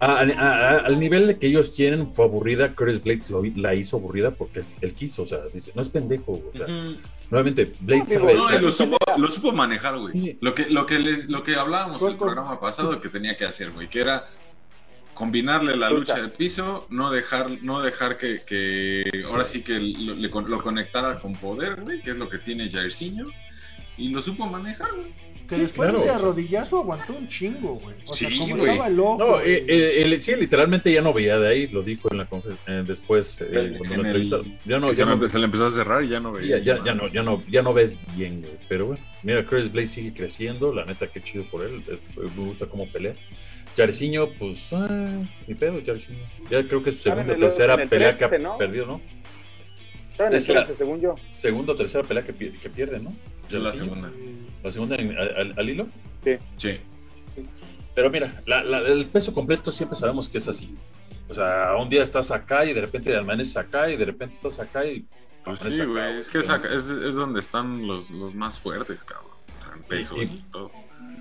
a- 0.00 0.20
a- 0.20 0.22
a- 0.22 0.78
al 0.86 0.98
nivel 1.00 1.26
de 1.26 1.38
que 1.38 1.46
ellos 1.48 1.74
tienen 1.74 2.14
fue 2.14 2.24
aburrida, 2.24 2.74
Chris 2.74 3.02
Blade 3.02 3.22
lo- 3.30 3.42
la 3.56 3.74
hizo 3.74 3.96
aburrida 3.96 4.30
porque 4.32 4.60
es- 4.60 4.76
él 4.80 4.94
quiso, 4.94 5.22
o 5.22 5.26
sea, 5.26 5.38
dice, 5.52 5.72
no 5.74 5.82
es 5.82 5.88
pendejo. 5.88 6.32
o 6.32 6.56
sea. 6.56 6.66
Nuevamente, 7.30 7.72
Blade 7.80 8.00
No, 8.00 8.06
digo, 8.06 8.20
sabe... 8.20 8.34
No, 8.34 8.58
y 8.58 8.62
lo 8.62 8.72
supo, 8.72 8.96
lo 9.18 9.30
supo 9.30 9.52
manejar, 9.52 9.98
güey. 9.98 10.12
Sí. 10.14 10.38
Lo 10.40 10.54
que, 10.54 10.70
lo 10.70 10.86
que 10.86 10.98
les, 10.98 11.28
lo 11.28 11.42
que 11.42 11.56
hablábamos 11.56 12.02
en 12.02 12.12
el 12.12 12.16
programa 12.16 12.58
pasado 12.58 13.00
que 13.00 13.08
tenía 13.10 13.36
que 13.36 13.44
hacer, 13.44 13.70
güey, 13.72 13.88
que 13.88 14.00
era 14.00 14.26
combinarle 15.14 15.76
la 15.76 15.90
Lucha. 15.90 16.14
del 16.14 16.30
piso, 16.30 16.86
no 16.90 17.10
dejar, 17.10 17.50
no 17.62 17.82
dejar 17.82 18.16
que, 18.16 18.42
que 18.46 19.02
ahora 19.26 19.44
sí 19.44 19.62
que 19.62 19.78
lo, 19.80 20.14
le 20.14 20.30
con- 20.30 20.48
lo 20.48 20.62
conectara 20.62 21.18
con 21.18 21.34
poder, 21.34 21.80
güey, 21.82 22.00
que 22.00 22.10
es 22.10 22.16
lo 22.18 22.28
que 22.28 22.38
tiene 22.38 22.70
Jairzinho, 22.70 23.26
y 23.96 24.10
lo 24.10 24.22
supo 24.22 24.46
manejar, 24.46 24.92
güey. 24.94 25.12
Que 25.48 25.54
Sí, 25.54 25.60
después 25.62 25.86
claro, 25.88 25.92
de 25.98 26.04
ese 26.04 26.10
o 26.10 26.18
sea. 26.18 26.24
rodillazo 26.26 26.80
aguantó 26.80 27.14
un 27.14 27.26
chingo, 27.26 27.76
güey. 27.76 27.96
O 28.06 28.12
sea, 28.14 28.28
Sí, 28.28 28.38
como 28.38 28.56
güey. 28.58 28.70
estaba 28.70 28.88
el 28.88 29.00
ojo. 29.00 29.16
No, 29.18 29.40
eh, 29.40 29.64
eh, 29.66 30.02
él- 30.02 30.20
sí, 30.20 30.34
literalmente 30.36 30.92
ya 30.92 31.00
no 31.00 31.12
veía 31.14 31.38
de 31.38 31.48
ahí, 31.48 31.66
lo 31.68 31.82
dijo 31.82 32.08
en 32.10 32.18
la 32.18 32.24
eh, 32.66 32.84
después, 32.86 33.40
eh, 33.40 33.46
cuando 33.78 33.94
en 33.94 34.02
lo 34.02 34.06
entrevistaron. 34.08 34.58
Ya 34.66 34.78
no, 34.78 34.92
ya 34.92 35.06
me 35.06 35.16
no, 35.16 35.26
se 35.26 35.38
le 35.38 35.46
empezó 35.46 35.64
a 35.66 35.70
cerrar 35.70 36.04
y 36.04 36.08
ya 36.10 36.20
no 36.20 36.32
veía. 36.32 36.58
ya, 36.58 36.76
ya- 36.76 36.84
ya 36.84 36.94
no, 36.94 37.08
ya 37.08 37.22
no, 37.22 37.42
ya 37.50 37.62
no 37.62 37.72
ves 37.72 37.96
bien, 38.14 38.42
güey. 38.42 38.52
Pero 38.68 38.86
bueno, 38.88 39.02
mira, 39.22 39.42
Chris 39.46 39.72
Blade 39.72 39.86
sigue 39.86 40.12
creciendo, 40.12 40.70
la 40.74 40.84
neta, 40.84 41.06
qué 41.06 41.22
chido 41.22 41.44
por 41.50 41.64
él, 41.64 41.82
eh, 41.88 41.98
me 42.36 42.44
gusta 42.44 42.66
cómo 42.66 42.86
pelea. 42.86 43.14
Jarcinho, 43.74 44.28
pues, 44.38 44.58
ah, 44.72 45.06
ni 45.46 45.54
pedo, 45.54 45.80
Jarcinho. 45.86 46.18
Ya 46.50 46.62
creo 46.64 46.82
que 46.82 46.90
es 46.90 46.96
su 46.96 47.02
segunda 47.04 47.32
o 47.32 47.36
tercera 47.38 47.76
pelea 47.88 48.10
que 48.18 48.26
13, 48.26 48.36
ha 48.36 48.38
¿no? 48.38 48.58
perdido, 48.58 48.84
¿no? 48.86 49.00
Estaba 50.12 50.28
en 50.28 50.34
el 50.34 50.40
es 50.42 50.48
la- 50.50 50.64
13, 50.66 50.74
según 50.76 51.00
yo. 51.00 51.14
Segunda 51.30 51.72
o 51.72 51.76
tercera 51.76 52.04
pelea 52.04 52.22
que, 52.24 52.34
que 52.34 52.68
pierde, 52.68 52.98
¿no? 53.00 53.14
Yo 53.48 53.60
la 53.60 53.72
segunda. 53.72 54.10
¿La 54.62 54.70
segunda 54.70 54.96
en- 54.96 55.16
al, 55.16 55.54
al- 55.56 55.68
hilo? 55.68 55.88
Sí. 56.56 56.78
Pero 57.94 58.10
mira, 58.10 58.42
la- 58.46 58.62
la- 58.62 58.78
el 58.80 59.06
peso 59.06 59.32
completo 59.34 59.70
siempre 59.72 59.98
sabemos 59.98 60.28
que 60.28 60.38
es 60.38 60.48
así. 60.48 60.74
O 61.28 61.34
sea, 61.34 61.74
un 61.78 61.88
día 61.88 62.02
estás 62.02 62.30
acá 62.30 62.64
y 62.64 62.72
de 62.72 62.80
repente 62.80 63.16
amaneces 63.16 63.56
acá 63.56 63.90
y 63.90 63.96
de 63.96 64.04
repente 64.04 64.34
estás 64.34 64.58
acá 64.60 64.84
y 64.86 65.04
Pues 65.44 65.60
sí, 65.60 65.82
güey. 65.84 66.18
Es 66.18 66.28
que 66.30 66.38
es, 66.38 66.50
acá- 66.50 66.68
es, 66.74 66.88
es 66.90 67.14
donde 67.16 67.40
están 67.40 67.86
los, 67.86 68.10
los 68.10 68.34
más 68.34 68.58
fuertes, 68.58 69.04
cabrón. 69.04 69.32
O 69.58 69.62
sea, 69.64 69.72
en 69.74 69.82
peso 69.82 70.16
Y- 70.16 70.22
y 70.22 70.44
todo. 70.50 70.70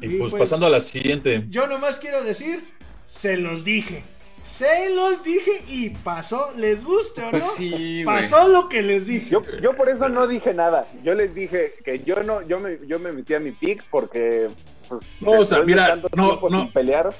Y 0.01 0.05
Y 0.05 0.17
pues, 0.17 0.31
pues- 0.31 0.39
pasando 0.41 0.65
a 0.65 0.69
la 0.69 0.79
siguiente. 0.79 1.45
Yo 1.49 1.67
nomás 1.67 1.99
quiero 1.99 2.23
decir, 2.23 2.63
se 3.05 3.37
los 3.37 3.63
dije. 3.63 4.03
Se 4.47 4.95
los 4.95 5.23
dije 5.25 5.51
y 5.67 5.89
pasó, 5.89 6.51
les 6.57 6.83
guste 6.85 7.21
o 7.21 7.25
no. 7.25 7.31
Pues 7.31 7.51
sí, 7.55 8.03
güey. 8.03 8.05
pasó 8.05 8.47
lo 8.47 8.69
que 8.69 8.81
les 8.81 9.07
dije. 9.07 9.29
Yo, 9.29 9.41
yo 9.61 9.75
por 9.75 9.89
eso 9.89 10.07
no 10.07 10.25
dije 10.25 10.53
nada. 10.53 10.87
Yo 11.03 11.13
les 11.15 11.35
dije 11.35 11.73
que 11.83 11.99
yo 11.99 12.23
no, 12.23 12.47
yo 12.47 12.57
me, 12.59 12.77
yo 12.87 12.97
me 12.97 13.11
metí 13.11 13.33
a 13.33 13.39
mi 13.41 13.51
pick 13.51 13.83
porque 13.91 14.47
pues, 14.87 15.01
No, 15.19 15.31
o 15.31 15.45
sea, 15.45 15.63
mira, 15.63 15.97
no, 16.15 16.39
no. 16.41 16.49
sin 16.49 16.71
pelear, 16.71 17.13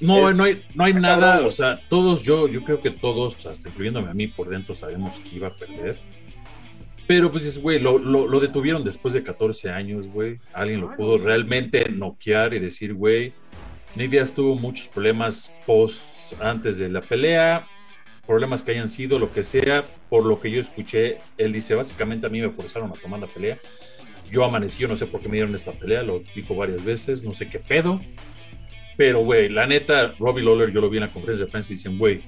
No, 0.00 0.28
Es- 0.28 0.36
no 0.36 0.44
hay, 0.44 0.62
no 0.74 0.84
hay 0.84 0.92
nada, 0.92 1.40
o 1.46 1.50
sea, 1.50 1.80
todos, 1.88 2.22
yo, 2.22 2.48
yo 2.48 2.62
creo 2.62 2.82
que 2.82 2.90
todos, 2.90 3.46
hasta 3.46 3.70
incluyéndome 3.70 4.10
a 4.10 4.14
mí 4.14 4.26
por 4.28 4.50
dentro, 4.50 4.74
sabemos 4.74 5.18
que 5.20 5.36
iba 5.36 5.48
a 5.48 5.56
perder. 5.56 5.96
Pero 7.06 7.30
pues, 7.30 7.44
dices, 7.44 7.62
güey, 7.62 7.80
lo, 7.80 7.98
lo, 7.98 8.26
lo 8.26 8.40
detuvieron 8.40 8.84
después 8.84 9.14
de 9.14 9.22
14 9.22 9.70
años, 9.70 10.08
güey. 10.08 10.38
Alguien 10.52 10.82
lo 10.82 10.90
Ah, 10.90 10.96
pudo 10.96 11.16
realmente 11.16 11.88
noquear 11.90 12.52
y 12.54 12.58
decir, 12.58 12.92
güey, 12.94 13.32
Nick 13.94 14.10
Diaz 14.10 14.32
tuvo 14.32 14.54
muchos 14.56 14.88
problemas 14.88 15.54
post 15.66 16.23
antes 16.40 16.78
de 16.78 16.88
la 16.88 17.00
pelea, 17.00 17.66
problemas 18.26 18.62
que 18.62 18.72
hayan 18.72 18.88
sido, 18.88 19.18
lo 19.18 19.32
que 19.32 19.42
sea, 19.42 19.84
por 20.08 20.24
lo 20.24 20.40
que 20.40 20.50
yo 20.50 20.60
escuché, 20.60 21.18
él 21.36 21.52
dice, 21.52 21.74
básicamente 21.74 22.26
a 22.26 22.30
mí 22.30 22.40
me 22.40 22.50
forzaron 22.50 22.90
a 22.90 22.94
tomar 22.94 23.20
la 23.20 23.26
pelea. 23.26 23.56
Yo 24.30 24.44
amanecí, 24.44 24.80
yo 24.80 24.88
no 24.88 24.96
sé 24.96 25.06
por 25.06 25.20
qué 25.20 25.28
me 25.28 25.36
dieron 25.36 25.54
esta 25.54 25.72
pelea, 25.72 26.02
lo 26.02 26.22
dijo 26.34 26.54
varias 26.56 26.82
veces, 26.84 27.22
no 27.22 27.34
sé 27.34 27.48
qué 27.48 27.58
pedo. 27.58 28.00
Pero, 28.96 29.20
güey, 29.20 29.48
la 29.48 29.66
neta, 29.66 30.14
Robbie 30.18 30.44
Lawler, 30.44 30.70
yo 30.72 30.80
lo 30.80 30.88
vi 30.88 30.98
en 30.98 31.02
la 31.04 31.12
conferencia 31.12 31.44
de 31.46 31.50
prensa 31.50 31.72
y 31.72 31.76
dicen, 31.76 31.98
güey, 31.98 32.22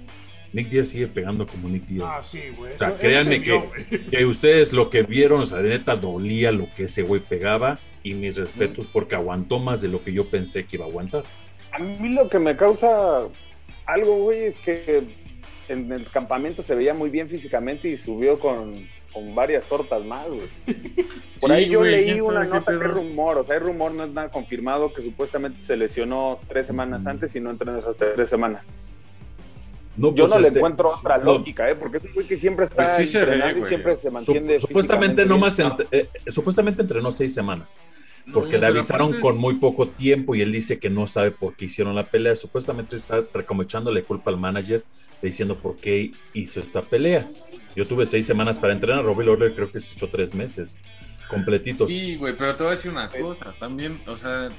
Nick 0.53 0.69
Diaz 0.69 0.89
sigue 0.89 1.07
pegando 1.07 1.47
como 1.47 1.69
Nick 1.69 1.87
Diaz. 1.87 2.09
Ah, 2.11 2.23
sí, 2.23 2.43
güey. 2.57 2.75
O 2.75 2.79
sea, 2.79 2.89
eso- 2.89 2.99
créanme 2.99 3.41
que-. 3.41 4.01
Que 4.11 4.25
ustedes 4.27 4.73
lo 4.73 4.91
que 4.91 5.03
vieron, 5.03 5.41
o 5.43 5.47
sea, 5.47 5.59
de 5.59 5.71
neta 5.71 5.95
dolía 5.97 6.51
lo 6.53 6.69
que 6.75 6.85
ese 6.85 7.03
güey 7.03 7.21
pegaba 7.21 7.79
y 8.03 8.15
mis 8.15 8.37
respetos 8.37 8.87
porque 8.93 9.15
aguantó 9.15 9.59
más 9.59 9.81
de 9.81 9.89
lo 9.89 10.03
que 10.03 10.13
yo 10.13 10.27
pensé 10.29 10.65
que 10.65 10.77
iba 10.77 10.85
a 10.85 10.89
aguantar. 10.89 11.23
a 11.73 11.79
mí 11.79 12.09
lo 12.11 12.29
que 12.29 12.39
me 12.39 12.57
causa 12.57 13.23
algo, 13.87 14.17
güey, 14.25 14.45
es 14.47 14.57
que 14.59 15.05
en 15.69 15.91
el 15.93 16.07
campamento 16.11 16.63
se 16.63 16.75
veía 16.75 16.95
muy 16.95 17.11
bien 17.11 17.29
físicamente 17.29 17.89
y 17.89 17.97
subió 17.97 18.39
con, 18.39 18.87
con 19.13 19.35
varias 19.35 19.65
tortas 19.67 20.05
más, 20.05 20.27
güey. 20.29 20.41
Por 21.41 21.51
Sí, 21.51 21.53
ahí 21.53 21.69
yo 21.69 21.83
leí 21.85 22.21
una 22.21 22.45
nota 22.45 22.71
que 22.73 22.85
es 22.85 22.91
rumor, 22.91 23.39
o 23.39 23.45
sea, 23.45 23.57
hay 23.57 23.61
rumor, 23.63 23.93
no 23.93 24.05
es 24.05 24.11
nada 24.11 24.29
confirmado, 24.31 24.93
que 24.93 25.03
supuestamente 25.03 25.63
se 25.63 25.77
lesionó 25.77 26.39
tres 26.49 26.67
semanas 26.67 27.07
antes 27.07 27.35
y 27.37 27.41
no 27.41 27.51
entrenó 27.51 27.79
esas 27.79 27.97
tres 27.97 28.29
semanas. 28.29 28.67
No, 29.97 30.15
Yo 30.15 30.25
pues, 30.25 30.31
no 30.35 30.41
le 30.41 30.47
este, 30.49 30.59
encuentro 30.59 30.91
otra 30.91 31.17
lógica, 31.17 31.71
¿eh? 31.71 31.75
Porque 31.75 31.97
es 31.97 32.05
un 32.05 32.13
güey 32.15 32.27
que 32.29 32.37
siempre 32.37 32.67
está 32.67 32.77
Pues 32.85 32.97
sí 32.97 33.07
se 33.07 33.25
ve, 33.25 33.39
y 33.59 33.65
siempre 33.65 33.97
se 33.99 34.09
Sup- 34.09 34.13
mantiene. 34.13 34.59
supuestamente 34.59 35.25
nomás 35.25 35.59
entre- 35.59 35.87
eh, 35.91 36.09
supuestamente 36.27 36.83
entrenó 36.83 37.11
seis 37.13 37.33
semanas 37.33 37.81
porque 38.33 38.55
No, 38.55 38.61
le 38.61 38.67
avisaron 38.67 39.21
con 39.21 39.39
muy 39.39 39.55
poco 39.55 39.89
tiempo 39.89 40.35
y 40.35 40.43
él 40.43 40.53
dice 40.53 40.79
que 40.79 40.91
no 40.91 41.07
sabe 41.07 41.31
por 41.31 41.55
qué 41.55 41.67
hicieron 41.67 41.95
la 41.95 42.07
pelea. 42.07 42.35
Supuestamente 42.37 42.97
está 42.97 43.25
como 43.47 43.63
echándole 43.63 44.03
culpa 44.03 44.31
al 44.31 44.39
manager 44.39 44.85
diciendo 45.23 45.57
por 45.57 45.77
qué 45.77 46.13
hizo 46.35 46.61
esta 46.61 46.83
pelea. 46.83 47.29
Yo 47.75 47.87
tuve 47.87 48.07
seis 48.07 48.27
semanas 48.27 48.59
para 48.59 48.73
entrenar, 48.73 49.05
Robbie 49.05 49.27
Lawler 49.27 49.55
creo 49.55 49.71
que 49.71 49.81
se 49.81 49.95
echó 49.95 50.09
tres 50.09 50.35
meses 50.35 50.79
completitos. 51.29 51.91
Sí, 51.91 52.17
güey, 52.17 52.37
pero 52.37 52.57
te 52.57 52.63
voy 52.63 52.69
a 52.73 52.77
decir 52.77 52.91
una 52.91 53.11
cosa, 53.11 53.55
también, 53.59 54.01
o 54.07 54.17
sea, 54.17 54.51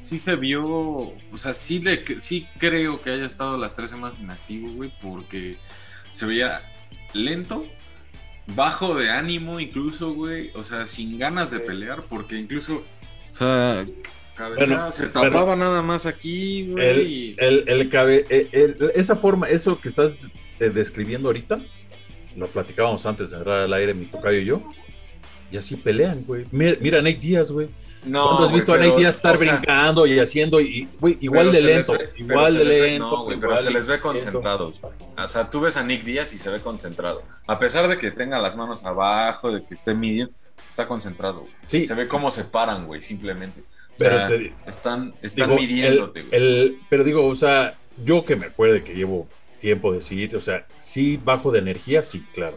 sí 0.00 0.18
se 0.18 0.36
vio, 0.36 0.64
o 0.64 1.36
sea, 1.36 1.54
sí, 1.54 1.80
le, 1.80 2.20
sí 2.20 2.46
creo 2.58 3.02
que 3.02 3.10
haya 3.10 3.26
estado 3.26 3.56
las 3.56 3.74
tres 3.74 3.90
semanas 3.90 4.20
inactivo, 4.20 4.70
güey, 4.72 4.92
porque 5.02 5.58
se 6.12 6.26
veía 6.26 6.60
lento, 7.14 7.66
bajo 8.54 8.94
de 8.94 9.10
ánimo 9.10 9.60
incluso, 9.60 10.12
güey, 10.14 10.50
o 10.54 10.62
sea, 10.62 10.86
sin 10.86 11.18
ganas 11.18 11.50
de 11.50 11.60
pelear, 11.60 12.02
porque 12.08 12.36
incluso, 12.36 12.82
o 13.32 13.34
sea, 13.34 13.86
Bueno, 14.56 14.90
se 14.92 15.08
tapaba 15.08 15.56
nada 15.56 15.82
más 15.82 16.06
aquí, 16.06 16.68
güey, 16.70 17.34
El, 17.38 17.64
el, 17.68 17.80
el 17.80 17.88
cabe- 17.90 18.24
el- 18.28 18.48
el- 18.52 18.92
esa 18.94 19.16
forma, 19.16 19.48
eso 19.48 19.80
que 19.80 19.88
estás 19.88 20.12
describiendo 20.58 21.28
ahorita, 21.28 21.60
lo 22.36 22.46
platicábamos 22.46 23.04
antes 23.06 23.30
de 23.30 23.36
entrar 23.36 23.60
al 23.60 23.72
aire, 23.72 23.94
mi 23.94 24.06
tocayo 24.06 24.38
y 24.38 24.44
yo, 24.44 24.62
y 25.50 25.56
así 25.56 25.76
pelean, 25.76 26.24
güey. 26.24 26.44
Mira, 26.52 26.76
mira 26.80 26.98
Nate 27.02 27.18
Díaz, 27.18 27.50
güey. 27.50 27.68
No, 28.04 28.28
¿Cuándo 28.28 28.46
has 28.46 28.52
visto 28.52 28.72
a 28.72 28.76
pero, 28.76 28.88
Nate 28.88 29.00
Díaz 29.00 29.16
estar 29.16 29.34
o 29.34 29.38
sea, 29.38 29.52
brincando 29.56 30.06
y 30.06 30.18
haciendo, 30.18 30.60
y, 30.60 30.88
igual 31.20 31.50
pero 31.50 31.52
de 31.52 31.62
lento, 31.62 31.92
ve- 31.92 31.98
pero 31.98 32.12
igual 32.16 32.54
de 32.56 32.64
lento. 32.64 33.10
no, 33.10 33.24
güey, 33.24 33.40
pero 33.40 33.56
se 33.56 33.70
les 33.70 33.86
ve 33.86 34.00
concentrados. 34.00 34.80
O 35.16 35.26
sea, 35.26 35.50
tú 35.50 35.60
ves 35.60 35.76
a 35.76 35.82
Nick 35.82 36.04
Díaz 36.04 36.32
y 36.32 36.38
se 36.38 36.48
ve 36.48 36.60
concentrado. 36.60 37.22
A 37.46 37.58
pesar 37.58 37.88
de 37.88 37.98
que 37.98 38.10
tenga 38.10 38.38
las 38.38 38.56
manos 38.56 38.84
abajo, 38.84 39.52
de 39.52 39.64
que 39.64 39.74
esté 39.74 39.94
midiendo, 39.94 40.32
está 40.68 40.86
concentrado. 40.86 41.44
Sí. 41.66 41.84
Se 41.84 41.94
ve 41.94 42.06
cómo 42.08 42.30
se 42.30 42.44
paran, 42.44 42.86
güey, 42.86 43.02
simplemente. 43.02 43.60
O 43.60 43.64
Pero 43.98 44.16
sea, 44.16 44.28
te- 44.28 44.54
están, 44.66 45.14
están 45.22 45.48
Digo, 45.50 45.60
midiéndote, 45.60 46.24
el- 46.30 46.68
güey. 46.70 46.78
pero 46.88 47.02
digo, 47.04 47.26
o 47.26 47.34
sea, 47.34 47.74
yo 48.04 48.24
que 48.24 48.36
me 48.36 48.46
acuerde 48.46 48.84
que 48.84 48.94
llevo 48.94 49.26
tiempo 49.60 49.92
de 49.92 50.00
seguir, 50.02 50.36
o 50.36 50.40
sea, 50.40 50.66
sí 50.78 51.18
bajo 51.22 51.50
de 51.50 51.58
energía, 51.58 52.02
sí, 52.04 52.24
claro. 52.32 52.56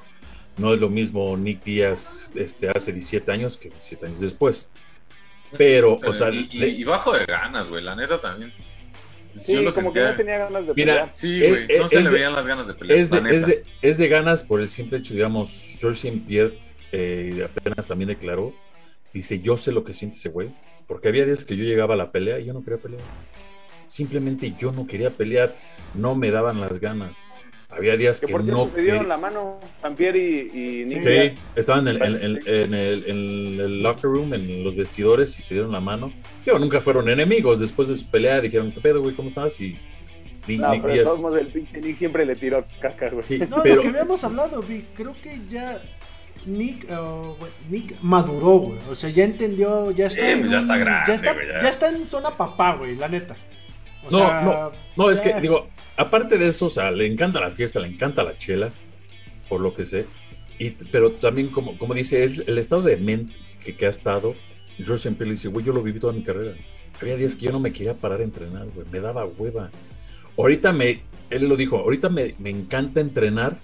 No 0.57 0.73
es 0.73 0.79
lo 0.79 0.89
mismo 0.89 1.35
Nick 1.35 1.63
Díaz 1.63 2.29
este, 2.35 2.69
hace 2.69 2.91
17 2.93 3.31
años 3.31 3.57
que 3.57 3.69
17 3.69 4.05
años 4.05 4.19
después. 4.19 4.69
Pero, 5.57 5.97
o 6.05 6.13
sea, 6.13 6.29
y, 6.29 6.47
y- 6.51 6.57
le- 6.59 6.69
y 6.69 6.83
bajo 6.83 7.13
de 7.13 7.25
ganas, 7.25 7.69
güey, 7.69 7.83
la 7.83 7.95
neta 7.95 8.19
también. 8.21 8.51
Sí, 9.33 9.53
Yo 9.53 9.61
lo 9.61 9.71
como 9.71 9.91
que 9.93 9.99
sentía- 9.99 10.11
no 10.11 10.17
tenía 10.17 10.37
ganas 10.39 10.67
de 10.67 10.73
Mira, 10.73 10.93
pelear. 10.93 11.09
Sí, 11.13 11.39
güey, 11.39 11.67
no 11.79 11.85
es 11.85 11.91
se 11.91 12.01
le 12.01 12.09
veían 12.09 12.33
las 12.33 12.47
ganas 12.47 12.67
de 12.67 12.73
pelear, 12.73 12.99
es, 12.99 13.09
de, 13.09 13.15
la 13.17 13.23
neta. 13.23 13.35
es, 13.37 13.47
de, 13.47 13.63
es 13.81 13.97
de 13.97 14.07
ganas 14.09 14.43
por 14.43 14.59
el 14.59 14.67
simple 14.67 14.97
hecho, 14.97 15.13
digamos, 15.13 15.77
George 15.79 16.07
St. 16.09 16.23
Pierre 16.27 16.53
eh, 16.91 17.47
apenas 17.57 17.87
también 17.87 18.09
declaró, 18.09 18.53
dice, 19.13 19.39
yo 19.39 19.55
sé 19.55 19.71
lo 19.71 19.85
que 19.85 19.93
siente 19.93 20.17
ese 20.17 20.27
güey, 20.29 20.49
porque 20.87 21.07
había 21.07 21.23
días 21.25 21.45
que 21.45 21.55
yo 21.55 21.63
llegaba 21.63 21.93
a 21.93 21.97
la 21.97 22.11
pelea 22.11 22.39
y 22.39 22.45
yo 22.45 22.53
no 22.53 22.61
quería 22.63 22.79
pelear. 22.81 23.01
Simplemente 23.87 24.53
yo 24.57 24.71
no 24.71 24.87
quería 24.87 25.09
pelear, 25.09 25.55
no 25.93 26.15
me 26.15 26.31
daban 26.31 26.59
las 26.61 26.79
ganas. 26.79 27.29
Había 27.71 27.95
días 27.95 28.19
Que 28.19 28.27
que, 28.27 28.33
por 28.33 28.43
cierto 28.43 28.65
no 28.65 28.75
se 28.75 28.81
dieron 28.81 29.07
la 29.07 29.17
mano 29.17 29.59
Sampier 29.81 30.15
y, 30.15 30.51
y 30.53 30.85
Nick 30.85 31.03
Sí, 31.03 31.09
Diaz. 31.09 31.33
estaban 31.55 31.87
en 31.87 31.95
el, 31.95 32.01
en, 32.01 32.15
en- 32.15 32.47
en 32.47 32.73
el, 32.73 33.03
en 33.07 33.59
el 33.61 33.81
locker 33.83 34.03
room, 34.11 34.33
en 34.33 34.63
los 34.63 34.75
vestidores 34.75 35.37
y 35.39 35.41
se 35.41 35.53
dieron 35.53 35.71
la 35.71 35.79
mano. 35.79 36.11
Digo, 36.45 36.59
nunca 36.59 36.81
fueron 36.81 37.09
enemigos. 37.09 37.59
Después 37.59 37.87
de 37.87 37.95
su 37.95 38.07
pelea 38.07 38.41
dijeron, 38.41 38.71
¿qué 38.71 38.81
pedo, 38.81 39.01
güey? 39.01 39.15
¿Cómo 39.15 39.29
estás? 39.29 39.59
Y 39.61 39.77
Nick, 40.47 40.59
No, 40.59 40.71
Nick 40.71 40.81
pero 40.81 40.93
de 40.93 40.99
Díaz- 40.99 41.05
todos 41.05 41.19
modos 41.21 41.39
el 41.39 41.47
pinche 41.47 41.79
Nick 41.81 41.97
siempre 41.97 42.25
le 42.25 42.35
tiró 42.35 42.65
caca, 42.81 43.09
güey. 43.09 43.23
Sí, 43.25 43.39
No, 43.49 43.57
pero 43.63 43.75
lo 43.75 43.81
que 43.83 43.87
habíamos 43.87 44.23
hablado, 44.23 44.61
Vic, 44.61 44.85
creo 44.95 45.15
que 45.23 45.39
ya 45.49 45.79
Nick, 46.45 46.85
uh, 46.89 47.35
güey, 47.39 47.51
Nick 47.69 47.95
maduró, 48.01 48.57
güey. 48.57 48.79
O 48.89 48.95
sea, 48.95 49.09
ya 49.11 49.23
entendió, 49.23 49.91
ya 49.91 50.07
está. 50.07 50.21
Sí, 50.23 50.27
en 50.31 50.39
pues 50.39 50.51
ya 50.51 50.57
un- 50.57 50.61
está 50.63 50.77
grande, 50.77 51.03
ya 51.07 51.13
está, 51.13 51.33
güey, 51.33 51.47
ya. 51.47 51.61
ya 51.61 51.69
está 51.69 51.89
en 51.89 52.05
zona 52.07 52.31
papá, 52.35 52.75
güey, 52.75 52.95
la 52.95 53.07
neta. 53.07 53.35
O 54.07 54.11
No, 54.11 54.17
sea, 54.17 54.41
no, 54.41 54.71
no, 55.03 55.11
es 55.11 55.21
que 55.21 55.29
ya- 55.29 55.39
digo, 55.41 55.67
aparte 55.97 56.37
de 56.37 56.47
eso, 56.47 56.65
o 56.65 56.69
sea, 56.69 56.91
le 56.91 57.05
encanta 57.05 57.39
la 57.39 57.51
fiesta, 57.51 57.79
le 57.79 57.87
encanta 57.87 58.23
la 58.23 58.37
chela, 58.37 58.69
por 59.49 59.59
lo 59.61 59.73
que 59.73 59.85
sé. 59.85 60.05
Y, 60.59 60.71
pero 60.71 61.11
también, 61.11 61.47
como, 61.49 61.77
como 61.77 61.93
dice, 61.93 62.23
es 62.23 62.39
el 62.45 62.57
estado 62.57 62.81
de 62.83 62.97
mente 62.97 63.33
que, 63.63 63.75
que 63.75 63.85
ha 63.85 63.89
estado. 63.89 64.35
George 64.77 64.97
siempre 65.03 65.25
le 65.27 65.33
dice, 65.33 65.47
güey, 65.49 65.65
yo 65.65 65.73
lo 65.73 65.81
viví 65.83 65.99
toda 65.99 66.13
mi 66.13 66.23
carrera. 66.23 66.53
Había 67.01 67.15
días 67.17 67.35
que 67.35 67.45
yo 67.45 67.51
no 67.51 67.59
me 67.59 67.71
quería 67.73 67.93
parar 67.95 68.21
a 68.21 68.23
entrenar, 68.23 68.67
güey, 68.73 68.85
me 68.91 68.99
daba 68.99 69.25
hueva. 69.25 69.69
Ahorita 70.37 70.71
me, 70.71 71.01
él 71.29 71.47
lo 71.47 71.55
dijo, 71.55 71.77
ahorita 71.77 72.09
me, 72.09 72.35
me 72.39 72.49
encanta 72.49 72.99
entrenar, 73.01 73.57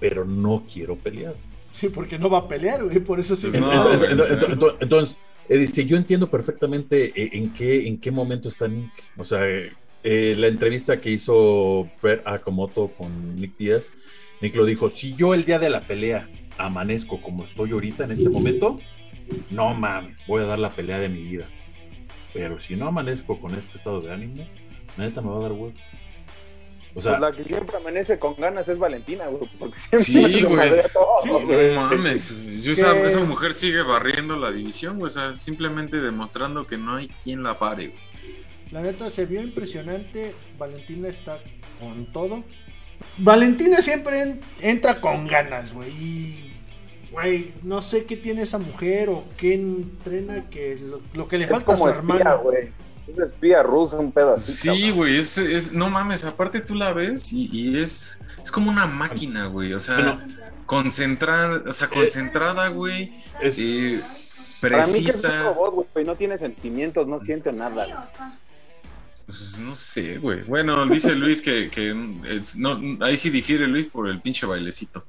pero 0.00 0.24
no 0.24 0.64
quiero 0.72 0.96
pelear. 0.96 1.34
Sí, 1.72 1.88
porque 1.88 2.18
no 2.18 2.30
va 2.30 2.38
a 2.38 2.48
pelear, 2.48 2.84
güey, 2.84 2.98
por 3.00 3.20
eso 3.20 3.36
sí. 3.36 3.50
Se- 3.50 3.60
no, 3.60 3.70
Ent- 3.70 3.98
güey, 3.98 4.10
ent- 4.12 4.22
sí. 4.22 4.34
ent- 4.34 4.58
ent- 4.58 4.76
Entonces, 4.80 5.18
eh, 5.48 5.58
dice, 5.58 5.84
yo 5.84 5.96
entiendo 5.96 6.30
perfectamente 6.30 7.12
eh, 7.20 7.30
en 7.32 7.52
qué, 7.52 7.86
en 7.86 7.98
qué 7.98 8.10
momento 8.10 8.48
está 8.48 8.68
Nick. 8.68 8.90
O 9.16 9.24
sea, 9.24 9.40
eh, 10.02 10.34
la 10.36 10.46
entrevista 10.48 11.00
que 11.00 11.10
hizo 11.10 11.88
Brett 12.02 12.26
Akamoto 12.26 12.88
con 12.88 13.36
Nick 13.36 13.56
Díaz, 13.56 13.92
Nick 14.40 14.54
lo 14.54 14.64
dijo, 14.64 14.90
si 14.90 15.14
yo 15.14 15.34
el 15.34 15.44
día 15.44 15.58
de 15.58 15.70
la 15.70 15.80
pelea 15.80 16.28
amanezco 16.58 17.20
como 17.20 17.44
estoy 17.44 17.72
ahorita 17.72 18.04
en 18.04 18.12
este 18.12 18.28
momento, 18.28 18.78
no 19.50 19.74
mames, 19.74 20.24
voy 20.26 20.42
a 20.42 20.46
dar 20.46 20.58
la 20.58 20.70
pelea 20.70 20.98
de 20.98 21.08
mi 21.08 21.22
vida. 21.22 21.46
Pero 22.32 22.58
si 22.58 22.76
no 22.76 22.88
amanezco 22.88 23.40
con 23.40 23.54
este 23.54 23.78
estado 23.78 24.00
de 24.00 24.12
ánimo, 24.12 24.46
neta 24.96 25.22
me 25.22 25.30
va 25.30 25.38
a 25.38 25.42
dar 25.42 25.52
huevo. 25.52 25.72
O 26.96 27.00
sea, 27.02 27.18
Pues 27.18 27.20
la 27.20 27.32
que 27.32 27.44
siempre 27.44 27.76
amanece 27.76 28.18
con 28.18 28.34
ganas 28.36 28.66
es 28.68 28.78
Valentina, 28.78 29.26
güey. 29.26 29.48
Porque 29.58 29.78
siempre 29.78 29.98
Sí, 30.00 30.12
se 30.40 30.42
güey. 30.46 30.56
madrea 30.56 30.88
todo, 30.92 31.06
Sí, 31.22 31.28
güey. 31.28 31.74
No 31.74 31.80
mames, 31.82 32.62
yo 32.64 32.72
esa, 32.72 32.96
esa 33.04 33.20
mujer 33.20 33.52
sigue 33.52 33.82
barriendo 33.82 34.34
la 34.36 34.50
división, 34.50 34.98
güey, 34.98 35.08
o 35.08 35.12
sea, 35.12 35.34
simplemente 35.34 36.00
demostrando 36.00 36.66
que 36.66 36.78
no 36.78 36.96
hay 36.96 37.08
quien 37.08 37.42
la 37.42 37.58
pare, 37.58 37.88
güey. 37.88 38.00
La 38.72 38.80
neta 38.80 39.10
se 39.10 39.26
vio 39.26 39.42
impresionante. 39.42 40.34
Valentina 40.58 41.06
está 41.08 41.38
con 41.78 42.06
todo. 42.12 42.42
Valentina 43.18 43.80
siempre 43.82 44.22
en- 44.22 44.40
entra 44.60 45.00
con 45.00 45.26
ganas, 45.26 45.74
güey. 45.74 45.90
Y 45.90 46.52
güey, 47.12 47.52
no 47.62 47.80
sé 47.82 48.04
qué 48.04 48.16
tiene 48.16 48.42
esa 48.42 48.58
mujer 48.58 49.08
o 49.10 49.22
qué 49.36 49.54
entrena 49.54 50.48
que 50.50 50.76
lo, 50.78 51.00
lo 51.14 51.28
que 51.28 51.38
le 51.38 51.44
Es 51.44 51.50
falta 51.50 51.74
a 51.74 51.76
su 51.76 51.88
espía, 51.88 52.14
hermano. 52.16 52.38
güey. 52.42 52.68
Es 53.08 53.18
espía 53.18 53.62
rusa, 53.62 53.98
un 53.98 54.12
así. 54.34 54.52
Sí, 54.52 54.90
güey, 54.90 55.16
es, 55.18 55.38
es- 55.38 55.72
no 55.72 55.88
mames, 55.90 56.24
aparte 56.24 56.60
tú 56.60 56.74
la 56.74 56.92
ves 56.92 57.32
y, 57.32 57.48
y 57.52 57.78
es, 57.80 58.20
es 58.42 58.50
como 58.50 58.70
una 58.70 58.86
máquina, 58.86 59.46
güey, 59.46 59.72
o 59.74 59.78
sea, 59.80 59.96
Bueno. 59.96 60.26
concentrada, 60.66 61.62
o 61.68 61.72
sea, 61.72 61.88
concentrada, 61.88 62.68
güey, 62.68 63.12
Es, 63.40 63.58
eh, 64.62 64.68
Para 64.70 64.86
mí 64.86 64.92
que 65.04 65.10
es 65.10 65.16
un 65.16 65.22
precisa, 65.22 65.42
robot, 65.44 65.88
güey. 65.92 66.04
No 66.04 66.16
tiene 66.16 66.36
sentimientos, 66.38 67.06
no 67.06 67.20
siente 67.20 67.52
nada. 67.52 67.84
güey. 67.86 68.30
pues, 69.26 69.60
no 69.60 69.74
sé, 69.76 70.18
güey. 70.18 70.42
Bueno, 70.44 70.86
dice 70.86 71.14
Luis 71.14 71.42
que, 71.42 71.70
que 71.70 71.94
es- 72.28 72.56
no, 72.56 72.80
ahí 73.04 73.18
sí 73.18 73.30
difiere 73.30 73.66
Luis 73.68 73.86
por 73.86 74.08
el 74.08 74.20
pinche 74.20 74.46
bailecito. 74.46 75.04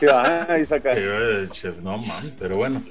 Sí, 0.00 0.06
ah, 0.12 0.46
ahí 0.48 0.64
saca. 0.64 0.94
Chef, 1.50 1.76
no 1.82 1.98
mames, 1.98 2.32
pero 2.38 2.56
bueno. 2.56 2.82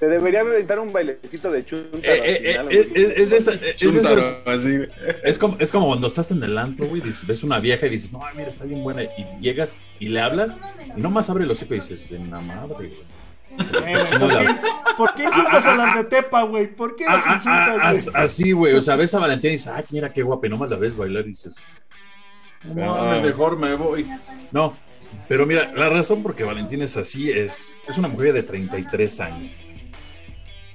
Se 0.00 0.06
debería 0.06 0.40
aventar 0.40 0.78
un 0.78 0.92
bailecito 0.92 1.50
de 1.50 1.64
chunta. 1.64 1.98
Eh, 1.98 2.00
eh, 2.02 2.56
eh, 2.56 2.66
eh, 2.70 2.90
es, 2.94 3.10
es 3.10 3.30
de 3.30 3.36
esa- 3.36 3.52
es 3.52 3.78
Chuntaro, 3.78 4.22
así. 4.46 4.78
es 5.22 5.38
como, 5.38 5.56
es 5.60 5.70
como 5.70 5.86
cuando 5.88 6.06
estás 6.06 6.30
en 6.30 6.42
el 6.42 6.56
antro, 6.56 6.86
güey, 6.86 7.02
dices, 7.02 7.26
ves 7.26 7.44
una 7.44 7.60
vieja 7.60 7.86
y 7.86 7.90
dices, 7.90 8.10
no, 8.10 8.20
mira, 8.34 8.48
está 8.48 8.64
bien 8.64 8.82
buena. 8.82 9.02
Y 9.04 9.26
llegas 9.42 9.78
y 9.98 10.08
le 10.08 10.20
hablas 10.20 10.60
y 10.96 11.00
nomás 11.00 11.28
abre 11.28 11.44
los 11.44 11.58
ojos 11.62 11.70
y 11.72 11.74
dices, 11.92 12.10
de 12.10 12.18
la 12.18 12.40
madre, 12.40 12.74
güey. 12.74 12.92
Eh, 13.58 14.04
¿por, 14.18 14.28
qué, 14.38 14.46
por 14.96 15.14
qué 15.14 15.24
insultas 15.24 15.66
a 15.66 15.76
las 15.76 15.96
de 15.96 16.04
Tepa, 16.04 16.42
güey? 16.44 16.66
¿Por 16.74 16.96
qué 16.96 17.04
Ah, 17.06 17.16
las 17.16 17.26
ah, 17.26 17.30
ah, 17.30 17.34
insultas, 17.34 17.84
as- 17.98 18.10
güey? 18.12 18.24
así, 18.24 18.52
güey, 18.52 18.74
o 18.74 18.80
sea, 18.80 18.96
ves 18.96 19.12
a 19.12 19.18
Valentina 19.18 19.50
y 19.50 19.56
dices, 19.56 19.68
ay, 19.74 19.84
mira 19.90 20.10
qué 20.12 20.22
guapa, 20.22 20.46
y 20.46 20.50
nomás 20.50 20.70
la 20.70 20.76
ves 20.78 20.96
bailar 20.96 21.24
y 21.24 21.28
dices, 21.28 21.56
no, 22.74 22.94
Ah. 22.94 23.20
mejor 23.20 23.58
me 23.58 23.74
voy. 23.74 24.08
No, 24.52 24.74
pero 25.28 25.44
mira, 25.44 25.72
la 25.74 25.88
razón 25.90 26.22
por 26.22 26.34
que 26.34 26.44
Valentina 26.44 26.84
es 26.84 26.96
así 26.96 27.30
es, 27.30 27.80
es 27.86 27.98
una 27.98 28.08
mujer 28.08 28.32
de 28.32 28.42
33 28.44 29.20
años 29.20 29.58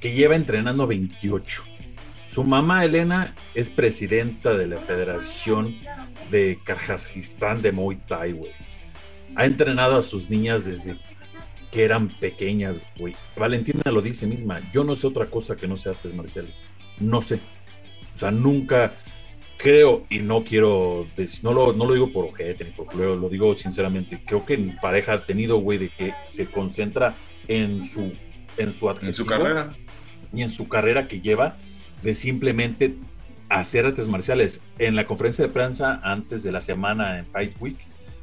que 0.05 0.11
lleva 0.13 0.35
entrenando 0.35 0.85
28. 0.85 1.63
Su 2.27 2.43
mamá, 2.43 2.85
Elena, 2.85 3.33
es 3.55 3.71
presidenta 3.71 4.53
de 4.53 4.67
la 4.67 4.77
Federación 4.77 5.73
de 6.29 6.59
Kazajistán 6.63 7.63
de 7.63 7.71
Muay 7.71 7.97
Thai, 8.07 8.33
güey. 8.33 8.51
Ha 9.35 9.47
entrenado 9.47 9.97
a 9.97 10.03
sus 10.03 10.29
niñas 10.29 10.65
desde 10.65 10.95
que 11.71 11.83
eran 11.83 12.07
pequeñas, 12.07 12.79
güey. 12.99 13.15
Valentina 13.35 13.81
lo 13.91 13.99
dice 14.03 14.27
misma, 14.27 14.61
yo 14.71 14.83
no 14.83 14.95
sé 14.95 15.07
otra 15.07 15.25
cosa 15.25 15.55
que 15.55 15.67
no 15.67 15.75
sea 15.75 15.93
artes 15.93 16.13
marciales. 16.13 16.65
No 16.99 17.19
sé. 17.19 17.39
O 18.13 18.17
sea, 18.19 18.29
nunca 18.29 18.93
creo, 19.57 20.05
y 20.11 20.19
no 20.19 20.43
quiero, 20.43 21.07
decir- 21.17 21.43
no 21.43 21.51
lo, 21.51 21.73
no 21.73 21.83
lo 21.87 21.95
digo 21.95 22.11
por 22.13 22.25
ojete 22.25 22.63
ni 22.63 22.69
por 22.69 22.85
culero, 22.85 23.15
lo 23.15 23.27
digo 23.27 23.55
sinceramente, 23.55 24.21
creo 24.23 24.45
que 24.45 24.53
en 24.53 24.75
pareja 24.77 25.13
ha 25.13 25.25
tenido, 25.25 25.57
güey, 25.57 25.79
de 25.79 25.89
que 25.89 26.13
se 26.27 26.45
concentra 26.45 27.15
en 27.47 27.87
su, 27.87 28.13
en 28.57 28.71
su 28.71 28.87
En 29.01 29.13
su 29.15 29.25
carrera. 29.25 29.75
Y 30.35 30.41
en 30.43 30.49
su 30.49 30.67
carrera 30.67 31.07
que 31.07 31.21
lleva 31.21 31.57
de 32.03 32.13
simplemente 32.13 32.95
hacer 33.49 33.85
artes 33.85 34.07
marciales. 34.07 34.61
En 34.79 34.95
la 34.95 35.05
conferencia 35.05 35.45
de 35.45 35.51
prensa 35.53 35.99
antes 36.03 36.43
de 36.43 36.51
la 36.51 36.61
semana 36.61 37.19
en 37.19 37.25
Fight 37.27 37.55
Week, 37.59 37.77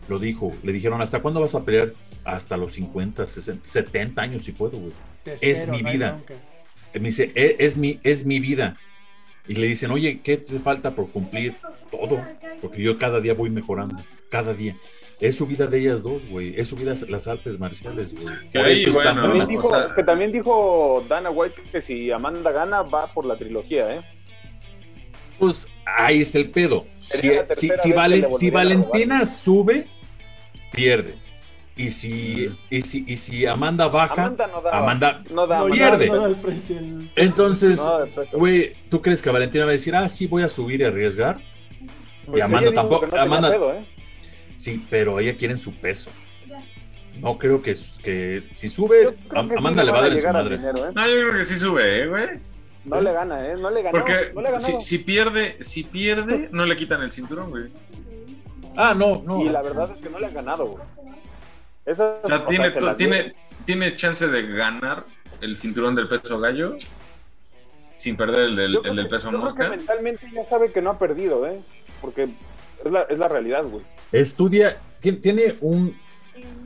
lo 0.08 0.18
dijo, 0.18 0.52
le 0.62 0.72
dijeron, 0.72 1.00
¿hasta 1.00 1.20
cuándo 1.20 1.40
vas 1.40 1.54
a 1.54 1.64
pelear? 1.64 1.92
Hasta 2.24 2.56
los 2.56 2.72
50, 2.74 3.26
60, 3.26 3.64
70 3.64 4.22
años 4.22 4.44
si 4.44 4.52
puedo, 4.52 4.78
güey. 4.78 4.92
Es 5.24 5.42
espero, 5.42 5.72
mi 5.72 5.82
no 5.82 5.90
vida. 5.90 6.18
Me 6.94 7.00
dice, 7.00 7.32
"E- 7.34 7.56
es, 7.58 7.78
mi, 7.78 7.98
es 8.02 8.26
mi 8.26 8.38
vida. 8.38 8.76
Y 9.48 9.54
le 9.54 9.66
dicen, 9.66 9.90
oye, 9.90 10.20
¿qué 10.22 10.36
te 10.36 10.58
falta 10.58 10.92
por 10.94 11.10
cumplir? 11.10 11.54
Todo. 11.90 12.24
Porque 12.60 12.82
yo 12.82 12.98
cada 12.98 13.20
día 13.20 13.34
voy 13.34 13.50
mejorando. 13.50 13.96
Cada 14.30 14.54
día. 14.54 14.76
Es 15.23 15.37
su 15.37 15.47
vida 15.47 15.66
de 15.66 15.79
ellas 15.79 16.03
dos, 16.03 16.27
güey. 16.29 16.59
Es 16.61 16.68
su 16.68 16.77
vida 16.77 16.93
las 17.09 17.29
artes 17.29 17.59
marciales, 17.61 18.12
güey. 18.12 18.25
Bueno, 18.25 18.41
También 18.53 19.14
mamona. 19.14 19.47
dijo, 19.47 19.61
o 19.61 19.70
sea- 19.70 19.87
que 19.95 20.03
también 20.03 20.33
dijo 20.33 21.05
Dana 21.09 21.31
White 21.31 21.62
que 21.70 21.81
si 21.81 22.11
Amanda 22.11 22.51
gana 22.51 22.83
va 22.83 23.07
por 23.07 23.25
la 23.25 23.37
trilogía, 23.37 23.95
¿eh? 23.95 24.01
Pues 25.39 25.68
ahí 25.87 26.20
está 26.23 26.39
el 26.39 26.51
pedo. 26.51 26.87
Si, 26.99 28.51
Valentina 28.51 29.25
sube, 29.25 29.87
pierde. 30.73 31.14
Y 31.77 31.91
si, 31.91 32.51
y 32.68 32.83
si, 32.83 33.05
y 33.07 33.16
si 33.16 33.47
Amanda 33.47 33.89
baja, 33.89 34.12
Amanda 34.25 34.47
no 34.47 34.61
da. 34.61 34.70
Amanda 34.79 35.23
no 35.31 35.47
da. 35.47 35.59
No, 35.59 35.64
Amanda. 35.64 35.77
ya 35.77 35.89
pierde. 35.97 36.07
no 36.09 36.16
da 36.16 36.27
el 36.29 36.37
precio, 36.37 36.79
el- 36.79 37.11
entonces, 37.16 37.83
güey, 38.33 38.73
¿tú 38.91 39.01
crees 39.01 39.23
que 39.23 39.31
Valentina 39.31 39.64
va 39.64 39.70
a 39.70 39.73
decir, 39.73 39.97
ah, 39.97 40.07
sí, 40.09 40.27
voy 40.27 40.43
a 40.43 40.49
subir 40.51 40.81
y 40.83 40.85
arriesgar? 40.85 41.39
Pues 42.27 42.39
y 42.39 42.41
Amanda 42.43 42.68
ella 42.68 42.70
dijo 42.70 42.75
tampoco- 42.83 43.16
Amanda- 43.18 43.51
pedo, 43.51 43.73
¿eh? 43.73 43.85
Sí, 44.57 44.86
pero 44.90 45.18
ella 45.20 45.36
quiere 45.36 45.55
en 45.55 45.59
su 45.61 45.74
peso. 45.74 46.11
No 47.20 47.36
creo 47.38 47.61
que, 47.62 47.74
que 48.03 48.44
si 48.53 48.68
sube, 48.68 49.14
que 49.30 49.30
sí 49.30 49.55
Amanda 49.57 49.84
le 49.84 49.92
va 49.92 49.98
a 49.98 50.03
dar 50.03 50.12
en 50.12 50.18
su 50.18 50.28
madre. 50.32 50.57
dinero, 50.57 50.88
¿eh? 50.88 50.92
No, 50.94 51.07
yo 51.07 51.20
creo 51.20 51.32
que 51.34 51.44
sí 51.44 51.57
sube, 51.57 51.98
eh, 52.03 52.09
güey. 52.09 52.28
No 52.84 53.00
le 53.00 53.12
gana, 53.12 53.46
¿eh? 53.48 53.55
No 53.61 53.70
le 53.70 53.82
ganó. 53.82 53.92
Porque 53.98 54.32
no 54.34 54.40
le 54.40 54.46
ganó. 54.50 54.59
si, 54.59 54.80
si 54.80 54.98
pierde, 54.98 55.57
si 55.61 55.84
pierde, 55.84 56.48
no 56.53 56.64
le 56.66 56.76
quitan 56.76 57.03
el 57.03 57.12
cinturón, 57.12 57.50
güey. 57.50 57.64
Ah, 58.76 58.94
no, 58.94 59.22
no. 59.24 59.42
Y 59.44 59.50
la 59.50 59.61
verdad 59.62 59.90
es 59.94 60.00
que 60.00 60.09
no 60.09 60.18
le 60.18 60.26
ha 60.26 60.30
ganado, 60.30 60.66
güey. 60.66 60.82
Esa, 61.84 62.18
O 62.22 62.26
sea, 62.26 62.46
tiene, 62.46 62.70
se 62.70 62.80
la 62.80 62.94
dio. 62.94 62.96
tiene, 62.96 63.34
tiene 63.66 63.94
chance 63.94 64.26
de 64.26 64.42
ganar 64.46 65.05
el 65.40 65.57
cinturón 65.57 65.94
del 65.94 66.09
peso 66.09 66.40
gallo 66.40 66.76
sin 67.94 68.16
perder 68.16 68.40
el 68.44 68.57
del, 68.57 68.72
Yo 68.72 68.80
creo 68.80 68.90
el 68.92 68.96
del 68.96 69.07
que- 69.07 69.11
peso 69.11 69.24
yo 69.26 69.30
creo 69.32 69.42
mosca. 69.42 69.64
que 69.70 69.76
mentalmente 69.76 70.30
ya 70.32 70.44
sabe 70.44 70.72
que 70.72 70.80
no 70.80 70.90
ha 70.90 70.98
perdido, 70.98 71.46
¿eh? 71.46 71.61
Porque 72.00 72.30
es 72.85 72.93
la, 72.93 73.03
es 73.03 73.18
la 73.18 73.28
realidad, 73.28 73.64
güey. 73.64 73.85
Estudia, 74.11 74.78
tiene, 75.01 75.57
un 75.61 75.95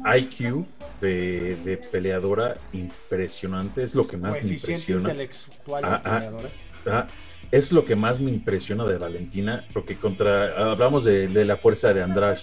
IQ 0.04 0.66
de, 1.00 1.56
de 1.64 1.76
peleadora 1.76 2.56
impresionante, 2.72 3.82
es 3.82 3.94
lo 3.94 4.06
que 4.06 4.16
más 4.16 4.42
me 4.42 4.50
impresiona. 4.50 5.10
intelectual 5.10 5.84
Ah, 5.84 6.02
ah. 6.04 6.14
peleadora. 6.14 6.48
Ah, 6.86 7.06
es 7.50 7.72
lo 7.72 7.84
que 7.84 7.96
más 7.96 8.20
me 8.20 8.30
impresiona 8.30 8.84
de 8.84 8.98
Valentina, 8.98 9.64
porque 9.72 9.96
contra, 9.96 10.70
hablamos 10.72 11.04
de, 11.04 11.28
de 11.28 11.44
la 11.44 11.56
fuerza 11.56 11.92
de 11.94 12.02
Andrade, 12.02 12.40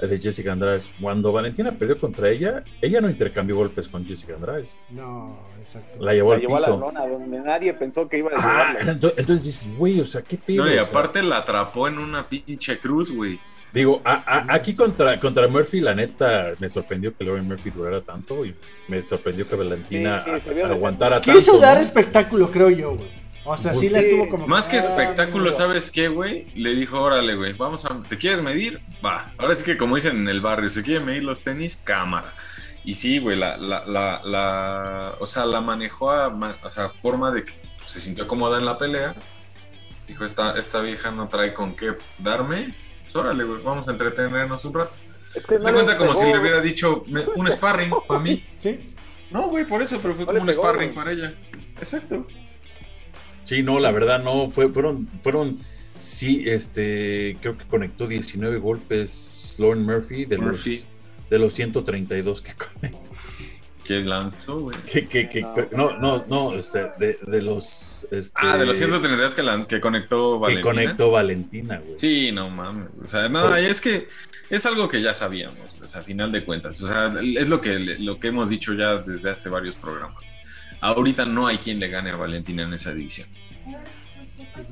de 0.00 0.18
Jessica 0.18 0.52
Andrade. 0.52 0.82
Cuando 1.00 1.32
Valentina 1.32 1.72
perdió 1.72 1.98
contra 1.98 2.30
ella, 2.30 2.62
ella 2.80 3.00
no 3.00 3.08
intercambió 3.08 3.56
golpes 3.56 3.88
con 3.88 4.04
Jessica 4.04 4.34
Andrade, 4.34 4.66
No, 4.90 5.38
exacto. 5.64 6.04
la 6.04 6.12
llevó 6.14 6.30
La 6.30 6.34
al 6.36 6.40
llevó 6.42 6.56
a 6.56 6.60
la 6.60 6.66
piso. 6.66 6.78
lona 6.78 7.06
donde 7.06 7.38
nadie 7.40 7.72
pensó 7.74 8.08
que 8.08 8.18
iba 8.18 8.30
a 8.30 8.34
Ah, 8.36 8.72
llevarla. 8.72 8.92
entonces, 8.92 9.18
entonces 9.18 9.44
dices, 9.46 9.76
güey, 9.78 10.00
o 10.00 10.04
sea, 10.04 10.22
qué 10.22 10.36
pedo. 10.36 10.64
No, 10.64 10.70
y 10.72 10.78
O 10.78 10.84
sea, 10.84 10.90
aparte 10.90 11.22
la 11.22 11.38
atrapó 11.38 11.88
en 11.88 11.98
una 11.98 12.28
pinche 12.28 12.78
cruz, 12.78 13.10
güey. 13.10 13.38
Digo, 13.72 14.00
a- 14.04 14.22
a- 14.24 14.54
aquí 14.54 14.74
contra, 14.74 15.18
contra 15.18 15.48
Murphy, 15.48 15.80
la 15.80 15.94
neta, 15.96 16.52
me 16.60 16.68
sorprendió 16.68 17.16
que 17.16 17.24
Lauren 17.24 17.44
Murphy 17.48 17.70
durara 17.70 18.00
tanto 18.02 18.44
y 18.46 18.54
me 18.86 19.02
sorprendió 19.02 19.48
que 19.48 19.56
Valentina 19.56 20.22
Sí, 20.22 20.30
sí, 20.36 20.40
se 20.42 20.54
vio 20.54 20.66
a- 20.66 20.68
aguantara 20.68 21.20
tanto. 21.20 21.32
Quiso 21.36 21.58
dar 21.58 21.76
¿no? 21.76 21.82
espectáculo, 21.82 22.50
creo 22.52 22.70
yo, 22.70 22.94
güey. 22.94 23.24
O 23.46 23.56
sea, 23.58 23.74
sí 23.74 23.90
la 23.90 23.98
estuvo 23.98 24.26
como. 24.28 24.46
Más 24.46 24.68
que 24.68 24.76
Ah, 24.76 24.78
espectáculo. 24.78 25.50
¿sabes 25.52 25.90
qué, 25.90 26.08
güey? 26.08 26.46
Le 26.54 26.74
dijo, 26.74 26.98
órale, 27.00 27.34
güey, 27.34 27.52
vamos 27.52 27.84
a... 27.84 28.00
¿Te 28.08 28.16
quieres 28.16 28.40
medir? 28.42 28.80
Va. 29.04 29.32
Ahora 29.36 29.54
sí 29.54 29.64
que 29.64 29.76
como 29.76 29.96
dicen 29.96 30.16
en 30.16 30.28
el 30.28 30.40
barrio, 30.40 30.68
¿se 30.70 30.82
quieren 30.82 31.04
medir 31.04 31.24
los 31.24 31.42
tenis? 31.42 31.76
Cámara. 31.82 32.32
Y 32.84 32.94
sí, 32.96 33.18
güey, 33.18 33.36
la, 33.38 33.56
la, 33.56 33.84
la, 33.86 34.20
la- 34.24 35.14
o 35.18 35.26
sea, 35.26 35.46
la 35.46 35.60
manejó 35.60 36.10
a, 36.10 36.28
o 36.62 36.70
sea, 36.70 36.88
forma 36.90 37.30
de 37.30 37.44
que 37.44 37.52
pues, 37.78 37.90
se 37.90 38.00
sintió 38.00 38.26
cómoda 38.28 38.58
en 38.58 38.66
la 38.66 38.76
pelea. 38.78 39.14
Dijo, 40.06 40.24
esta, 40.24 40.52
esta 40.58 40.82
vieja 40.82 41.10
no 41.10 41.28
trae 41.28 41.54
con 41.54 41.74
qué 41.74 41.92
darme. 42.18 42.74
Pues 43.02 43.16
órale, 43.16 43.44
güey, 43.44 43.62
vamos 43.62 43.88
a 43.88 43.92
entretenernos 43.92 44.64
un 44.66 44.74
rato. 44.74 44.98
Es 45.34 45.46
que 45.46 45.58
no 45.58 45.64
Se 45.64 45.70
le 45.72 45.74
cuenta 45.74 45.96
como 45.96 46.12
si 46.14 46.26
le 46.26 46.38
hubiera 46.38 46.60
dicho 46.60 47.04
me- 47.08 47.22
un 47.36 47.50
sparring 47.50 47.90
para 48.06 48.20
mí. 48.20 48.44
Sí. 48.58 48.94
No, 49.30 49.48
güey, 49.48 49.64
por 49.64 49.80
eso, 49.82 49.98
pero 50.02 50.14
fue 50.14 50.24
No 50.26 50.32
como 50.32 50.40
un 50.42 50.46
pegó, 50.46 50.62
sparring 50.62 50.92
güey. 50.92 50.94
para 50.94 51.12
ella. 51.12 51.34
Exacto. 51.78 52.26
Sí, 53.44 53.62
no, 53.62 53.78
la 53.78 53.90
verdad 53.92 54.22
no, 54.22 54.50
fue, 54.50 54.68
fueron, 54.68 55.08
fueron, 55.22 55.58
sí, 55.98 56.44
este, 56.46 57.36
creo 57.40 57.56
que 57.58 57.64
conectó 57.66 58.06
19 58.06 58.58
golpes 58.58 59.56
Lauren 59.58 59.84
Murphy 59.84 60.24
de, 60.26 60.38
Murphy. 60.38 60.76
Los, 60.76 60.86
de 61.30 61.38
los 61.38 61.52
132 61.54 62.42
que 62.42 62.52
conectó. 62.54 63.10
Que 63.84 64.00
lanzó, 64.00 64.60
güey. 64.60 64.76
Que, 64.90 65.06
que, 65.06 65.28
que- 65.28 65.44
no, 65.76 65.98
no, 65.98 66.24
no, 66.26 66.54
este, 66.54 66.90
de, 66.98 67.18
de 67.26 67.42
los... 67.42 68.06
Este, 68.10 68.32
Ah, 68.40 68.56
de 68.56 68.64
los 68.64 68.76
132 68.78 69.34
que, 69.34 69.42
lan- 69.42 69.66
que 69.66 69.78
conectó 69.78 70.34
que 70.36 70.40
Valentina. 70.40 70.62
conectó 70.72 71.10
Valentina, 71.10 71.78
güey. 71.84 71.94
Sí, 71.94 72.32
no 72.32 72.48
mames. 72.48 72.88
O 73.04 73.06
sea, 73.08 73.28
no, 73.28 73.58
y 73.60 73.64
es 73.66 73.82
que 73.82 74.08
es 74.48 74.64
algo 74.64 74.88
que 74.88 75.02
ya 75.02 75.12
sabíamos, 75.12 75.74
pues, 75.78 75.94
a 75.96 76.00
final 76.02 76.32
de 76.32 76.44
cuentas. 76.46 76.80
O 76.80 76.86
sea, 76.88 77.12
es 77.22 77.50
lo 77.50 77.60
que, 77.60 77.78
lo 77.78 78.18
que 78.18 78.28
hemos 78.28 78.48
dicho 78.48 78.72
ya 78.72 78.96
desde 78.96 79.28
hace 79.30 79.50
varios 79.50 79.76
programas. 79.76 80.22
Ahorita 80.80 81.26
no 81.26 81.46
hay 81.46 81.58
quien 81.58 81.78
le 81.78 81.88
gane 81.88 82.10
a 82.10 82.16
Valentina 82.16 82.62
en 82.62 82.72
esa 82.74 82.92
división, 82.92 83.28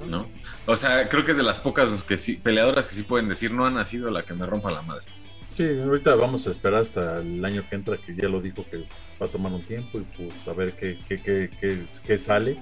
¿no? 0.06 0.26
O 0.66 0.76
sea, 0.76 1.08
creo 1.08 1.24
que 1.24 1.32
es 1.32 1.36
de 1.36 1.42
las 1.42 1.58
pocas 1.58 1.90
que 2.04 2.16
sí, 2.18 2.36
peleadoras 2.36 2.86
que 2.86 2.94
sí 2.94 3.02
pueden 3.02 3.28
decir 3.28 3.50
no 3.52 3.64
ha 3.66 3.70
nacido 3.70 4.10
la 4.10 4.22
que 4.22 4.34
me 4.34 4.46
rompa 4.46 4.70
la 4.70 4.82
madre. 4.82 5.04
Sí, 5.54 5.68
ahorita 5.84 6.14
vamos 6.14 6.46
a 6.46 6.50
esperar 6.50 6.80
hasta 6.80 7.18
el 7.18 7.44
año 7.44 7.62
que 7.68 7.76
entra, 7.76 7.96
que 7.98 8.14
ya 8.14 8.26
lo 8.28 8.40
dijo 8.40 8.64
que 8.70 8.78
va 9.20 9.26
a 9.26 9.28
tomar 9.28 9.52
un 9.52 9.62
tiempo 9.62 9.98
y 9.98 10.02
pues 10.16 10.48
a 10.48 10.52
ver 10.54 10.72
qué, 10.72 10.96
qué, 11.06 11.20
qué, 11.20 11.50
qué, 11.60 11.78
qué 12.06 12.18
sale. 12.18 12.56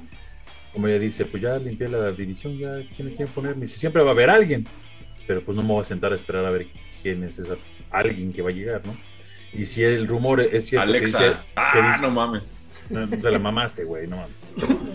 Como 0.72 0.88
ella 0.88 0.98
dice, 0.98 1.24
pues 1.24 1.42
ya 1.42 1.56
limpié 1.58 1.88
la 1.88 2.10
división, 2.10 2.56
ya 2.58 2.72
quién 2.96 3.08
le 3.08 3.14
quieren 3.14 3.32
poner. 3.32 3.56
Ni 3.56 3.66
si 3.66 3.78
siempre 3.78 4.02
va 4.02 4.08
a 4.10 4.12
haber 4.12 4.28
alguien, 4.30 4.66
pero 5.26 5.40
pues 5.42 5.56
no 5.56 5.62
me 5.62 5.68
voy 5.68 5.80
a 5.82 5.84
sentar 5.84 6.10
a 6.12 6.16
esperar 6.16 6.44
a 6.44 6.50
ver 6.50 6.66
quién 7.02 7.22
es 7.22 7.38
esa 7.38 7.56
alguien 7.90 8.32
que 8.32 8.42
va 8.42 8.50
a 8.50 8.52
llegar, 8.52 8.82
¿no? 8.84 8.96
Y 9.52 9.66
si 9.66 9.82
el 9.84 10.06
rumor 10.08 10.40
es 10.40 10.66
cierto 10.66 10.88
Alexa. 10.88 11.18
que 11.18 11.24
dice, 11.26 11.36
ah, 11.56 11.70
que 11.72 11.82
dice- 11.82 12.02
no 12.02 12.10
mames. 12.10 12.52
no, 12.90 13.08
te 13.08 13.30
la 13.30 13.38
mamaste, 13.38 13.84
güey, 13.84 14.06
no 14.08 14.16
mames. 14.16 14.44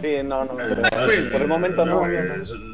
Sí, 0.01 0.15
no, 0.23 0.43
no, 0.45 0.55
pero 0.57 0.81
Ah, 0.91 1.07
por 1.31 1.41
el 1.41 1.47
momento 1.47 1.85
no. 1.85 1.99
güey, 1.99 2.17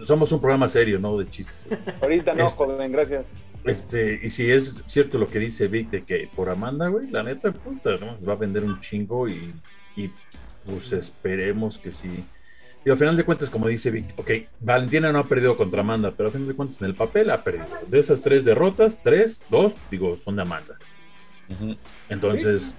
somos 0.02 0.32
un 0.32 0.40
programa 0.42 0.68
serio, 0.68 0.98
no 1.00 1.16
de 1.18 1.28
chistes. 1.28 1.68
güey. 1.68 1.80
Ahorita 2.02 2.34
no, 2.34 2.46
Este- 2.48 2.58
joven, 2.58 2.92
gracias. 2.92 3.26
Este, 3.64 4.20
y 4.24 4.30
si 4.30 4.50
es 4.50 4.84
cierto 4.88 5.18
lo 5.18 5.30
que 5.30 5.40
dice 5.40 5.68
Vic 5.68 5.90
de 5.90 6.04
que 6.04 6.30
por 6.36 6.50
Amanda, 6.50 6.88
güey, 6.88 7.10
la 7.10 7.24
neta, 7.24 7.52
puta, 7.52 7.98
¿no? 7.98 8.18
Va 8.26 8.34
a 8.34 8.38
vender 8.38 8.64
un 8.64 8.80
chingo 8.80 9.28
y, 9.28 9.54
y 9.96 10.10
pues 10.66 10.94
esperemos 10.94 11.78
que 11.78 11.92
sí. 11.92 12.24
Y 12.84 12.90
al 12.90 12.98
final 12.98 13.16
de 13.16 13.24
cuentas, 13.24 13.50
como 13.50 13.68
dice 13.68 13.92
Vic, 13.92 14.06
ok, 14.18 14.32
Valentina 14.60 15.12
no 15.12 15.20
ha 15.20 15.28
perdido 15.28 15.56
contra 15.56 15.82
Amanda, 15.82 16.12
pero 16.16 16.28
al 16.28 16.34
final 16.34 16.48
de 16.48 16.56
cuentas 16.56 16.82
en 16.82 16.88
el 16.88 16.96
papel 16.96 17.30
ha 17.30 17.44
perdido. 17.44 17.68
De 17.88 18.00
esas 18.00 18.22
tres 18.22 18.44
derrotas, 18.44 19.00
tres, 19.04 19.44
dos, 19.50 19.76
digo, 19.92 20.18
son 20.18 20.36
de 20.36 20.42
Amanda. 20.42 20.78
Entonces, 22.10 22.74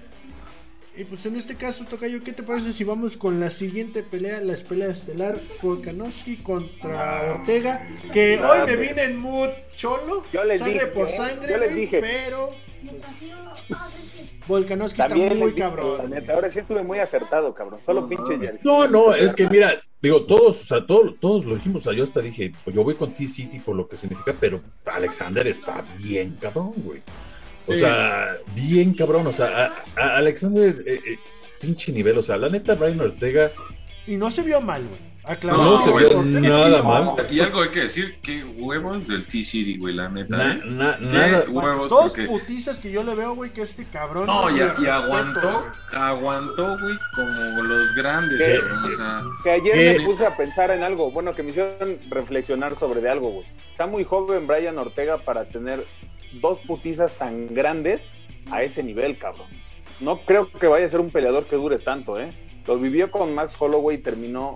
Y 0.95 1.05
pues 1.05 1.25
en 1.25 1.35
este 1.35 1.55
caso, 1.55 1.85
Tocayo, 1.89 2.23
¿qué 2.23 2.33
te 2.33 2.43
parece 2.43 2.71
si 2.71 2.83
vamos 2.83 3.17
con 3.17 3.39
la 3.39 3.49
siguiente 3.49 4.03
pelea, 4.03 4.39
la 4.41 4.55
pelea 4.55 4.89
estelar, 4.89 5.39
Volkanovski 5.63 6.37
contra 6.43 7.33
Ortega? 7.33 7.87
Que 8.13 8.39
hoy 8.39 8.59
me 8.67 8.75
vine 8.75 9.03
en 9.05 9.17
mood 9.17 9.49
cholo, 9.75 10.23
Yo 10.31 10.43
les 10.43 10.59
sangre 10.59 10.73
dije, 10.75 10.85
por 10.87 11.07
¿eh? 11.09 11.17
sangre, 11.17 11.51
Yo 11.51 11.57
les 11.57 11.73
dije. 11.75 11.99
pero 11.99 12.51
Volkanovski 14.47 15.01
está 15.01 15.09
También 15.09 15.39
muy 15.39 15.49
dije, 15.51 15.61
cabrón. 15.61 15.97
la 15.97 16.19
neta, 16.19 16.33
ahora 16.33 16.49
sí 16.51 16.59
estuve 16.59 16.83
muy 16.83 16.99
acertado, 16.99 17.55
cabrón. 17.55 17.79
Solo 17.83 18.07
pinche 18.07 18.37
jersey. 18.37 18.59
no, 18.69 18.87
no, 18.87 19.15
es 19.15 19.33
que 19.33 19.47
mira, 19.49 19.81
digo, 19.99 20.25
todos, 20.25 20.61
o 20.61 20.63
sea, 20.63 20.85
todos, 20.85 21.19
todos 21.19 21.45
lo 21.45 21.55
dijimos, 21.55 21.81
o 21.81 21.89
sea, 21.89 21.97
yo 21.97 22.03
hasta 22.03 22.19
dije, 22.21 22.51
pues 22.63 22.75
yo 22.75 22.83
voy 22.83 22.93
con 22.93 23.11
T-City 23.13 23.59
por 23.61 23.75
lo 23.75 23.87
que 23.87 23.95
significa, 23.95 24.35
pero 24.39 24.61
Alexander 24.85 25.47
está 25.47 25.83
bien 25.97 26.37
cabrón, 26.39 26.73
güey. 26.77 27.01
O 27.67 27.73
Sí. 27.73 27.79
sea, 27.79 28.35
bien 28.55 28.93
cabrón, 28.93 29.27
o 29.27 29.31
sea, 29.31 29.73
a- 29.95 30.01
a 30.01 30.17
Alexander, 30.17 30.83
eh, 30.85 30.99
eh, 31.05 31.19
pinche 31.61 31.91
nivel, 31.91 32.17
o 32.17 32.21
sea, 32.23 32.37
la 32.37 32.49
neta, 32.49 32.75
Brian 32.75 32.99
Ortega, 32.99 33.51
Y 34.05 34.17
no 34.17 34.29
se 34.29 34.41
vio 34.41 34.59
mal, 34.59 34.83
güey. 34.85 34.99
no, 34.99 35.29
Aclarado, 35.31 35.79
se 35.81 35.91
vio 35.93 36.21
nada 36.23 36.83
mal. 36.83 37.15
Y 37.31 37.39
algo 37.39 37.61
hay 37.61 37.69
que 37.69 37.79
decir, 37.83 38.17
qué 38.21 38.43
huevos 38.43 39.07
del 39.07 39.25
T-City, 39.25 39.77
güey, 39.77 39.95
la 39.95 40.09
neta. 40.09 40.35
Na- 40.35 40.53
¿eh? 40.55 40.61
na- 40.65 40.97
Qué 40.99 41.05
nada, 41.05 41.45
huevos, 41.49 41.89
Dos 41.89 42.09
porque... 42.11 42.25
putizas 42.25 42.81
que 42.81 42.91
yo 42.91 43.01
le 43.01 43.15
veo, 43.15 43.33
güey, 43.33 43.53
que 43.53 43.61
este 43.61 43.85
cabrón. 43.85 44.25
No, 44.27 44.49
y, 44.53 44.59
aguantó, 44.59 45.65
aguantó, 45.93 46.77
güey, 46.77 46.95
como 47.15 47.61
los 47.63 47.93
grandes, 47.95 48.45
¿Qué? 48.45 48.59
cabrón, 48.59 48.83
o 48.83 48.89
sea... 48.91 49.21
Que 49.45 49.51
ayer 49.51 49.73
¿Qué? 49.73 49.99
me 49.99 50.05
puse 50.05 50.25
a 50.25 50.35
pensar 50.35 50.69
en 50.71 50.83
algo, 50.83 51.11
bueno, 51.11 51.33
que 51.33 51.43
me 51.43 51.51
hicieron 51.51 51.97
reflexionar 52.09 52.75
sobre 52.75 52.99
de 52.99 53.09
algo, 53.09 53.29
güey. 53.29 53.45
Está 53.71 53.85
muy 53.87 54.03
joven 54.03 54.47
Brian 54.47 54.77
Ortega 54.77 55.17
para 55.17 55.45
tener 55.45 55.85
dos 56.41 56.59
putizas 56.59 57.11
tan 57.17 57.53
grandes 57.53 58.03
a 58.51 58.63
ese 58.63 58.83
nivel, 58.83 59.17
cabrón. 59.17 59.47
No 59.99 60.19
creo 60.21 60.49
que 60.51 60.67
vaya 60.67 60.85
a 60.85 60.89
ser 60.89 60.99
un 60.99 61.09
peleador 61.11 61.45
que 61.45 61.55
dure 61.55 61.79
tanto, 61.79 62.19
¿eh? 62.19 62.33
Lo 62.67 62.77
vivió 62.77 63.11
con 63.11 63.33
Max 63.33 63.53
Holloway 63.59 63.97
y 63.97 64.01
terminó 64.01 64.55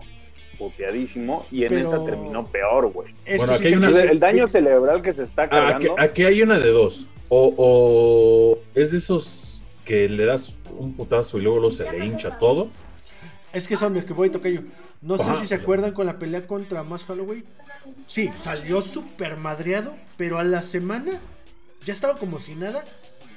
puteadísimo 0.57 1.45
y 1.51 1.63
en 1.63 1.69
Pero- 1.69 1.81
esta 1.93 2.05
terminó 2.05 2.47
peor, 2.47 2.91
güey. 2.91 3.13
Bueno, 3.37 3.53
sí 3.53 3.59
aquí 3.59 3.67
hay 3.67 3.73
una- 3.75 3.89
el 4.01 4.19
daño 4.19 4.47
cerebral 4.47 5.01
que 5.01 5.13
se 5.13 5.23
está 5.23 5.43
Ah, 5.43 5.45
aquí, 5.45 5.85
cargando. 5.87 5.95
aquí 5.99 6.23
hay 6.23 6.41
una 6.41 6.57
de 6.59 6.69
dos. 6.71 7.07
O, 7.29 7.53
o 7.57 8.59
es 8.73 8.91
de 8.91 8.97
esos 8.97 9.65
que 9.85 10.09
le 10.09 10.25
das 10.25 10.57
un 10.77 10.93
putazo 10.93 11.37
y 11.37 11.41
luego, 11.41 11.57
luego 11.59 11.71
se 11.71 11.89
le 11.91 12.05
hincha 12.05 12.37
todo. 12.39 12.69
Es 13.53 13.67
que 13.67 13.75
son 13.77 13.93
los 13.93 14.05
que 14.05 14.13
voy, 14.13 14.29
Tocayo. 14.29 14.61
No 15.01 15.17
sé 15.17 15.35
si 15.35 15.47
se 15.47 15.55
acuerdan 15.55 15.91
con 15.93 16.05
la 16.07 16.17
pelea 16.19 16.45
contra 16.47 16.83
Más 16.83 17.07
Holloway. 17.09 17.43
Sí, 18.05 18.29
salió 18.35 18.81
súper 18.81 19.37
madreado, 19.37 19.93
pero 20.17 20.39
a 20.39 20.43
la 20.43 20.61
semana 20.61 21.21
ya 21.83 21.93
estaba 21.93 22.17
como 22.17 22.39
si 22.39 22.55
nada 22.55 22.83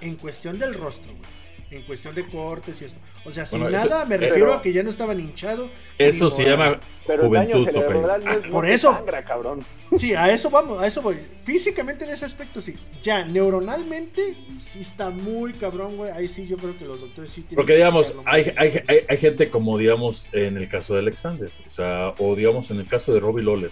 en 0.00 0.16
cuestión 0.16 0.58
del 0.58 0.74
rostro, 0.74 1.12
güey. 1.12 1.40
En 1.70 1.82
cuestión 1.82 2.16
de 2.16 2.26
cortes 2.26 2.82
y 2.82 2.86
esto. 2.86 2.98
O 3.24 3.30
sea, 3.32 3.46
sin 3.46 3.60
Bueno, 3.60 3.78
eso- 3.78 3.88
nada 3.88 4.04
me 4.04 4.18
pero- 4.18 4.28
refiero 4.28 4.54
a 4.54 4.60
que 4.60 4.72
ya 4.72 4.82
no 4.82 4.90
estaba 4.90 5.14
hinchado. 5.14 5.70
Eso 5.98 6.28
se 6.28 6.44
llama 6.44 6.80
pero 7.06 7.26
el 7.26 7.30
daño 7.32 7.58
juventud, 7.58 7.66
tocayo. 7.66 7.86
cerebral 7.88 8.24
no 8.24 8.32
es- 8.32 8.42
no 8.44 8.50
Por 8.50 8.66
eso. 8.66 8.92
sangra, 8.92 9.24
cabrón. 9.24 9.60
Sí, 9.96 10.14
a 10.14 10.32
eso 10.32 10.50
vamos, 10.50 10.82
a 10.82 10.86
eso 10.88 11.00
voy. 11.00 11.18
Físicamente 11.44 12.04
en 12.04 12.10
ese 12.10 12.24
aspecto 12.24 12.60
sí. 12.60 12.74
Ya, 13.04 13.24
neuronalmente 13.24 14.34
sí 14.58 14.80
está 14.80 15.10
muy 15.10 15.52
cabrón, 15.52 15.96
güey. 15.96 16.10
Ahí 16.10 16.26
sí 16.28 16.46
yo 16.48 16.56
creo 16.56 16.76
que 16.76 16.84
los 16.86 17.00
doctores 17.00 17.30
sí 17.30 17.42
tienen 17.42 17.56
Porque 17.56 17.72
que 17.74 17.76
digamos, 17.76 18.16
hay, 18.24 18.52
hay, 18.56 18.82
hay, 18.88 19.00
hay 19.08 19.16
gente 19.16 19.48
como 19.48 19.78
digamos 19.78 20.28
en 20.32 20.56
el 20.56 20.68
caso 20.68 20.94
de 20.94 21.00
Alexander, 21.00 21.52
o 21.66 21.70
sea, 21.70 22.14
o 22.18 22.34
digamos 22.34 22.70
en 22.72 22.78
el 22.78 22.86
caso 22.86 23.12
de 23.14 23.20
Robbie 23.20 23.44
Lawler. 23.44 23.70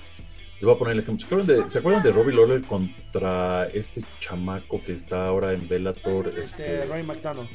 Les 0.60 0.64
voy 0.64 0.74
a 0.74 0.78
poner 0.78 0.92
el 0.94 0.98
ejemplo. 1.00 1.20
¿Se 1.20 1.26
acuerdan 1.26 1.46
de, 1.64 1.70
¿se 1.70 1.78
acuerdan 1.78 2.02
de 2.02 2.10
Robbie 2.12 2.34
Lawler 2.34 2.62
contra 2.62 3.68
este 3.68 4.02
chamaco 4.18 4.80
que 4.84 4.92
está 4.92 5.26
ahora 5.26 5.52
en 5.52 5.68
Bellator? 5.68 6.28
Este, 6.28 6.42
Este, 6.42 6.84
Roy 6.86 7.02
McDonald. 7.04 7.48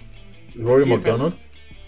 Rory. 0.55 0.85
McDonald. 0.85 1.35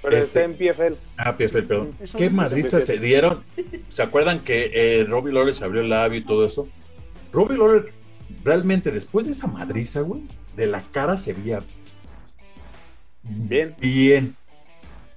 Pero 0.02 0.18
Este- 0.18 0.40
está 0.40 0.44
en 0.44 0.58
PFL. 0.58 0.96
Ah, 1.18 1.36
PFL, 1.38 1.64
perdón. 1.64 1.92
Eso 2.00 2.18
¿Qué 2.18 2.30
madrizas 2.30 2.86
se 2.86 2.98
dieron? 2.98 3.44
¿Se 3.90 4.04
acuerdan 4.04 4.40
que 4.42 4.72
eh, 4.74 5.04
Robbie 5.06 5.34
Lawler 5.34 5.54
se 5.54 5.64
abrió 5.64 5.82
el 5.82 5.90
labio 5.90 6.20
y 6.20 6.24
todo 6.26 6.46
eso? 6.46 6.68
Robbie 7.32 7.58
Lawler, 7.58 7.92
realmente 8.44 8.92
después 8.92 9.26
de 9.26 9.32
esa 9.32 9.48
madriza, 9.48 10.02
güey, 10.02 10.22
de 10.56 10.68
la 10.68 10.82
cara 10.92 11.18
se 11.18 11.34
veía 11.34 11.62
Bien. 13.24 13.76
Bien. 13.80 14.36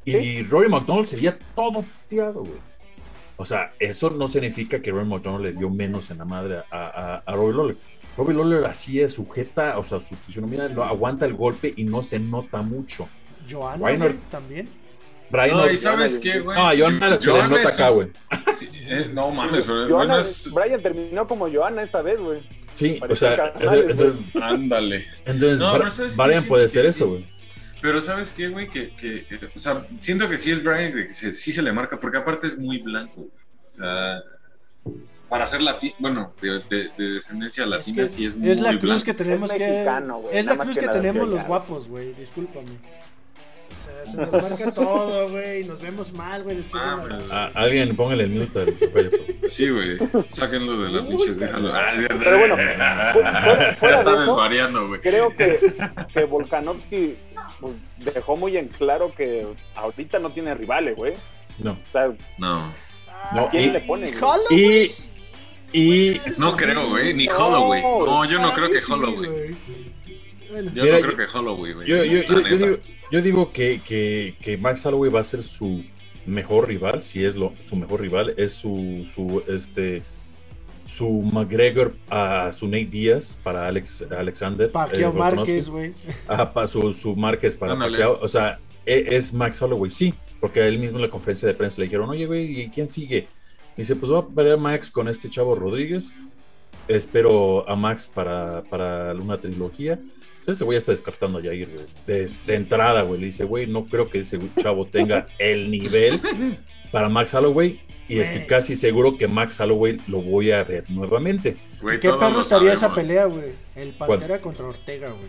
Y 0.05 0.13
Sí. 0.13 0.43
Rory 0.45 0.69
McDonald 0.71 1.07
se 1.07 1.17
veía 1.17 1.39
todo 1.55 1.83
puteado, 1.83 2.41
güey. 2.41 2.68
O 3.41 3.47
sea, 3.47 3.71
eso 3.79 4.11
no 4.11 4.27
significa 4.29 4.83
que 4.83 4.91
Rory 4.91 5.07
McDonald 5.07 5.45
le 5.45 5.53
dio 5.53 5.71
menos 5.71 6.11
en 6.11 6.19
la 6.19 6.25
madre 6.25 6.59
a, 6.59 6.65
a, 6.73 7.23
a 7.25 7.33
Robbie 7.35 7.57
Lawler. 7.57 7.77
Robbie 8.17 8.35
Lawler 8.35 8.65
así 8.67 9.01
es 9.01 9.15
sujeta, 9.15 9.79
o 9.79 9.85
sea, 9.85 10.01
su 10.01 10.17
fisionomía 10.17 10.69
lo 10.69 10.83
aguanta 10.85 11.25
el 11.25 11.35
golpe 11.35 11.73
y 11.77 11.85
no 11.85 12.03
se 12.03 12.19
nota 12.19 12.63
mucho. 12.63 13.09
Joana 13.49 13.87
Ryan 13.87 14.21
también. 14.31 14.69
Brian 15.31 15.57
No, 15.57 15.71
y 15.71 15.77
sabes 15.77 16.19
qué, 16.19 16.41
güey. 16.41 16.57
No, 16.57 16.91
no 16.91 17.21
se 17.21 17.33
le 17.33 17.43
nota 17.49 17.63
es 17.63 17.75
acá, 17.75 17.91
güey. 17.91 18.09
Sí, 18.57 18.69
eh, 18.75 19.11
no 19.13 19.31
mames, 19.31 19.67
bueno, 19.67 20.19
es- 20.19 20.51
Brian 20.53 20.83
terminó 20.83 21.29
como 21.29 21.49
Johanna 21.49 21.83
esta 21.83 22.03
vez, 22.03 22.19
güey. 22.19 22.41
Sí, 22.75 22.99
o 23.09 23.15
sea, 23.15 23.53
entonces, 23.55 24.15
ándale. 24.41 25.07
entonces 25.27 25.61
No, 25.61 25.75
Bra- 25.75 25.79
pero 25.79 25.91
¿sabes 25.91 26.17
qué? 26.17 26.23
Brian 26.23 26.45
puede 26.45 26.69
ser 26.69 26.85
sí. 26.87 26.91
eso, 26.91 27.09
güey. 27.11 27.27
Pero 27.81 28.01
¿sabes 28.01 28.33
qué, 28.33 28.49
güey? 28.49 28.69
Que, 28.69 28.91
que, 28.91 29.25
que- 29.25 29.47
o 29.55 29.59
sea, 29.59 29.87
siento 30.01 30.29
que 30.29 30.39
sí 30.39 30.51
es 30.51 30.63
Brian, 30.63 30.93
que 30.93 31.13
se- 31.13 31.33
sí 31.33 31.53
se 31.53 31.63
le 31.63 31.73
marca, 31.73 31.99
porque 32.01 32.19
aparte 32.19 32.47
es 32.47 32.59
muy 32.59 32.79
blanco. 32.79 33.15
güey. 33.17 33.29
O 33.67 33.71
sea, 33.71 34.21
para 35.29 35.47
ser 35.47 35.61
latino, 35.61 35.95
bueno, 35.99 36.35
de, 36.41 36.61
de- 36.71 36.91
de 36.97 37.11
descendencia 37.15 37.67
latina, 37.67 38.03
que 38.05 38.09
sí 38.09 38.25
es 38.25 38.35
muy 38.37 38.51
es 38.51 38.61
la 38.61 38.71
cruz 38.71 38.83
blanco. 38.83 39.05
que 39.05 39.15
tenemos 39.15 39.51
Es 39.51 39.59
que. 39.59 39.69
mexicano, 39.69 40.21
güey, 40.21 40.39
es 40.39 40.47
la 40.47 40.57
cruz 40.57 40.75
que 40.75 40.81
que, 40.81 40.89
tenemos 40.89 41.29
los 41.29 41.45
guapos, 41.47 41.89
güey. 41.89 42.15
Discúlpame. 42.15 42.79
Sea, 43.89 44.07
se 44.07 44.17
nos 44.17 44.33
marca 44.33 44.75
todo, 44.75 45.31
güey. 45.31 45.65
Nos 45.65 45.81
vemos 45.81 46.13
mal, 46.13 46.43
güey. 46.43 46.57
Después 46.57 46.83
de 46.83 46.89
Ah, 46.89 46.97
la- 47.09 47.25
Ah, 47.45 47.51
alguien 47.55 47.97
póngale 47.97 48.25
el 48.25 48.31
mute 48.31 48.61
al. 48.61 48.75
Sí, 49.51 49.69
güey. 49.71 49.99
Sáquenlo 50.29 50.81
de 50.83 50.91
la 50.91 51.07
pinche. 51.07 51.33
Déjalo. 51.35 51.73
Ah, 51.75 51.93
es 51.95 52.01
cierto. 52.01 52.19
Pero 52.25 52.39
bueno, 52.39 52.55
fuera- 52.57 53.13
fuera 53.15 53.77
ya 53.83 53.89
está 53.99 54.11
de 54.11 54.17
eso, 54.17 54.21
desvariando, 54.21 54.89
güey. 54.89 55.01
Creo 55.01 55.35
que, 55.37 55.75
que 56.13 56.25
Volkanovski 56.25 57.17
pues, 57.61 57.75
dejó 57.99 58.37
muy 58.37 58.57
en 58.57 58.69
claro 58.69 59.13
que 59.15 59.47
ahorita 59.75 60.19
no 60.19 60.31
tiene 60.31 60.55
rivales, 60.55 60.97
güey. 60.97 61.15
No. 61.59 61.73
O 61.73 61.93
sea, 61.93 62.09
No. 62.39 62.73
No, 63.35 63.41
¿a 63.47 63.51
quién 63.51 63.65
y- 63.65 63.71
le 63.71 63.81
pone? 63.81 64.13
Y- 64.51 64.87
sí. 64.87 65.11
Y 65.73 66.21
No 66.39 66.57
creo, 66.57 66.89
güey. 66.89 67.13
Ni 67.13 67.27
No, 67.27 67.37
Holloway. 67.37 67.83
No, 67.83 68.25
yo 68.25 68.39
no 68.41 68.53
creo 68.55 68.69
que 68.69 68.79
sí, 68.79 68.91
Holloway. 68.93 69.57
Bueno, 70.51 70.71
Yo 70.75 70.83
Mira, 70.85 70.95
no 70.97 71.01
yo- 71.01 71.15
creo 71.15 71.17
que 71.29 71.37
Holloway, 71.39 71.73
güey. 71.75 71.89
Yo, 71.89 72.05
yo- 72.05 72.23
La 72.23 72.27
yo- 72.27 72.35
yo 72.35 72.41
neta. 72.43 72.57
digo, 72.67 72.77
yo 73.13 73.23
digo 73.23 73.53
que, 73.53 73.81
que, 73.87 74.35
que 74.41 74.57
Max 74.57 74.85
Holloway 74.87 75.11
va 75.11 75.21
a 75.21 75.25
ser 75.25 75.43
su 75.43 75.85
mejor 76.27 76.69
rival, 76.69 77.03
si 77.03 77.25
es 77.25 77.37
lo, 77.37 77.53
su 77.61 77.77
mejor 77.77 78.01
rival, 78.01 78.35
es 78.37 78.53
su, 78.53 79.07
su 79.13 79.43
este 79.49 80.03
su 80.85 81.07
McGregor 81.11 81.95
a 82.09 82.51
su 82.51 82.67
Nate 82.67 82.87
Díaz 82.87 83.39
para 83.43 83.69
Alex 83.69 84.07
Alexander. 84.11 84.71
Pacquiao 84.73 85.13
eh. 85.13 85.17
Márquez, 85.19 85.69
güey. 85.69 85.93
Ajá, 86.27 86.51
pa- 86.53 86.67
su, 86.67 86.93
su 86.95 87.15
Márquez 87.15 87.57
para 87.57 87.73
Ándale. 87.73 87.99
Pacquiao. 87.99 88.19
O 88.23 88.29
sea, 88.29 88.59
e- 88.87 89.05
es 89.17 89.35
Max 89.35 89.61
Holloway, 89.61 89.91
sí, 89.91 90.15
porque 90.41 90.63
a 90.63 90.67
él 90.67 90.79
mismo 90.79 90.97
en 90.97 91.03
la 91.03 91.11
conferencia 91.11 91.47
de 91.47 91.53
prensa 91.55 91.81
le 91.83 91.87
dijeron, 91.89 92.09
oye, 92.09 92.25
güey, 92.25 92.63
¿y 92.63 92.69
quién 92.71 92.89
sigue? 92.89 93.27
Dice, 93.77 93.97
pues 93.97 94.11
va 94.11 94.21
a 94.21 94.27
pelear 94.27 94.57
Max 94.59 94.91
con 94.91 95.09
este 95.09 95.29
chavo 95.29 95.55
Rodríguez. 95.55 96.15
Espero 96.89 97.69
a 97.69 97.77
Max 97.77 98.09
para, 98.13 98.63
para 98.65 99.13
una 99.13 99.37
trilogía. 99.37 99.99
Entonces, 100.49 100.63
este 100.63 100.65
güey 100.65 100.79
está 100.79 100.93
descartando 100.93 101.39
a 101.41 101.43
Jair, 101.43 101.69
güey. 101.69 101.85
Desde 102.07 102.55
entrada, 102.55 103.03
güey. 103.03 103.21
Le 103.21 103.27
dice, 103.27 103.45
güey, 103.45 103.67
no 103.67 103.85
creo 103.85 104.09
que 104.09 104.21
ese 104.21 104.39
chavo 104.59 104.87
tenga 104.87 105.27
el 105.39 105.71
nivel 105.71 106.19
para 106.91 107.11
Max 107.11 107.35
Holloway. 107.35 107.83
Y 108.09 108.19
estoy 108.21 108.47
casi 108.47 108.75
seguro 108.75 109.19
que 109.19 109.29
Max 109.29 109.61
Holloway 109.61 110.01
lo 110.09 110.23
voy 110.23 110.53
a 110.53 110.65
ver 110.65 110.89
nuevamente. 110.89 111.59
Güey, 111.83 112.01
¿Qué 112.01 112.09
perro 112.09 112.41
estaría 112.41 112.73
esa 112.73 112.95
pelea, 112.95 113.27
güey? 113.27 113.51
El 113.77 113.91
Pantera 113.93 114.41
contra 114.41 114.65
Ortega, 114.69 115.09
güey. 115.11 115.29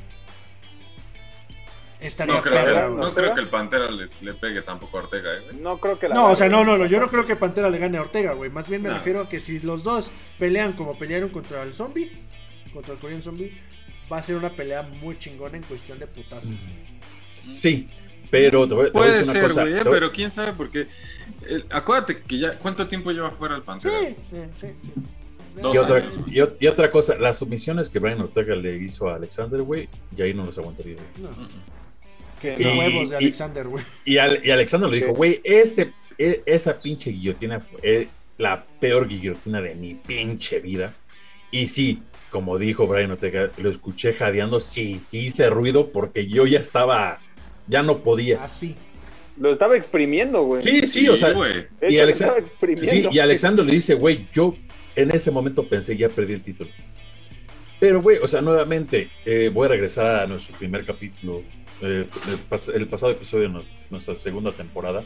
Estaría 2.00 2.36
No 2.36 2.42
creo, 2.42 2.54
perra, 2.64 2.82
que, 2.84 2.88
güey. 2.94 3.02
no 3.02 3.14
creo 3.14 3.36
que 3.36 3.42
el 3.42 3.50
Pantera 3.50 3.92
le, 3.92 4.08
le 4.22 4.34
pegue 4.36 4.62
tampoco 4.62 5.00
a 5.00 5.02
Ortega, 5.02 5.34
eh, 5.34 5.42
güey. 5.52 5.58
No 5.62 5.80
creo 5.82 6.00
que 6.00 6.08
la 6.08 6.16
No, 6.16 6.28
o 6.32 6.36
sea, 6.36 6.48
no, 6.48 6.64
no, 6.64 6.78
no, 6.78 6.86
yo 6.86 6.98
no 7.02 7.10
creo 7.10 7.26
que 7.26 7.36
Pantera 7.36 7.70
le 7.70 7.78
gane 7.78 7.98
a 7.98 8.02
Ortega, 8.04 8.32
güey. 8.36 8.50
Más 8.50 8.70
bien 8.70 8.82
me 8.84 8.88
No. 8.88 8.96
refiero 8.96 9.20
a 9.24 9.28
que 9.28 9.42
si 9.42 9.60
los 9.60 9.84
dos 9.84 10.12
pelean 10.40 10.72
como 10.72 10.98
pelearon 10.98 11.28
contra 11.28 11.62
el 11.64 11.74
zombie, 11.74 12.10
contra 12.74 12.94
el 12.94 13.00
Korean 13.02 13.22
zombie, 13.22 13.52
va 14.12 14.18
a 14.18 14.22
ser 14.22 14.36
una 14.36 14.50
pelea 14.50 14.82
muy 14.82 15.18
chingona 15.18 15.58
en 15.58 15.64
cuestión 15.64 16.00
de 16.00 16.08
putazos. 16.08 16.52
Sí, 17.26 17.88
pero 18.32 18.68
te 18.68 18.74
voy, 18.76 18.86
te 18.86 18.92
voy 18.92 19.08
a 19.08 19.10
Puede 19.10 19.24
una 19.24 19.32
ser, 19.34 19.44
cosa. 19.44 19.62
güey, 19.62 19.74
eh, 19.76 19.84
voy- 19.84 19.94
pero 19.94 20.12
quién 20.12 20.32
sabe 20.32 20.54
porque 20.54 20.82
eh, 20.82 21.64
acuérdate 21.70 22.22
que 22.22 22.40
ya 22.40 22.58
cuánto 22.58 22.88
tiempo 22.88 23.12
lleva 23.12 23.32
fuera 23.32 23.56
el 23.56 23.62
Pantera. 23.64 23.94
Sí, 24.00 24.16
sí, 24.32 24.38
sí. 24.56 24.68
Y 25.62 25.78
otra, 25.78 25.98
años. 25.98 26.14
y 26.60 26.68
otra 26.68 26.90
cosa, 26.90 27.16
las 27.18 27.38
submisiones 27.40 27.90
que 27.90 28.00
Brian 28.00 28.22
Ortega 28.22 28.56
le 28.56 28.78
hizo 28.78 29.10
a 29.10 29.16
Alexander, 29.16 29.62
güey, 29.62 29.90
y 30.16 30.22
ahí 30.22 30.34
no 30.34 30.46
los 30.46 30.58
aguantaría. 30.58 30.96
No. 31.18 31.30
Que. 32.42 32.56
Y- 32.58 32.64
huevos 32.80 33.10
de 33.10 33.18
Alexander, 33.18 33.68
güey. 33.68 33.84
Y, 34.06 34.18
Al- 34.18 34.46
y 34.46 34.52
Alexander 34.52 34.90
le 34.90 34.98
dijo, 34.98 35.14
güey, 35.14 35.42
ese, 35.44 35.92
e- 36.18 36.44
esa 36.46 36.80
pinche 36.80 37.10
guillotina 37.12 37.60
fue 37.60 38.08
la 38.38 38.64
peor 38.80 39.08
guillotina 39.08 39.60
de 39.62 39.76
mi 39.76 39.96
pinche 39.96 40.60
vida. 40.60 40.94
Y 41.52 41.68
sí, 41.68 42.02
como 42.32 42.58
dijo 42.58 42.88
Brian 42.88 43.12
Ortega, 43.12 43.50
lo 43.58 43.70
escuché 43.70 44.14
jadeando, 44.14 44.60
sí, 44.60 45.00
sí 45.02 45.20
hice 45.20 45.50
ruido 45.50 45.90
porque 45.92 46.28
yo 46.28 46.46
ya 46.46 46.60
estaba, 46.60 47.20
ya 47.68 47.82
no 47.84 48.00
podía. 48.00 48.44
Así. 48.44 48.76
Lo 49.38 49.52
estaba 49.52 49.78
exprimiendo, 49.78 50.44
güey. 50.44 50.62
Sí, 50.62 50.86
sí, 50.86 51.08
o 51.08 51.16
sea, 51.18 51.34
y 51.90 51.98
Alexa- 51.98 52.34
Sí, 52.90 53.08
y 53.12 53.20
Alexander 53.20 53.66
le 53.66 53.72
dice, 53.74 53.94
güey, 53.94 54.28
yo 54.32 54.56
en 54.96 55.12
ese 55.12 55.32
momento 55.32 55.68
pensé 55.68 55.96
ya 55.96 56.10
perdí 56.10 56.34
el 56.34 56.42
título. 56.44 56.70
Pero, 57.80 58.02
güey, 58.02 58.18
o 58.18 58.28
sea, 58.28 58.42
nuevamente, 58.42 59.10
eh, 59.26 59.50
voy 59.54 59.66
a 59.66 59.70
regresar 59.70 60.18
a 60.18 60.28
nuestro 60.28 60.58
primer 60.58 60.86
capítulo, 60.86 61.42
eh, 61.82 62.06
el, 62.28 62.50
pas- 62.50 62.74
el 62.76 62.88
pasado 62.88 63.14
episodio 63.14 63.44
de 63.48 63.54
nu- 63.54 63.64
nuestra 63.90 64.16
segunda 64.18 64.52
temporada, 64.52 65.02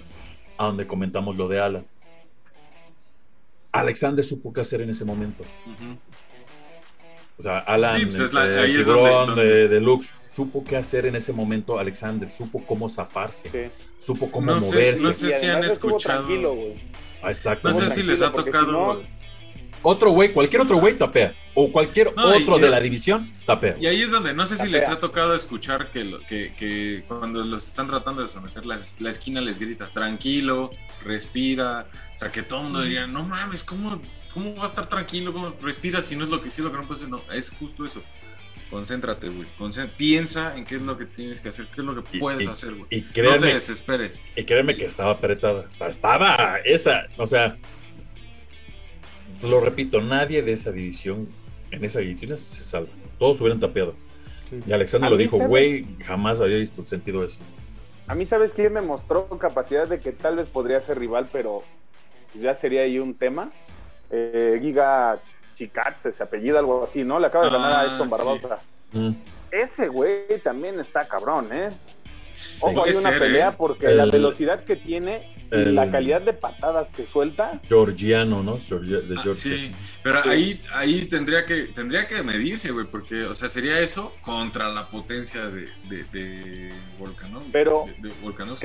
a 0.57 0.65
donde 0.65 0.87
comentamos 0.87 1.37
lo 1.37 1.47
de 1.47 1.59
Alan. 1.59 1.85
Alexander 3.71 4.23
supo 4.23 4.51
qué 4.53 4.61
hacer 4.61 4.81
en 4.81 4.89
ese 4.89 5.05
momento. 5.05 5.43
Ujú. 5.67 5.97
O 7.37 7.41
sea, 7.41 7.59
Alan, 7.59 7.97
Sí, 7.99 8.05
pues 8.05 8.15
es 8.17 8.21
este, 8.25 8.35
la- 8.35 8.61
ahí 8.61 8.75
es 8.75 8.85
Tiburón, 8.85 9.27
donde- 9.27 9.43
de, 9.43 9.67
de 9.67 9.81
Lux, 9.81 10.13
supo 10.27 10.63
qué 10.63 10.77
hacer 10.77 11.05
en 11.07 11.15
ese 11.15 11.33
momento. 11.33 11.79
Alexander 11.79 12.29
supo 12.29 12.63
cómo 12.65 12.89
zafarse, 12.89 13.49
Sí. 13.51 13.85
supo 13.97 14.29
cómo 14.31 14.51
No 14.51 14.59
sé- 14.59 14.75
moverse. 14.75 15.03
no 15.03 15.11
sé 15.11 15.31
si 15.31 15.45
han 15.47 15.63
escuchado-. 15.63 16.27
Ah, 17.23 17.29
exacto. 17.31 17.67
No 17.67 17.73
sé 17.73 17.89
si 17.89 18.03
les 18.03 18.21
ha 18.21 18.31
tocado. 18.31 18.65
si 18.65 18.71
no- 18.71 18.93
güey. 18.95 19.23
Otro 19.85 20.11
güey, 20.11 20.31
cualquier 20.31 20.61
otro 20.61 20.77
güey 20.77 20.97
tapea. 20.97 21.33
O 21.55 21.69
cualquier 21.71 22.15
No, 22.15 22.37
y 22.37 22.43
otro 22.43 22.57
de 22.57 22.69
la 22.69 22.79
división 22.79 23.33
tapea. 23.45 23.75
Y 23.79 23.85
ahí 23.85 24.01
es 24.01 24.11
donde 24.11 24.33
no 24.33 24.45
sé 24.45 24.55
si 24.55 24.63
Tapea. 24.63 24.79
les 24.79 24.89
ha 24.89 24.99
tocado 24.99 25.35
escuchar 25.35 25.91
que, 25.91 26.05
lo- 26.05 26.19
que, 26.21 26.53
que 26.57 27.03
cuando 27.07 27.43
los 27.43 27.67
están 27.67 27.87
tratando 27.87 28.21
de 28.21 28.27
someter, 28.29 28.65
la, 28.65 28.79
la 28.99 29.09
esquina 29.09 29.41
les 29.41 29.59
grita, 29.59 29.89
tranquilo, 29.93 30.71
respira. 31.03 31.87
O 32.13 32.17
sea, 32.17 32.29
que 32.29 32.43
todo 32.43 32.59
el 32.59 32.63
mundo 32.65 32.81
diría, 32.81 33.07
no 33.07 33.23
mames, 33.23 33.63
¿cómo, 33.63 34.01
cómo 34.33 34.55
va 34.55 34.63
a 34.63 34.67
estar 34.67 34.87
tranquilo? 34.89 35.31
¿Cómo 35.33 35.53
respira 35.61 36.01
si 36.01 36.15
no 36.15 36.23
es 36.23 36.29
lo 36.29 36.41
que 36.41 36.49
sí, 36.49 36.61
lo 36.61 36.71
que 36.71 36.77
no 36.77 36.83
puede 36.87 36.99
ser? 37.01 37.09
No, 37.09 37.21
es 37.33 37.49
justo 37.51 37.85
eso. 37.85 38.01
Concéntrate, 38.69 39.29
güey. 39.29 39.47
Concé- 39.59 39.87
Piensa 39.95 40.57
en 40.57 40.65
qué 40.65 40.75
es 40.75 40.81
lo 40.81 40.97
que 40.97 41.05
tienes 41.05 41.41
que 41.41 41.49
hacer, 41.49 41.67
qué 41.67 41.81
es 41.81 41.85
lo 41.87 42.03
que 42.03 42.17
puedes 42.19 42.45
y- 42.45 42.47
hacer, 42.47 42.73
güey. 42.73 42.85
Y 42.89 43.01
No 43.21 43.37
te 43.37 43.47
desesperes. 43.47 44.21
y 44.35 44.43
créanme 44.45 44.75
que 44.75 44.85
estaba 44.85 45.11
apretada. 45.11 45.67
O 45.69 45.73
sea, 45.73 45.87
estaba 45.87 46.57
esa. 46.65 47.03
O 47.17 47.27
sea, 47.27 47.57
lo 49.43 49.59
repito, 49.59 50.01
nadie 50.01 50.41
de 50.41 50.53
esa 50.53 50.71
división, 50.71 51.27
en 51.71 51.83
esa 51.83 51.99
guillotina 51.99 52.37
se 52.37 52.63
salva. 52.63 52.89
Todos 53.19 53.39
hubieran 53.41 53.59
tapeado. 53.59 53.95
Sí. 54.49 54.59
Y 54.65 54.71
Alexander 54.71 55.07
A 55.07 55.09
lo 55.11 55.17
mí 55.17 55.23
dijo, 55.23 55.37
güey, 55.47 55.85
jamás 56.05 56.39
había 56.41 56.57
visto 56.57 56.81
sentido 56.83 57.23
eso. 57.23 57.39
A 58.07 58.15
mí, 58.15 58.25
¿sabes 58.25 58.53
quién 58.53 58.73
me 58.73 58.81
mostró 58.81 59.27
capacidad 59.39 59.87
de 59.87 59.99
que 59.99 60.11
tal 60.11 60.35
vez 60.37 60.49
podría 60.49 60.79
ser 60.81 60.99
rival, 60.99 61.29
pero 61.31 61.63
ya 62.39 62.53
sería 62.55 62.81
ahí 62.81 62.99
un 62.99 63.13
tema? 63.13 63.51
Eh, 64.15 64.59
Giga 64.61 65.17
Chikatse, 65.55 66.09
ese 66.09 66.21
apellido, 66.21 66.59
algo 66.59 66.83
así, 66.83 67.03
¿no? 67.03 67.17
Le 67.19 67.27
acaba 67.27 67.45
de 67.45 67.51
ganar 67.51 67.71
Ah, 67.73 67.79
a 67.81 67.85
Edson 67.85 68.07
sí. 68.07 68.13
Barbosa. 68.15 68.59
Mm. 68.91 69.11
Ese 69.49 69.87
güey 69.87 70.39
también 70.43 70.79
está 70.79 71.07
cabrón, 71.07 71.49
¿eh? 71.51 71.71
Ojo, 72.61 72.83
hay 72.85 72.91
una 72.91 73.09
ser, 73.09 73.19
pelea 73.19 73.49
¿eh? 73.49 73.55
porque 73.57 73.87
El- 73.87 73.97
la 73.97 74.05
velocidad 74.05 74.63
que 74.63 74.75
tiene 74.75 75.32
el- 75.53 75.75
la 75.75 75.89
calidad 75.91 76.21
de 76.21 76.33
patadas 76.33 76.87
que 76.89 77.05
suelta, 77.05 77.59
Georgiano, 77.69 78.41
¿no? 78.43 78.57
Georgia- 78.59 78.99
de 78.99 79.15
Ah, 79.17 79.33
sí, 79.33 79.71
pero 80.03 80.21
Sí. 80.23 80.29
ahí, 80.29 80.61
ahí 80.73 81.05
tendría 81.05 81.45
que 81.45 81.67
tendría 81.67 82.07
que 82.07 82.21
medirse, 82.23 82.71
güey, 82.71 82.85
porque, 82.87 83.23
o 83.23 83.33
sea, 83.33 83.49
sería 83.49 83.79
eso 83.79 84.13
contra 84.21 84.69
la 84.69 84.87
potencia 84.89 85.47
de, 85.47 85.67
de, 85.89 86.03
de 86.11 86.71
Volcano. 86.99 87.41
Pero- 87.51 87.85
de, 87.99 88.11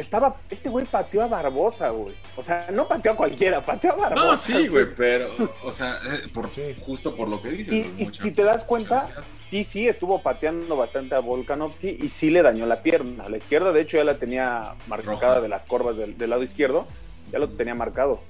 estaba, 0.01 0.37
este 0.51 0.69
güey 0.69 0.87
pateó 0.87 1.23
a 1.23 1.27
Barbosa, 1.29 1.91
güey. 1.91 2.15
O 2.37 2.43
sea, 2.43 2.69
no 2.73 2.87
pateó 2.89 3.13
a 3.13 3.17
cualquiera, 3.17 3.63
pateó 3.63 3.93
a 3.93 3.97
Barbosa. 3.97 4.25
No, 4.25 4.37
sí, 4.37 4.69
güey, 4.69 4.87
pero, 4.97 5.35
o 5.63 5.71
sea, 5.73 5.97
eh, 6.07 6.29
por, 6.33 6.51
Sí. 6.51 6.75
justo 6.81 7.15
por 7.15 7.29
lo 7.29 7.41
que 7.43 7.51
dices. 7.51 7.93
Y- 7.99 8.07
si 8.07 8.33
te 8.33 8.43
das 8.45 8.65
cuenta. 8.65 9.09
Sí, 9.51 9.65
sí, 9.65 9.89
estuvo 9.89 10.21
pateando 10.21 10.77
bastante 10.77 11.15
a 11.15 11.21
Volkanovski 11.21 11.97
y 12.03 12.11
sí 12.11 12.29
le 12.29 12.43
dañó 12.43 12.67
la 12.67 12.83
pierna. 12.83 13.25
A 13.25 13.29
la 13.31 13.39
izquierda, 13.39 13.73
de 13.73 13.81
hecho, 13.81 13.97
ya 13.97 14.05
la 14.05 14.19
tenía 14.19 14.75
marcada 14.89 15.15
Roja. 15.15 15.41
de 15.41 15.49
las 15.49 15.65
corvas 15.65 15.97
del, 15.97 16.19
del 16.19 16.29
lado 16.29 16.43
izquierdo. 16.43 16.78
Ya 17.33 17.39
lo 17.39 17.49
tenía 17.49 17.75
marcado. 17.75 18.21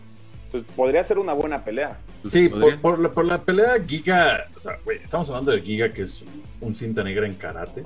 Entonces, 0.47 0.71
podría 0.75 1.05
ser 1.05 1.19
una 1.19 1.33
buena 1.35 1.65
pelea. 1.65 1.99
Sí, 2.25 2.49
por, 2.49 2.81
por 2.81 2.99
la, 2.99 3.11
por 3.13 3.25
la 3.25 3.43
pelea 3.43 3.77
Giga, 3.87 4.47
o 4.57 4.59
sea, 4.59 4.79
güey, 4.85 4.97
estamos 4.99 5.29
hablando 5.29 5.53
de 5.53 5.61
Giga 5.61 5.93
que 5.93 6.03
es 6.03 6.25
un 6.61 6.75
cinta 6.75 7.05
negra 7.05 7.27
en 7.27 7.35
karate 7.35 7.85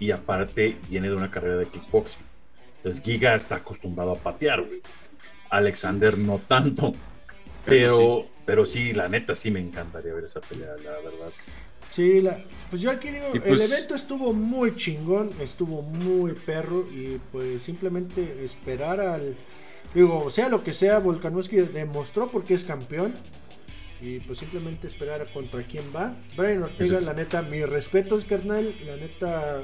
y 0.00 0.10
aparte 0.10 0.76
viene 0.88 1.08
de 1.08 1.14
una 1.14 1.30
carrera 1.30 1.56
de 1.58 1.66
kickboxing. 1.66 2.22
Entonces 2.78 3.02
Giga 3.04 3.34
está 3.34 3.56
acostumbrado 3.56 4.12
a 4.12 4.16
patear, 4.18 4.62
güey. 4.62 4.80
Alexander 5.50 6.16
no 6.18 6.38
tanto. 6.46 6.94
Pero, 7.64 8.26
pero 8.46 8.64
sí, 8.64 8.92
la 8.94 9.08
neta 9.08 9.34
sí 9.34 9.50
me 9.50 9.60
encantaría 9.60 10.14
ver 10.14 10.24
esa 10.24 10.40
pelea, 10.40 10.70
la 10.82 10.90
verdad. 10.92 11.30
Sí, 11.90 12.20
la- 12.20 12.38
pues 12.70 12.80
yo 12.82 12.90
aquí 12.90 13.10
digo, 13.10 13.26
Y 13.34 13.38
pues- 13.40 13.60
el 13.64 13.72
evento 13.72 13.94
estuvo 13.94 14.32
muy 14.32 14.74
chingón, 14.76 15.32
estuvo 15.40 15.82
muy 15.82 16.32
perro 16.32 16.86
y 16.90 17.18
pues 17.32 17.62
simplemente 17.62 18.44
esperar 18.44 19.00
al, 19.00 19.34
digo, 19.94 20.30
sea 20.30 20.48
lo 20.48 20.62
que 20.62 20.72
sea, 20.72 20.98
Volkanovski 20.98 21.56
demostró 21.56 22.28
porque 22.28 22.54
es 22.54 22.64
campeón 22.64 23.14
y 24.00 24.20
pues 24.20 24.38
simplemente 24.38 24.86
esperar 24.86 25.20
a 25.22 25.26
contra 25.32 25.62
quién 25.64 25.84
va. 25.94 26.14
Brian 26.36 26.62
Ortega, 26.62 26.98
es- 26.98 27.06
la 27.06 27.14
neta, 27.14 27.42
mis 27.42 27.68
respetos, 27.68 28.24
carnal, 28.24 28.74
la 28.86 28.96
neta, 28.96 29.60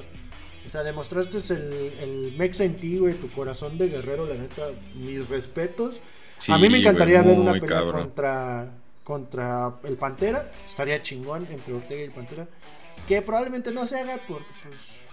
o 0.66 0.68
sea, 0.68 0.82
demostraste 0.82 1.38
el, 1.54 1.92
el 2.00 2.34
mexa 2.36 2.64
en 2.64 2.76
ti, 2.76 2.98
güey, 2.98 3.14
tu 3.14 3.30
corazón 3.30 3.78
de 3.78 3.88
guerrero, 3.88 4.26
la 4.26 4.34
neta, 4.34 4.68
mis 4.94 5.28
respetos. 5.28 6.00
a 6.48 6.58
mí 6.58 6.68
me 6.68 6.78
encantaría 6.78 7.22
güey, 7.22 7.34
ver 7.34 7.40
una 7.40 7.52
pelea 7.52 7.68
cabrón. 7.78 8.02
contra, 8.02 8.72
contra 9.04 9.74
el 9.84 9.94
Pantera. 9.96 10.50
Estaría 10.66 11.00
chingón 11.02 11.46
entre 11.50 11.74
Ortega 11.74 12.00
y 12.00 12.04
el 12.04 12.10
Pantera. 12.10 12.48
Que 13.06 13.20
probablemente 13.22 13.70
no 13.70 13.86
se 13.86 14.00
haga 14.00 14.16
por 14.26 14.38
pues, 14.38 14.48
pues, 14.68 15.03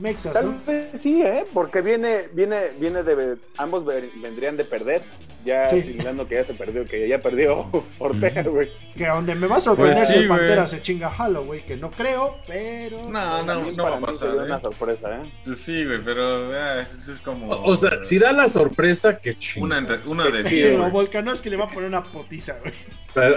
mexas, 0.00 0.32
Tal 0.32 0.46
¿no? 0.46 0.60
vez 0.66 1.00
sí, 1.00 1.22
¿eh? 1.22 1.44
Porque 1.52 1.80
viene, 1.80 2.28
viene, 2.32 2.70
viene 2.78 3.02
de. 3.02 3.36
Ambos 3.58 3.84
ver- 3.84 4.08
vendrían 4.22 4.56
de 4.56 4.64
perder. 4.64 5.02
Ya 5.44 5.68
Sí. 5.68 5.80
asimilando 5.80 6.26
que 6.26 6.36
ya 6.36 6.44
se 6.44 6.54
perdió, 6.54 6.86
que 6.86 7.06
ya 7.06 7.18
perdió 7.18 7.68
Ortega, 7.98 8.42
güey. 8.44 8.70
Que 8.96 9.04
a 9.06 9.12
donde 9.14 9.34
me 9.34 9.46
va 9.46 9.56
a 9.56 9.60
sorprender 9.60 9.96
Pues 9.96 10.06
si 10.08 10.14
sí, 10.14 10.18
el 10.20 10.28
Pantera 10.28 10.66
se 10.66 10.80
chinga 10.80 11.08
Halo, 11.14 11.44
güey. 11.44 11.66
Que 11.66 11.76
no 11.76 11.90
creo, 11.90 12.36
pero. 12.46 13.10
No, 13.10 13.42
no, 13.42 13.46
También 13.52 13.76
no 13.76 13.82
va 13.84 13.90
para 13.90 14.02
a 14.02 14.06
pasar. 14.06 14.28
¿eh? 14.30 14.38
una 14.38 14.60
sorpresa, 14.62 15.16
¿eh? 15.16 15.30
Pues 15.44 15.58
Sí, 15.58 15.84
güey, 15.84 16.02
pero 16.02 16.50
ah, 16.58 16.80
eso, 16.80 16.96
eso 16.96 17.12
es 17.12 17.20
como. 17.20 17.48
O, 17.48 17.72
o 17.72 17.76
sea, 17.76 18.02
si 18.02 18.18
da 18.18 18.32
la 18.32 18.48
sorpresa, 18.48 19.18
que 19.18 19.36
chingón. 19.36 19.70
Una, 19.70 19.78
entre- 19.80 20.08
una 20.08 20.28
de 20.30 20.48
Sí, 20.48 20.60
Pero. 20.62 20.88
Volkanovski 20.90 21.50
le 21.50 21.56
va 21.58 21.64
a 21.66 21.68
poner 21.68 21.88
una 21.90 22.02
potiza, 22.04 22.58
güey. 22.60 22.72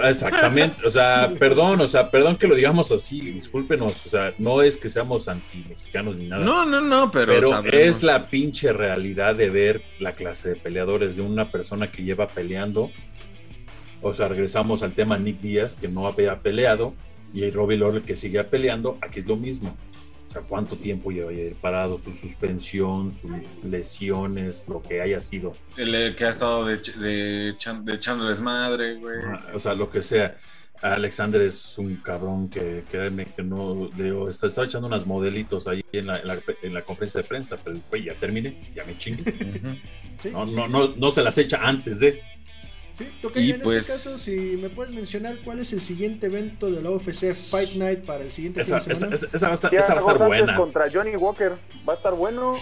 Exactamente, 0.08 0.84
o 0.86 0.90
sea, 0.90 1.30
perdón, 1.38 1.80
o 1.80 1.86
sea, 1.86 2.10
perdón 2.10 2.36
que 2.36 2.48
lo 2.48 2.54
digamos 2.56 2.90
así, 2.90 3.20
discúlpenos, 3.20 4.06
o 4.06 4.08
sea, 4.08 4.32
no 4.38 4.60
es 4.62 4.76
que 4.76 4.88
seamos 4.88 5.28
anti-mexicanos 5.28 6.07
ni 6.14 6.28
nada. 6.28 6.44
No, 6.44 6.64
no, 6.64 6.80
no, 6.80 7.10
pero. 7.10 7.62
Es 7.64 8.02
la 8.02 8.28
pinche 8.28 8.72
realidad 8.72 9.34
de 9.34 9.50
ver 9.50 9.82
la 10.00 10.12
clase 10.12 10.50
de 10.50 10.56
peleadores 10.56 11.16
de 11.16 11.22
una 11.22 11.50
persona 11.50 11.90
que 11.90 12.02
lleva 12.02 12.28
peleando. 12.28 12.90
O 14.00 14.14
sea, 14.14 14.28
regresamos 14.28 14.82
al 14.82 14.92
tema 14.92 15.18
Nick 15.18 15.40
Díaz, 15.40 15.74
que 15.76 15.88
no 15.88 16.06
había 16.06 16.40
peleado, 16.40 16.94
y 17.32 17.48
Robbie 17.50 17.78
Lawler 17.78 18.02
que 18.02 18.16
sigue 18.16 18.42
peleando. 18.44 18.98
Aquí 19.00 19.20
es 19.20 19.26
lo 19.26 19.36
mismo. 19.36 19.76
O 20.28 20.30
sea, 20.30 20.42
cuánto 20.42 20.76
tiempo 20.76 21.10
lleva 21.10 21.32
parado, 21.60 21.96
su 21.96 22.12
suspensión, 22.12 23.14
sus 23.14 23.30
lesiones, 23.64 24.68
lo 24.68 24.82
que 24.82 25.00
haya 25.00 25.20
sido. 25.22 25.54
El, 25.76 25.94
eh, 25.94 26.14
que 26.14 26.26
ha 26.26 26.30
estado 26.30 26.66
de, 26.66 26.76
de, 26.76 27.54
de 27.54 27.94
echando 27.94 28.26
desmadre, 28.26 28.96
güey. 28.96 29.16
O 29.54 29.58
sea, 29.58 29.74
lo 29.74 29.88
que 29.88 30.02
sea. 30.02 30.36
Alexander 30.80 31.42
es 31.42 31.76
un 31.78 31.96
cabrón 31.96 32.48
que, 32.48 32.84
créanme 32.90 33.26
que 33.26 33.42
no, 33.42 33.88
digo, 33.96 34.28
está, 34.28 34.46
está 34.46 34.64
echando 34.64 34.86
unas 34.86 35.06
modelitos 35.06 35.66
ahí 35.66 35.84
en 35.92 36.06
la, 36.06 36.20
en 36.20 36.26
la, 36.28 36.38
en 36.62 36.74
la 36.74 36.82
conferencia 36.82 37.22
de 37.22 37.28
prensa, 37.28 37.56
pero 37.62 37.78
güey 37.88 38.04
ya 38.04 38.14
termine, 38.14 38.72
ya 38.74 38.84
me 38.84 38.96
chingue. 38.96 39.24
Sí, 40.18 40.30
No, 40.30 40.44
no, 40.46 40.66
no, 40.66 40.88
no 40.96 41.10
se 41.12 41.22
las 41.22 41.38
echa 41.38 41.58
antes 41.62 42.00
de. 42.00 42.20
Sí, 42.98 43.08
toca 43.22 43.38
Y 43.40 43.52
en 43.52 43.60
pues- 43.60 43.88
este 43.88 43.92
caso, 44.10 44.18
si 44.18 44.36
me 44.60 44.68
puedes 44.70 44.92
mencionar 44.92 45.36
cuál 45.44 45.60
es 45.60 45.72
el 45.72 45.80
siguiente 45.80 46.26
evento 46.26 46.68
de 46.70 46.82
la 46.82 46.90
UFC 46.90 47.32
Fight 47.32 47.74
Night 47.74 48.04
para 48.04 48.24
el 48.24 48.32
siguiente 48.32 48.62
Esa, 48.62 48.80
fin 48.80 48.88
de 48.88 48.92
esa, 48.92 49.00
semana. 49.00 49.14
esa- 49.14 49.36
esa 49.36 49.46
va 49.46 49.52
a 49.52 49.54
estar, 49.54 49.70
Thiago 49.70 49.84
esa 49.84 49.94
va 49.94 49.98
a 49.98 50.02
estar 50.02 50.18
Santos 50.18 50.26
buena. 50.26 50.56
contra 50.56 50.90
Johnny 50.92 51.16
Walker. 51.16 51.52
Va 51.88 51.92
a 51.92 51.96
estar 51.96 52.14
bueno. 52.14 52.56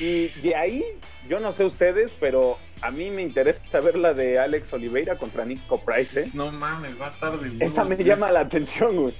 Y 0.00 0.26
de 0.42 0.54
ahí, 0.56 0.84
yo 1.28 1.38
no 1.40 1.52
sé 1.52 1.64
ustedes, 1.64 2.10
pero 2.20 2.58
a 2.82 2.90
mí 2.90 3.10
me 3.10 3.22
interesa 3.22 3.80
ver 3.80 3.96
la 3.96 4.12
de 4.12 4.38
Alex 4.38 4.72
Oliveira 4.72 5.16
contra 5.16 5.44
Nico 5.44 5.80
Price. 5.84 6.20
¿eh? 6.20 6.30
No 6.34 6.50
mames, 6.50 7.00
va 7.00 7.06
a 7.06 7.08
estar 7.10 7.38
de 7.40 7.64
Esa 7.64 7.84
me 7.84 7.90
huevos. 7.90 8.04
llama 8.04 8.30
la 8.32 8.40
atención, 8.40 8.96
güey. 8.96 9.14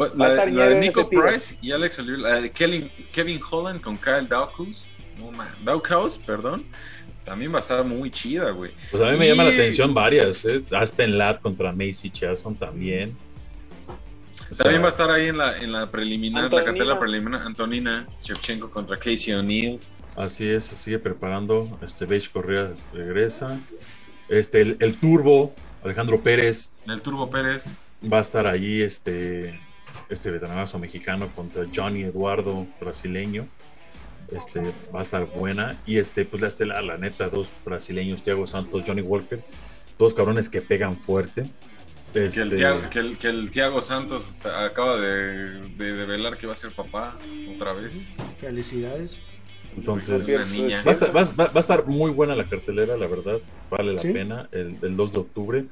Va- 0.00 0.08
va 0.08 0.26
a 0.26 0.46
La, 0.46 0.66
de 0.68 0.80
Nico. 0.80 1.08
Price 1.10 1.56
y 1.60 1.72
Alex 1.72 1.98
Oliveira, 1.98 2.30
la 2.30 2.40
de 2.40 2.50
Kevin, 2.50 2.90
Kevin 3.12 3.40
Holland 3.50 3.80
con 3.82 3.98
Kyle 3.98 4.26
Dawkins. 4.28 4.88
No 5.18 5.30
Dawkins, 5.64 6.18
perdón. 6.24 6.64
También 7.24 7.52
va 7.52 7.58
a 7.58 7.60
estar 7.60 7.84
muy 7.84 8.10
chida, 8.10 8.50
güey. 8.50 8.72
Pues 8.90 9.02
a 9.02 9.10
mí 9.12 9.16
me 9.18 9.28
llama 9.28 9.44
la 9.44 9.50
atención 9.50 9.94
varias. 9.94 10.44
¿eh? 10.44 10.62
Aspen 10.72 11.16
Ladd 11.18 11.36
contra 11.40 11.72
Macy 11.72 12.10
Jason 12.14 12.56
también. 12.56 13.16
O 14.50 14.54
sea, 14.54 14.64
También 14.64 14.82
va 14.82 14.86
a 14.86 14.90
estar 14.90 15.10
ahí 15.10 15.28
en 15.28 15.38
la, 15.38 15.56
en 15.58 15.72
la 15.72 15.90
preliminar, 15.90 16.42
la 16.42 16.46
Antonina. 16.46 16.64
cartela 16.66 16.98
preliminar. 16.98 17.42
Antonina 17.42 18.06
Shevchenko 18.10 18.70
contra 18.70 18.96
Casey 18.98 19.32
O'Neill. 19.34 19.78
Así 20.16 20.46
es, 20.46 20.64
se 20.66 20.74
sigue 20.74 20.98
preparando. 20.98 21.78
Este 21.82 22.04
Beige 22.04 22.28
Correa 22.30 22.72
regresa. 22.92 23.58
Este, 24.28 24.60
el, 24.60 24.76
el 24.80 24.96
Turbo, 24.96 25.54
Alejandro 25.84 26.20
Pérez, 26.22 26.72
El 26.86 27.00
Turbo 27.02 27.30
Pérez. 27.30 27.76
va 28.12 28.18
a 28.18 28.20
estar 28.20 28.46
allí. 28.46 28.82
Este, 28.82 29.58
este 30.10 30.30
veteranazo 30.30 30.78
mexicano 30.78 31.30
contra 31.34 31.64
Johnny 31.74 32.02
Eduardo, 32.02 32.66
brasileño. 32.80 33.46
Este, 34.36 34.60
va 34.94 35.00
a 35.00 35.02
estar 35.02 35.26
buena. 35.26 35.76
Y 35.86 35.98
este, 35.98 36.24
pues 36.24 36.40
la 36.42 36.48
estelar, 36.48 36.82
la 36.84 36.96
neta, 36.98 37.28
dos 37.28 37.52
brasileños, 37.64 38.22
Thiago 38.22 38.46
Santos, 38.46 38.84
Johnny 38.86 39.02
Walker. 39.02 39.40
Dos 39.98 40.14
cabrones 40.14 40.48
que 40.48 40.62
pegan 40.62 40.96
fuerte. 41.00 41.44
Que, 42.12 42.20
el 42.20 42.24
Este, 42.26 42.56
Thiago, 42.56 42.90
que, 42.90 42.98
el, 42.98 43.18
que 43.18 43.28
el 43.28 43.50
Thiago 43.50 43.80
Santos 43.80 44.44
acaba 44.46 44.96
de, 45.00 45.60
de 45.76 45.92
develar 45.92 46.36
que 46.36 46.46
va 46.46 46.52
a 46.52 46.56
ser 46.56 46.72
papá 46.72 47.16
otra 47.54 47.72
vez. 47.72 48.14
Felicidades. 48.36 49.20
Entonces. 49.76 50.28
Va 50.28 50.90
a, 50.90 50.92
estar, 50.92 51.16
va, 51.16 51.22
va- 51.22 51.46
va 51.46 51.52
a 51.54 51.60
estar 51.60 51.86
muy 51.86 52.10
buena 52.10 52.34
la 52.36 52.44
cartelera, 52.44 52.96
la 52.96 53.06
verdad. 53.06 53.38
Vale 53.70 53.94
la 53.94 54.00
Sí. 54.00 54.12
pena. 54.12 54.48
El, 54.52 54.76
el 54.82 54.96
2 54.96 55.12
de 55.12 55.18
octubre. 55.18 55.64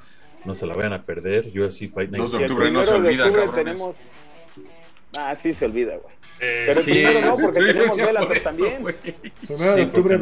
No 0.47 0.55
se 0.55 0.67
la 0.67 0.73
vayan 0.75 0.95
a 0.95 1.03
perder. 1.03 1.47
UFC 1.49 1.87
Fight 1.89 2.11
Night. 2.11 2.23
2 2.23 2.33
de 2.33 2.39
octubre 2.45 2.71
no 2.71 2.83
se 2.85 2.95
olvida, 2.95 3.25
octubre 3.27 3.45
cabrones. 3.47 3.79
tenemos- 3.79 3.97
Ah, 5.19 5.35
sí 5.37 5.53
se 5.53 5.67
olvida, 5.67 5.97
güey. 5.97 6.15
Eh, 6.41 6.65
Pero 6.69 6.79
el 6.81 6.85
sí, 6.85 6.91
primero 6.93 7.21
no, 7.21 7.37
porque 7.37 7.59
tenemos 7.67 7.97
Bellator 7.97 8.29
por 8.29 8.39
también. 8.41 8.85
Primero 9.47 9.75
de 9.75 9.77
Sí, 9.77 9.83
octubre. 9.83 10.19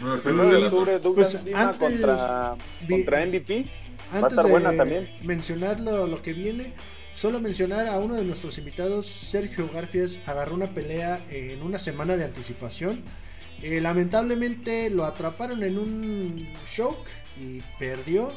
No, 0.00 0.14
el 0.14 0.20
Primero 0.20 0.48
primero 0.48 0.60
de 0.60 0.66
octubre, 0.66 0.98
Douglas 0.98 1.32
Pues 1.34 1.44
Lima 1.44 1.60
antes 1.62 1.78
contra, 1.78 2.54
vi- 2.88 2.88
contra 2.94 3.26
MVP. 3.26 3.56
Antes 4.12 4.22
Va 4.22 4.26
a 4.26 4.28
estar 4.30 4.44
de 4.46 4.50
buena 4.50 4.76
también. 4.76 5.08
mencionar 5.22 5.78
lo, 5.80 6.06
lo 6.06 6.22
que 6.22 6.32
viene, 6.32 6.72
solo 7.14 7.38
mencionar 7.38 7.86
a 7.86 7.98
uno 7.98 8.14
de 8.16 8.24
nuestros 8.24 8.56
invitados, 8.58 9.06
Sergio 9.06 9.68
Garfias, 9.72 10.18
agarró 10.26 10.54
una 10.54 10.68
pelea 10.74 11.20
en 11.30 11.62
una 11.62 11.78
semana 11.78 12.16
de 12.16 12.24
anticipación. 12.24 13.02
Eh, 13.62 13.78
lamentablemente 13.82 14.88
lo 14.88 15.04
atraparon 15.04 15.62
en 15.62 15.78
un 15.78 16.48
show 16.72 16.96
y 17.38 17.60
perdió. 17.78 18.32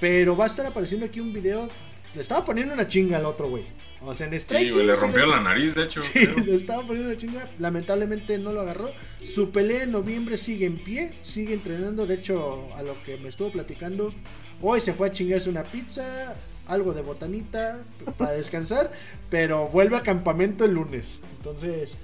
Pero 0.00 0.34
va 0.36 0.44
a 0.44 0.48
estar 0.48 0.64
apareciendo 0.66 1.04
aquí 1.06 1.20
un 1.20 1.32
video. 1.32 1.68
Le 2.14 2.20
estaba 2.22 2.42
poniendo 2.44 2.72
una 2.72 2.86
chinga 2.88 3.18
al 3.18 3.26
otro, 3.26 3.48
güey. 3.50 3.64
O 4.08 4.14
sea, 4.14 4.26
en 4.28 4.32
Sí, 4.32 4.38
Strike 4.38 4.72
güey, 4.72 4.86
le 4.86 4.94
sí 4.94 5.00
rompió 5.00 5.26
la 5.26 5.40
nariz, 5.40 5.74
de 5.74 5.82
hecho. 5.82 6.00
Sí, 6.00 6.10
creo. 6.26 6.38
le 6.44 6.54
estaba 6.54 6.82
poniendo 6.86 7.10
una 7.10 7.18
chinga. 7.18 7.50
Lamentablemente 7.58 8.38
no 8.38 8.52
lo 8.52 8.60
agarró. 8.60 8.90
Su 9.24 9.50
pelea 9.50 9.82
en 9.82 9.90
noviembre 9.92 10.36
sigue 10.38 10.64
en 10.66 10.78
pie, 10.78 11.12
sigue 11.22 11.54
entrenando. 11.54 12.06
De 12.06 12.14
hecho, 12.14 12.68
a 12.76 12.82
lo 12.82 13.02
que 13.04 13.16
me 13.16 13.28
estuvo 13.28 13.50
platicando, 13.50 14.14
hoy 14.62 14.80
se 14.80 14.92
fue 14.92 15.08
a 15.08 15.12
chingarse 15.12 15.50
una 15.50 15.64
pizza, 15.64 16.34
algo 16.68 16.92
de 16.94 17.02
botanita 17.02 17.80
para 18.16 18.30
descansar, 18.32 18.92
pero 19.28 19.68
vuelve 19.68 19.96
a 19.96 20.02
campamento 20.02 20.64
el 20.64 20.72
lunes. 20.74 21.20
Entonces, 21.38 21.96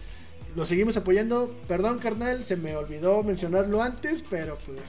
lo 0.57 0.66
seguimos 0.66 0.96
apoyando. 0.96 1.55
Perdón, 1.68 1.98
carnal, 1.98 2.44
se 2.44 2.57
me 2.57 2.74
olvidó 2.76 3.22
mencionarlo 3.22 3.80
antes, 3.82 4.24
pero 4.28 4.59
pues 4.66 4.80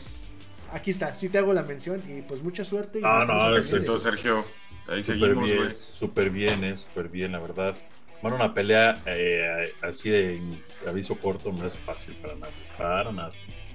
aquí 0.71 0.89
está. 0.89 1.13
Sí 1.13 1.29
te 1.29 1.37
hago 1.37 1.53
la 1.53 1.63
mención 1.63 2.01
y 2.09 2.21
pues 2.23 2.41
mucha 2.41 2.63
suerte. 2.63 2.99
y 2.99 3.01
Ah, 3.05 3.17
no, 3.17 3.21
estamos 3.21 3.43
es- 3.43 3.71
pendientes. 3.71 3.73
Entonces, 3.87 4.03
Sergio, 4.13 4.43
ahí 4.89 5.03
Súper 5.03 5.19
seguimos, 5.19 5.51
bien, 5.51 5.71
súper 5.71 6.29
bien, 6.29 6.63
eh, 6.63 6.77
súper 6.77 7.09
bien, 7.09 7.31
la 7.31 7.39
verdad. 7.39 7.75
Bueno, 8.21 8.37
una 8.37 8.53
pelea 8.53 9.01
eh, 9.05 9.73
así 9.81 10.09
de 10.09 10.39
aviso 10.87 11.15
corto 11.15 11.51
no 11.51 11.65
es 11.65 11.77
fácil 11.77 12.15
para 12.15 12.35
nadie. 12.35 12.53
Para 12.77 13.11
nada. 13.11 13.31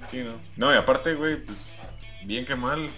Sí, 0.07 0.19
¿no? 0.19 0.41
No, 0.57 0.73
y 0.73 0.77
aparte, 0.77 1.15
güey, 1.15 1.43
pues, 1.45 1.83
bien 2.25 2.47
que 2.47 2.57
mal, 2.57 2.89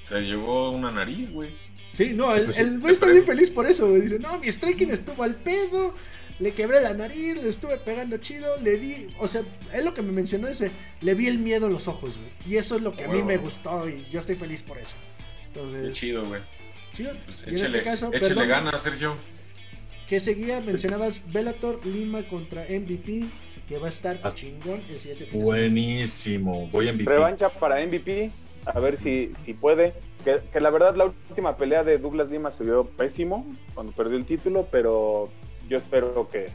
se 0.00 0.20
llevó 0.20 0.70
una 0.70 0.90
nariz, 0.90 1.30
güey. 1.30 1.50
Sí, 1.94 2.12
no, 2.14 2.34
el, 2.34 2.44
Pues 2.44 2.56
sí, 2.56 2.62
el 2.62 2.78
güey 2.78 2.92
está 2.92 3.06
bien 3.06 3.26
feliz 3.26 3.50
por 3.50 3.66
eso, 3.66 3.88
güey. 3.88 4.02
Dice, 4.02 4.18
no, 4.20 4.38
mi 4.38 4.46
striking 4.52 4.90
estuvo 4.90 5.24
al 5.24 5.34
pedo, 5.34 5.94
le 6.38 6.52
quebré 6.52 6.80
la 6.80 6.94
nariz, 6.94 7.36
le 7.36 7.48
estuve 7.48 7.76
pegando 7.78 8.16
chido, 8.18 8.56
le 8.58 8.76
di, 8.78 9.08
o 9.18 9.26
sea, 9.26 9.42
es 9.72 9.84
lo 9.84 9.92
que 9.92 10.02
me 10.02 10.12
mencionó 10.12 10.46
ese, 10.46 10.70
le 11.00 11.14
vi 11.14 11.26
el 11.26 11.38
miedo 11.38 11.66
en 11.66 11.72
los 11.72 11.88
ojos, 11.88 12.16
güey. 12.16 12.30
Y 12.46 12.56
eso 12.56 12.76
es 12.76 12.82
lo 12.82 12.92
que 12.92 13.04
a 13.04 13.08
mí 13.08 13.22
me 13.22 13.36
gustó 13.36 13.88
y 13.88 14.06
yo 14.10 14.20
estoy 14.20 14.36
feliz 14.36 14.62
por 14.62 14.78
eso. 14.78 14.94
Entonces, 15.48 15.82
Qué 15.86 15.92
chido, 15.92 16.24
güey. 16.24 16.40
Chido. 16.92 17.12
Pues 17.24 17.42
en 17.46 17.54
échale, 17.54 17.78
este 17.78 17.90
caso, 17.90 18.08
échale 18.12 18.28
perdón, 18.34 18.48
ganas, 18.48 18.82
Sergio. 18.82 19.14
que 20.08 20.20
seguía, 20.20 20.60
mencionabas 20.60 21.30
Bellator 21.32 21.84
Lima 21.86 22.22
contra 22.28 22.62
MVP, 22.64 23.24
que 23.68 23.78
va 23.78 23.86
a 23.86 23.90
estar 23.90 24.16
Hasta- 24.16 24.30
chingón 24.34 24.82
el 24.88 24.98
siguiente 25.00 25.26
fin. 25.26 25.42
Buenísimo. 25.42 26.68
Voy 26.72 26.88
a 26.88 26.92
MVP. 26.92 27.10
Revancha 27.10 27.48
para 27.48 27.80
MVP. 27.84 28.30
A 28.66 28.78
ver 28.78 28.96
si, 28.98 29.32
si 29.44 29.54
puede. 29.54 29.94
Que, 30.24 30.40
que 30.52 30.60
la 30.60 30.68
verdad 30.70 30.94
la 30.96 31.06
última 31.06 31.56
pelea 31.56 31.82
de 31.82 31.96
Douglas 31.96 32.28
Lima 32.28 32.50
se 32.50 32.62
vio 32.64 32.84
pésimo 32.84 33.46
cuando 33.74 33.92
perdió 33.92 34.18
el 34.18 34.26
título, 34.26 34.68
pero 34.70 35.30
yo 35.68 35.78
espero 35.78 36.28
que, 36.30 36.48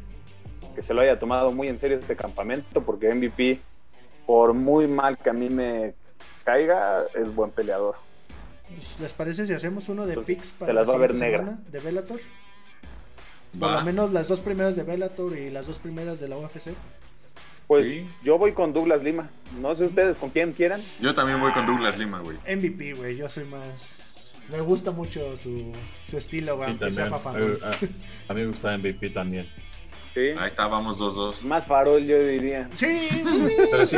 que 0.75 0.83
se 0.83 0.93
lo 0.93 1.01
haya 1.01 1.17
tomado 1.17 1.51
muy 1.51 1.67
en 1.67 1.79
serio 1.79 1.97
este 1.97 2.15
campamento, 2.15 2.81
porque 2.83 3.11
MVP, 3.11 3.59
por 4.27 4.53
muy 4.53 4.85
mal 4.87 5.17
que 5.17 5.31
a 5.31 5.33
mí 5.33 5.49
me 5.49 5.95
caiga, 6.43 7.05
es 7.15 7.33
buen 7.33 7.49
peleador. 7.49 7.95
¿Les 8.99 9.13
parece 9.13 9.45
si 9.45 9.53
hacemos 9.53 9.89
uno 9.89 10.05
de 10.07 10.15
Pues, 10.15 10.27
picks 10.27 10.51
para 10.51 10.67
se 10.67 10.73
las 10.73 10.87
la 10.87 10.93
va 10.93 10.97
a 10.97 11.01
ver 11.01 11.13
de 11.13 11.79
Bellator? 11.79 12.19
Por 13.59 13.71
lo 13.71 13.81
menos 13.83 14.11
las 14.11 14.27
dos 14.27 14.41
primeras 14.41 14.75
de 14.75 14.83
Bellator 14.83 15.37
y 15.37 15.49
las 15.49 15.67
dos 15.67 15.79
primeras 15.79 16.19
de 16.19 16.27
la 16.27 16.37
UFC. 16.37 16.73
Pues 17.67 17.85
Sí. 17.85 18.05
yo 18.23 18.37
voy 18.37 18.51
con 18.53 18.73
Douglas 18.73 19.01
Lima. 19.01 19.29
No 19.59 19.73
sé 19.73 19.85
ustedes 19.85 20.17
con 20.17 20.29
quién 20.29 20.51
quieran. 20.51 20.81
Yo 20.99 21.13
también 21.15 21.39
voy 21.39 21.51
con 21.51 21.65
Douglas 21.65 21.97
Lima, 21.97 22.19
güey. 22.19 22.37
MVP, 22.45 22.93
güey, 22.93 23.15
yo 23.15 23.27
soy 23.29 23.45
más. 23.45 24.33
Me 24.51 24.61
gusta 24.61 24.91
mucho 24.91 25.35
su, 25.35 25.71
su 26.03 26.17
estilo, 26.17 26.57
güey, 26.57 26.77
Sí. 26.91 27.01
A, 27.01 27.05
a- 27.05 28.29
a 28.29 28.33
mí 28.33 28.41
me 28.41 28.45
gusta 28.47 28.77
MVP 28.77 29.09
también. 29.09 29.47
Sí. 30.15 30.29
Ahí 30.39 30.47
está, 30.47 30.65
vamos 30.67 30.97
2-2. 30.99 31.41
Más 31.43 31.65
farol, 31.67 32.03
yo 32.05 32.17
diría. 32.25 32.67
Sí, 32.73 33.09
Pero 33.69 33.85
sí. 33.85 33.97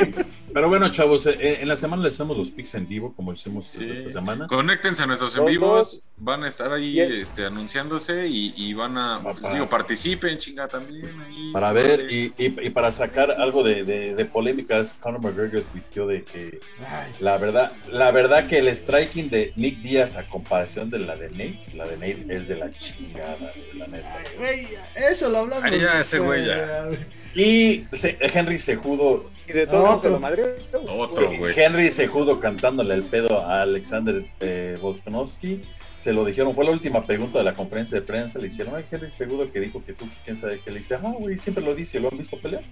Pero 0.54 0.68
bueno, 0.70 0.90
chavos, 0.90 1.28
eh, 1.28 1.60
en 1.62 1.68
la 1.68 1.76
semana 1.76 2.02
les 2.04 2.16
hacemos 2.16 2.36
los 2.36 2.50
picks 2.50 2.74
en 2.74 2.88
vivo, 2.88 3.14
como 3.16 3.34
hicimos 3.34 3.66
Sí. 3.66 3.88
esta 3.92 4.10
semana. 4.10 4.48
Conéctense 4.48 5.04
a 5.04 5.06
nuestros 5.06 5.36
en 5.36 5.42
Dos, 5.44 5.52
vivos, 5.52 5.92
dos. 5.94 6.04
van 6.18 6.44
a 6.44 6.48
estar 6.48 6.74
ahí 6.74 7.00
este, 7.00 7.46
anunciándose 7.46 8.28
y, 8.28 8.54
y 8.58 8.74
van 8.74 8.98
a, 8.98 9.20
pues, 9.22 9.44
digo, 9.54 9.68
participen, 9.68 10.40
chinga, 10.40 10.68
también 10.68 11.06
ahí. 11.22 11.52
Para 11.54 11.72
ver 11.74 12.12
y, 12.12 12.34
y- 12.38 12.66
y 12.66 12.70
para 12.72 12.90
sacar 12.90 13.30
algo 13.30 13.62
de, 13.62 13.84
de- 13.84 14.16
de 14.16 14.26
polémicas, 14.26 14.96
Conor 14.96 15.22
McGregor 15.22 15.62
tuiteó 15.72 16.08
de 16.08 16.24
que 16.24 16.60
Ay, 16.88 17.12
la 17.20 17.38
verdad, 17.38 17.74
la 17.92 18.10
verdad 18.10 18.48
que 18.48 18.58
el 18.58 18.70
striking 18.70 19.30
de 19.30 19.54
Nick 19.58 19.82
Díaz 19.84 20.16
a 20.16 20.28
comparación 20.28 20.90
de 20.90 21.00
la 21.00 21.16
de 21.16 21.30
Nate, 21.30 21.60
la 21.76 21.86
de 21.86 21.98
Nate 21.98 22.26
es 22.36 22.48
de 22.48 22.56
la 22.56 22.72
chingada, 22.72 23.36
güey, 23.38 23.78
la 23.78 23.86
neta. 23.88 24.18
ay, 24.18 24.26
güey, 24.38 24.68
eso 25.12 25.30
lo 25.30 25.40
hablamos. 25.40 25.64
Ay, 25.66 25.82
ya, 25.82 26.04
ese 26.08 26.20
güey, 26.20 26.46
ya. 26.46 26.90
Y 27.36 27.86
se- 27.92 28.18
Henry 28.20 28.58
Sejudo, 28.58 29.30
Y 29.48 29.54
de 29.54 29.68
todo 29.68 29.84
Otro. 29.86 30.00
se 30.02 30.10
lo 30.10 30.20
madrió. 30.20 30.46
Otro, 30.90 31.32
güey. 31.38 31.54
Henry 31.58 31.92
Sejudo 31.92 32.40
cantándole 32.40 32.94
el 32.96 33.04
pedo 33.04 33.42
a 33.46 33.62
Alexander 33.62 34.26
eh, 34.40 34.78
Volkanovski. 34.82 35.62
Se 35.98 36.14
lo 36.14 36.26
dijeron, 36.26 36.54
fue 36.54 36.64
la 36.66 36.72
última 36.72 37.06
pregunta 37.06 37.40
de 37.40 37.46
la 37.46 37.54
conferencia 37.54 38.00
de 38.00 38.06
prensa. 38.06 38.40
Le 38.40 38.48
hicieron, 38.48 38.76
ay, 38.76 38.86
Henry 38.92 39.12
Sejudo 39.12 39.52
que 39.52 39.60
dijo 39.60 39.84
que 39.86 39.94
tú, 39.94 40.08
quién 40.26 40.36
sabe 40.38 40.60
qué. 40.64 40.72
Le 40.72 40.80
dice, 40.80 40.96
ah, 40.96 41.14
güey, 41.18 41.38
siempre 41.38 41.64
lo 41.64 41.74
dice, 41.76 42.00
¿lo 42.00 42.10
han 42.12 42.18
visto 42.18 42.38
pelear? 42.40 42.64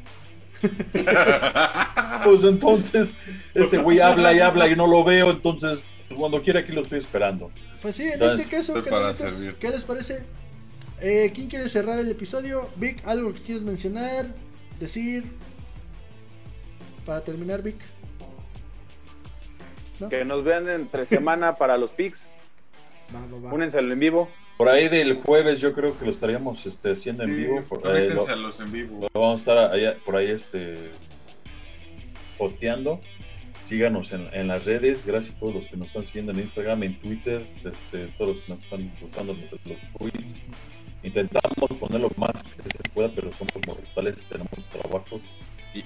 Pues 2.23 2.43
entonces, 2.43 3.15
ese 3.53 3.77
güey 3.77 3.99
habla 3.99 4.33
y 4.33 4.39
habla 4.39 4.67
y 4.67 4.75
no 4.75 4.87
lo 4.87 5.03
veo, 5.03 5.29
entonces, 5.29 5.83
pues 6.07 6.19
cuando 6.19 6.41
quiera 6.41 6.61
aquí 6.61 6.71
lo 6.71 6.81
estoy 6.81 6.97
esperando. 6.97 7.51
Pues 7.81 7.95
sí, 7.95 8.03
en 8.03 8.13
Entonces, 8.13 8.41
este 8.41 8.55
caso. 8.55 8.73
¿qué 9.59 9.69
les 9.69 9.83
parece? 9.83 10.23
Eh, 11.01 11.31
¿Quién 11.33 11.49
quiere 11.49 11.67
cerrar 11.67 11.99
el 11.99 12.09
episodio? 12.09 12.69
Vic, 12.77 13.05
¿algo 13.05 13.33
que 13.33 13.41
quieres 13.41 13.63
mencionar? 13.63 14.27
Decir. 14.79 15.23
Para 17.05 17.21
terminar, 17.21 17.61
Vic. 17.61 17.77
¿No? 19.99 20.09
Que 20.09 20.25
nos 20.25 20.43
vean 20.43 20.67
entre 20.69 21.05
semana 21.05 21.55
para 21.55 21.77
los 21.77 21.91
picks. 21.91 22.27
Va, 23.13 23.19
va, 23.31 23.39
va. 23.39 23.53
Únense 23.53 23.77
al 23.77 23.91
en 23.91 23.99
vivo. 23.99 24.29
Por 24.57 24.69
ahí 24.69 24.87
del 24.87 25.15
jueves 25.15 25.59
yo 25.59 25.73
creo 25.73 25.97
que 25.99 26.05
lo 26.05 26.11
estaríamos 26.11 26.65
este, 26.65 26.91
haciendo 26.91 27.23
en 27.23 27.35
vivo. 27.35 27.61
Por, 27.63 27.79
eh, 27.85 28.09
a 28.09 28.35
lo, 28.35 28.41
los 28.43 28.59
en 28.61 28.71
vivo. 28.71 29.09
lo 29.13 29.19
vamos 29.19 29.47
a 29.47 29.51
estar 29.51 29.73
allá, 29.73 29.97
por 30.05 30.15
ahí 30.15 30.31
este, 30.31 30.91
posteando. 32.37 33.01
Síganos 33.59 34.13
en, 34.13 34.47
las 34.47 34.65
redes. 34.65 35.05
Gracias 35.05 35.35
a 35.35 35.39
todos 35.39 35.55
los 35.55 35.67
que 35.67 35.75
nos 35.75 35.87
están 35.87 36.03
siguiendo 36.03 36.31
en 36.31 36.39
Instagram, 36.39 36.83
en 36.83 36.99
Twitter, 36.99 37.45
este, 37.65 38.07
todos 38.17 38.35
los 38.35 38.39
que 38.41 38.51
nos 38.51 38.63
están 38.63 38.93
gustando 39.01 39.35
los 39.65 39.81
tweets. 39.97 40.43
Intentamos 41.05 41.69
poner 41.79 42.01
lo 42.01 42.09
más 42.17 42.43
que 42.43 42.67
se 42.67 42.89
pueda, 42.91 43.09
pero 43.13 43.31
somos 43.31 43.53
mortales, 43.67 44.23
tenemos 44.23 44.63
trabajos. 44.71 45.21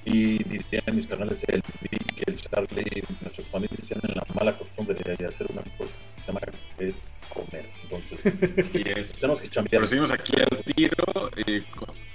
Y, 0.05 0.43
dirían 0.43 0.95
mis 0.95 1.07
canales, 1.07 1.43
el 1.47 1.63
Vic, 1.81 2.23
el 2.27 2.37
Charlie, 2.37 3.03
nuestras 3.21 3.49
familias 3.49 3.87
tienen 3.87 4.15
la 4.15 4.23
mala 4.35 4.55
costumbre 4.55 4.95
de 4.95 5.25
hacer 5.25 5.47
una 5.51 5.63
cosa 5.77 5.95
que 6.15 6.21
se 6.21 6.27
llama 6.27 6.41
es 6.77 7.15
comer. 7.27 7.67
Entonces, 7.83 8.21
tenemos 9.19 9.41
que 9.41 9.49
cambiar. 9.49 9.71
Pero 9.71 9.85
seguimos 9.87 10.11
aquí 10.11 10.33
al 10.39 10.63
tiro. 10.63 11.31
Eh, 11.47 11.63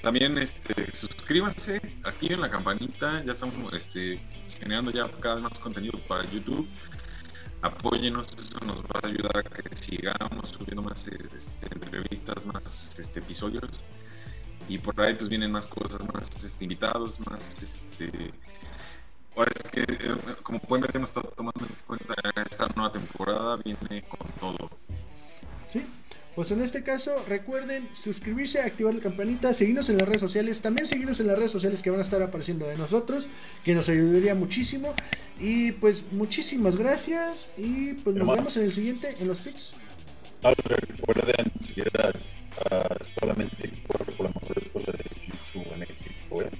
también 0.00 0.38
este, 0.38 0.72
suscríbanse, 0.94 1.82
activen 2.04 2.40
la 2.40 2.48
campanita. 2.48 3.22
Ya 3.24 3.32
estamos 3.32 3.74
este, 3.74 4.20
generando 4.60 4.92
ya 4.92 5.10
cada 5.20 5.34
vez 5.34 5.44
más 5.44 5.58
contenido 5.58 5.98
para 6.06 6.22
YouTube 6.30 6.68
apóyenos, 7.64 8.26
eso 8.36 8.58
nos 8.64 8.80
va 8.80 9.00
a 9.02 9.06
ayudar 9.06 9.38
a 9.38 9.42
que 9.42 9.76
sigamos 9.76 10.50
subiendo 10.50 10.82
más 10.82 11.06
este, 11.08 11.66
entrevistas, 11.72 12.46
más 12.46 12.88
este, 12.98 13.20
episodios. 13.20 13.70
Y 14.68 14.78
por 14.78 14.98
ahí 15.00 15.14
pues 15.14 15.28
vienen 15.28 15.50
más 15.50 15.66
cosas, 15.66 16.00
más 16.12 16.28
este, 16.42 16.64
invitados, 16.64 17.20
más 17.20 17.48
este. 17.60 18.32
Ahora 19.36 19.50
es 19.54 19.70
que, 19.70 19.80
eh, 19.80 20.16
como 20.42 20.58
pueden 20.60 20.82
ver, 20.82 20.96
hemos 20.96 21.10
estado 21.10 21.32
tomando 21.36 21.64
en 21.66 21.74
cuenta 21.86 22.14
esta 22.48 22.66
nueva 22.68 22.92
temporada, 22.92 23.56
viene 23.56 24.04
con 24.04 24.28
todo. 24.38 24.70
Pues 26.34 26.50
en 26.50 26.62
este 26.62 26.82
caso, 26.82 27.24
recuerden 27.28 27.88
suscribirse, 27.94 28.60
activar 28.60 28.92
la 28.94 29.00
campanita, 29.00 29.52
seguirnos 29.52 29.88
en 29.88 29.98
las 29.98 30.08
redes 30.08 30.20
sociales, 30.20 30.60
también 30.60 30.88
seguirnos 30.88 31.20
en 31.20 31.28
las 31.28 31.38
redes 31.38 31.52
sociales 31.52 31.80
que 31.80 31.90
van 31.90 32.00
a 32.00 32.02
estar 32.02 32.20
apareciendo 32.22 32.66
de 32.66 32.76
nosotros, 32.76 33.28
que 33.64 33.72
nos 33.72 33.88
ayudaría 33.88 34.34
muchísimo. 34.34 34.94
Y 35.38 35.72
pues 35.72 36.06
muchísimas 36.10 36.76
gracias 36.76 37.50
y 37.56 37.94
pues 37.94 38.16
nos 38.16 38.28
vemos 38.28 38.56
en 38.56 38.64
el 38.64 38.72
siguiente 38.72 39.10
en 39.20 39.28
los 39.28 39.40
pics. 39.40 39.74
No, 40.42 40.50
recuerden 40.50 41.52
seguir 41.60 41.90
a, 41.98 42.96
solamente 43.18 43.72
por, 43.86 44.20
la 44.20 44.28
mejor 44.28 44.58
escuela 44.58 44.92
de 44.92 45.04
Jiu-Jitsu 45.04 45.72
en 45.72 45.78
México. 45.78 46.42
¿eh? 46.42 46.50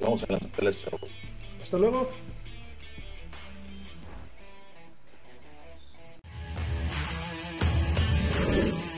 Vamos 0.00 0.22
a 0.22 0.32
las 0.32 0.48
teles, 0.52 0.80
chavos. 0.80 1.10
Hasta 1.60 1.78
luego. 1.78 2.10
you 8.58 8.88